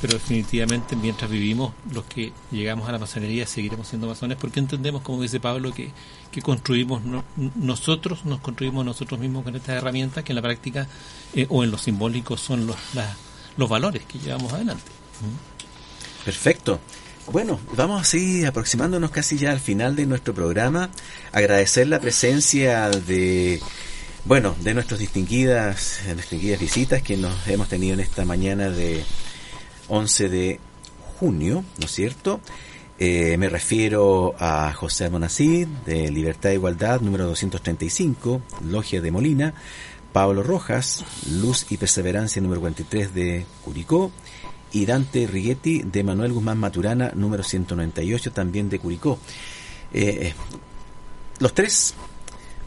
pero 0.00 0.14
definitivamente 0.14 0.96
mientras 0.96 1.30
vivimos, 1.30 1.74
los 1.92 2.04
que 2.06 2.32
llegamos 2.50 2.88
a 2.88 2.92
la 2.92 2.98
masonería 2.98 3.46
seguiremos 3.46 3.86
siendo 3.86 4.06
masones 4.06 4.38
porque 4.40 4.58
entendemos, 4.58 5.02
como 5.02 5.20
dice 5.20 5.40
Pablo, 5.40 5.74
que, 5.74 5.90
que 6.32 6.40
construimos 6.40 7.02
no- 7.04 7.22
nosotros, 7.56 8.24
nos 8.24 8.40
construimos 8.40 8.82
nosotros 8.82 9.20
mismos 9.20 9.44
con 9.44 9.56
estas 9.56 9.76
herramientas 9.76 10.24
que 10.24 10.32
en 10.32 10.36
la 10.36 10.42
práctica 10.42 10.86
eh, 11.34 11.46
o 11.50 11.64
en 11.64 11.70
lo 11.70 11.76
simbólico 11.76 12.38
son 12.38 12.66
los, 12.66 12.76
la- 12.94 13.14
los 13.58 13.68
valores 13.68 14.04
que 14.06 14.18
llevamos 14.18 14.52
adelante. 14.54 14.90
Perfecto. 16.24 16.80
Bueno, 17.30 17.60
vamos 17.76 18.00
así 18.00 18.44
aproximándonos 18.44 19.10
casi 19.10 19.38
ya 19.38 19.52
al 19.52 19.60
final 19.60 19.94
de 19.94 20.06
nuestro 20.06 20.34
programa. 20.34 20.90
Agradecer 21.32 21.86
la 21.86 22.00
presencia 22.00 22.90
de, 22.90 23.60
bueno, 24.24 24.56
de 24.60 24.74
nuestras 24.74 24.98
distinguidas, 24.98 26.00
eh, 26.06 26.14
distinguidas 26.14 26.58
visitas 26.58 27.02
que 27.02 27.16
nos 27.16 27.46
hemos 27.46 27.68
tenido 27.68 27.94
en 27.94 28.00
esta 28.00 28.24
mañana 28.24 28.68
de 28.70 29.04
11 29.88 30.28
de 30.28 30.60
junio, 31.18 31.64
¿no 31.78 31.86
es 31.86 31.92
cierto? 31.92 32.40
Eh, 32.98 33.36
me 33.38 33.48
refiero 33.48 34.34
a 34.38 34.72
José 34.74 35.08
Monacid, 35.08 35.66
de 35.86 36.10
Libertad 36.10 36.50
e 36.50 36.54
Igualdad, 36.54 37.00
número 37.00 37.26
235, 37.26 38.42
Logia 38.68 39.00
de 39.00 39.10
Molina, 39.10 39.54
Pablo 40.12 40.42
Rojas, 40.42 41.04
Luz 41.30 41.66
y 41.70 41.76
Perseverancia, 41.76 42.42
número 42.42 42.60
43 42.60 43.14
de 43.14 43.46
Curicó, 43.64 44.10
y 44.72 44.86
Dante 44.86 45.26
Righetti, 45.26 45.82
de 45.82 46.02
Manuel 46.02 46.32
Guzmán 46.32 46.58
Maturana, 46.58 47.12
número 47.14 47.42
198, 47.42 48.32
también 48.32 48.68
de 48.68 48.78
Curicó. 48.78 49.18
Eh, 49.92 50.34
los 51.38 51.54
tres 51.54 51.94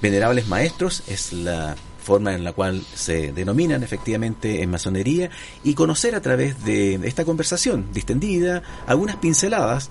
venerables 0.01 0.47
maestros 0.47 1.03
es 1.07 1.31
la 1.31 1.75
forma 2.03 2.33
en 2.35 2.43
la 2.43 2.51
cual 2.51 2.83
se 2.93 3.31
denominan 3.31 3.81
efectivamente 3.81 4.61
en 4.61 4.69
masonería 4.69 5.29
y 5.63 5.73
conocer 5.73 6.15
a 6.15 6.21
través 6.21 6.63
de 6.65 6.95
esta 7.05 7.23
conversación 7.23 7.87
distendida 7.93 8.61
algunas 8.85 9.15
pinceladas 9.15 9.89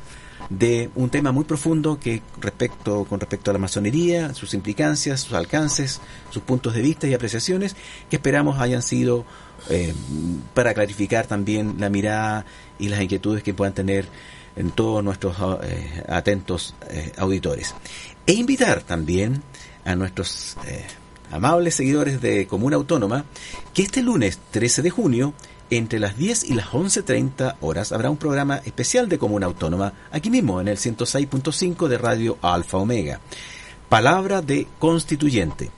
de 0.50 0.90
un 0.94 1.08
tema 1.08 1.32
muy 1.32 1.44
profundo 1.44 1.98
que 1.98 2.22
respecto 2.40 3.04
con 3.04 3.20
respecto 3.20 3.50
a 3.50 3.54
la 3.54 3.58
masonería, 3.58 4.34
sus 4.34 4.54
implicancias, 4.54 5.20
sus 5.20 5.32
alcances, 5.32 6.00
sus 6.30 6.42
puntos 6.42 6.74
de 6.74 6.82
vista 6.82 7.06
y 7.06 7.14
apreciaciones 7.14 7.76
que 8.10 8.16
esperamos 8.16 8.60
hayan 8.60 8.82
sido 8.82 9.24
eh, 9.70 9.94
para 10.54 10.74
clarificar 10.74 11.26
también 11.26 11.76
la 11.78 11.88
mirada 11.88 12.44
y 12.78 12.88
las 12.88 13.00
inquietudes 13.00 13.42
que 13.42 13.54
puedan 13.54 13.74
tener 13.74 14.06
en 14.56 14.70
todos 14.70 15.02
nuestros 15.02 15.36
eh, 15.62 16.02
atentos 16.08 16.74
eh, 16.90 17.12
auditores. 17.16 17.74
E 18.26 18.34
invitar 18.34 18.82
también 18.82 19.42
a 19.84 19.96
nuestros 19.96 20.56
amables 21.30 21.74
seguidores 21.74 22.20
de 22.20 22.46
Comuna 22.46 22.76
Autónoma 22.76 23.24
que 23.74 23.82
este 23.82 24.02
lunes 24.02 24.38
13 24.50 24.82
de 24.82 24.90
junio 24.90 25.34
entre 25.70 25.98
las 25.98 26.16
10 26.16 26.44
y 26.44 26.54
las 26.54 26.68
11.30 26.68 27.56
horas 27.62 27.92
habrá 27.92 28.10
un 28.10 28.18
programa 28.18 28.60
especial 28.64 29.08
de 29.08 29.18
Comuna 29.18 29.46
Autónoma 29.46 29.92
aquí 30.12 30.28
mismo 30.28 30.60
en 30.60 30.68
el 30.68 30.76
106.5 30.76 31.88
de 31.88 31.98
Radio 31.98 32.38
Alfa 32.42 32.76
Omega. 32.76 33.20
Palabra 33.88 34.42
de 34.42 34.68
constituyente. 34.78 35.70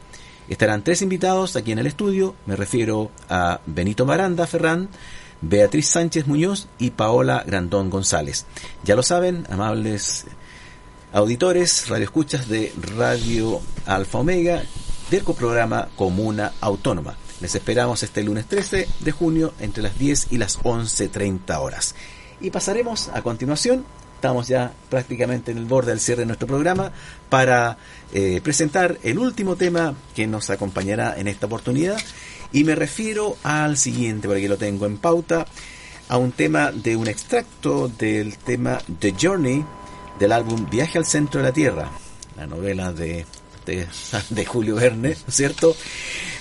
Estarán 0.49 0.85
tres 0.85 1.01
invitados 1.01 1.57
aquí 1.57 1.73
en 1.73 1.79
el 1.79 1.87
estudio, 1.87 2.35
me 2.45 2.55
refiero 2.55 3.11
a 3.31 3.61
Benito 3.67 4.05
Maranda 4.05 4.47
Ferrán, 4.47 4.91
Beatriz 5.41 5.89
Sánchez 5.89 6.27
Muñoz 6.27 6.69
y 6.79 6.91
Paola 6.91 7.43
Grandón 7.47 7.89
González. 7.89 8.45
Ya 8.85 8.95
lo 8.95 9.03
saben, 9.03 9.47
amables 9.49 10.27
auditores, 11.15 11.89
radioescuchas 11.89 12.49
de 12.49 12.73
Radio 12.97 13.61
Alfa 13.87 14.19
Omega 14.19 14.63
del 15.11 15.23
programa 15.23 15.89
Comuna 15.97 16.53
Autónoma. 16.61 17.17
Les 17.41 17.55
esperamos 17.55 18.03
este 18.03 18.23
lunes 18.23 18.47
13 18.47 18.89
de 19.01 19.13
junio 19.13 19.55
entre 19.61 19.83
las 19.83 19.99
10 19.99 20.29
y 20.31 20.39
las 20.39 20.59
11.30 20.61 21.59
horas. 21.59 21.95
Y 22.41 22.51
pasaremos 22.51 23.09
a 23.09 23.23
continuación, 23.23 23.85
estamos 24.17 24.49
ya 24.49 24.73
prácticamente 24.91 25.53
en 25.53 25.59
el 25.59 25.67
borde 25.67 25.91
del 25.91 26.01
cierre 26.01 26.21
de 26.21 26.27
nuestro 26.27 26.49
programa, 26.49 26.91
para 27.29 27.77
eh, 28.15 28.41
presentar 28.43 28.99
el 29.03 29.19
último 29.19 29.57
tema 29.57 29.95
que 30.15 30.29
nos 30.29 30.49
acompañará 30.49 31.19
en 31.19 31.27
esta 31.27 31.47
oportunidad. 31.47 32.01
Y 32.53 32.63
me 32.63 32.77
refiero 32.77 33.37
al 33.43 33.77
siguiente, 33.77 34.29
porque 34.29 34.49
lo 34.49 34.57
tengo 34.57 34.87
en 34.87 34.99
pauta, 34.99 35.47
a 36.09 36.17
un 36.17 36.31
tema 36.31 36.71
de 36.71 36.97
un 36.97 37.09
extracto 37.09 37.89
del 37.89 38.39
tema 38.39 38.79
The 39.01 39.15
Journey 39.21 39.65
del 40.21 40.31
álbum 40.31 40.71
Viaje 40.71 40.99
al 40.99 41.07
Centro 41.07 41.41
de 41.41 41.49
la 41.49 41.53
Tierra, 41.53 41.91
la 42.37 42.47
novela 42.47 42.93
de, 42.93 43.27
de, 43.67 43.89
de 44.31 44.47
Julio 44.47 44.77
Verne, 44.77 45.09
¿no 45.09 45.29
es 45.29 45.35
cierto? 45.35 45.75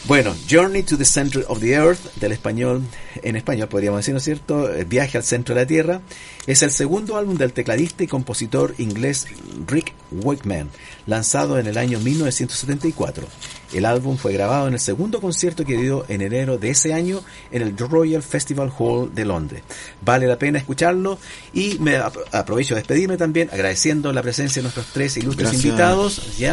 Bueno, 0.06 0.36
Journey 0.48 0.84
to 0.84 0.96
the 0.96 1.06
Center 1.06 1.44
of 1.48 1.60
the 1.60 1.72
Earth, 1.72 2.14
del 2.18 2.34
español, 2.34 2.84
en 3.24 3.36
español 3.36 3.68
podríamos 3.68 4.00
decir, 4.00 4.14
¿no 4.14 4.20
es 4.20 4.24
cierto? 4.24 4.70
Viaje 4.86 5.18
al 5.18 5.24
Centro 5.24 5.56
de 5.56 5.62
la 5.62 5.68
Tierra, 5.68 6.02
es 6.46 6.62
el 6.62 6.72
segundo 6.72 7.18
álbum 7.18 7.38
del 7.38 7.54
tecladista 7.54 8.04
y 8.04 8.08
compositor 8.08 8.76
inglés 8.78 9.28
Rick 9.66 9.94
Wakeman, 10.12 10.70
lanzado 11.08 11.58
en 11.58 11.68
el 11.68 11.78
año 11.78 12.00
1974. 12.00 13.26
El 13.74 13.86
álbum 13.86 14.18
fue 14.18 14.34
grabado 14.34 14.68
en 14.68 14.74
el 14.74 14.80
segundo 14.80 15.20
concierto 15.22 15.66
que 15.66 15.78
dio 15.78 16.06
en 16.10 16.22
enero 16.22 16.58
de 16.58 16.70
ese 16.70 16.94
año 16.94 17.22
en 17.52 17.62
el 17.62 17.78
Royal 17.78 18.22
Festival 18.22 18.72
Hall 18.78 19.16
de 19.16 19.26
Londres. 19.26 19.64
Vale 20.02 20.28
la 20.28 20.38
pena 20.38 20.60
escucharlo 20.60 21.18
y 21.54 21.80
me 21.80 21.98
aprovecho 21.98 22.76
de 22.76 22.82
despedirme 22.82 23.18
también 23.18 23.50
agradeciendo 23.52 24.12
la 24.14 24.22
presencia 24.22 24.62
de 24.62 24.64
nuestros 24.64 24.88
tres 24.88 25.18
ilustres 25.18 25.50
Gracias. 25.50 25.66
invitados 25.66 26.38
ya 26.38 26.52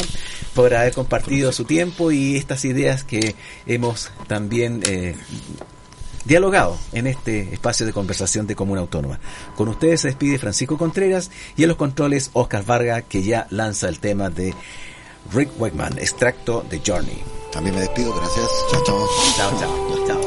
por 0.55 0.75
haber 0.75 0.95
compartido 0.95 1.53
su 1.53 1.65
tiempo 1.65 2.11
y 2.11 2.37
estas 2.37 2.65
ideas 2.65 3.05
que 3.05 3.35
hemos 3.67 4.11
también 4.27 4.81
eh, 4.87 5.15
dialogado 6.25 6.79
en 6.93 7.07
este 7.07 7.53
espacio 7.53 7.87
de 7.87 7.93
conversación 7.93 8.47
de 8.47 8.57
Comuna 8.57 8.81
Autónoma. 8.81 9.21
Con 9.57 9.69
ustedes 9.69 10.03
se 10.03 10.09
despide 10.09 10.39
Francisco 10.39 10.79
Contreras 10.79 11.31
y 11.57 11.63
en 11.63 11.69
los 11.69 11.77
controles 11.77 12.31
Oscar 12.33 12.65
Varga 12.65 13.03
que 13.03 13.23
ya 13.23 13.47
lanza 13.51 13.89
el 13.89 14.01
tema 14.01 14.31
de 14.31 14.55
Rick 15.33 15.51
Wakeman, 15.59 15.99
extracto 15.99 16.65
de 16.69 16.81
Journey. 16.85 17.23
También 17.53 17.75
me 17.75 17.83
despido, 17.83 18.15
gracias. 18.15 18.49
Chao, 18.71 18.83
chao. 18.85 19.09
Chao, 19.37 19.59
chao, 19.59 20.07
chao. 20.07 20.20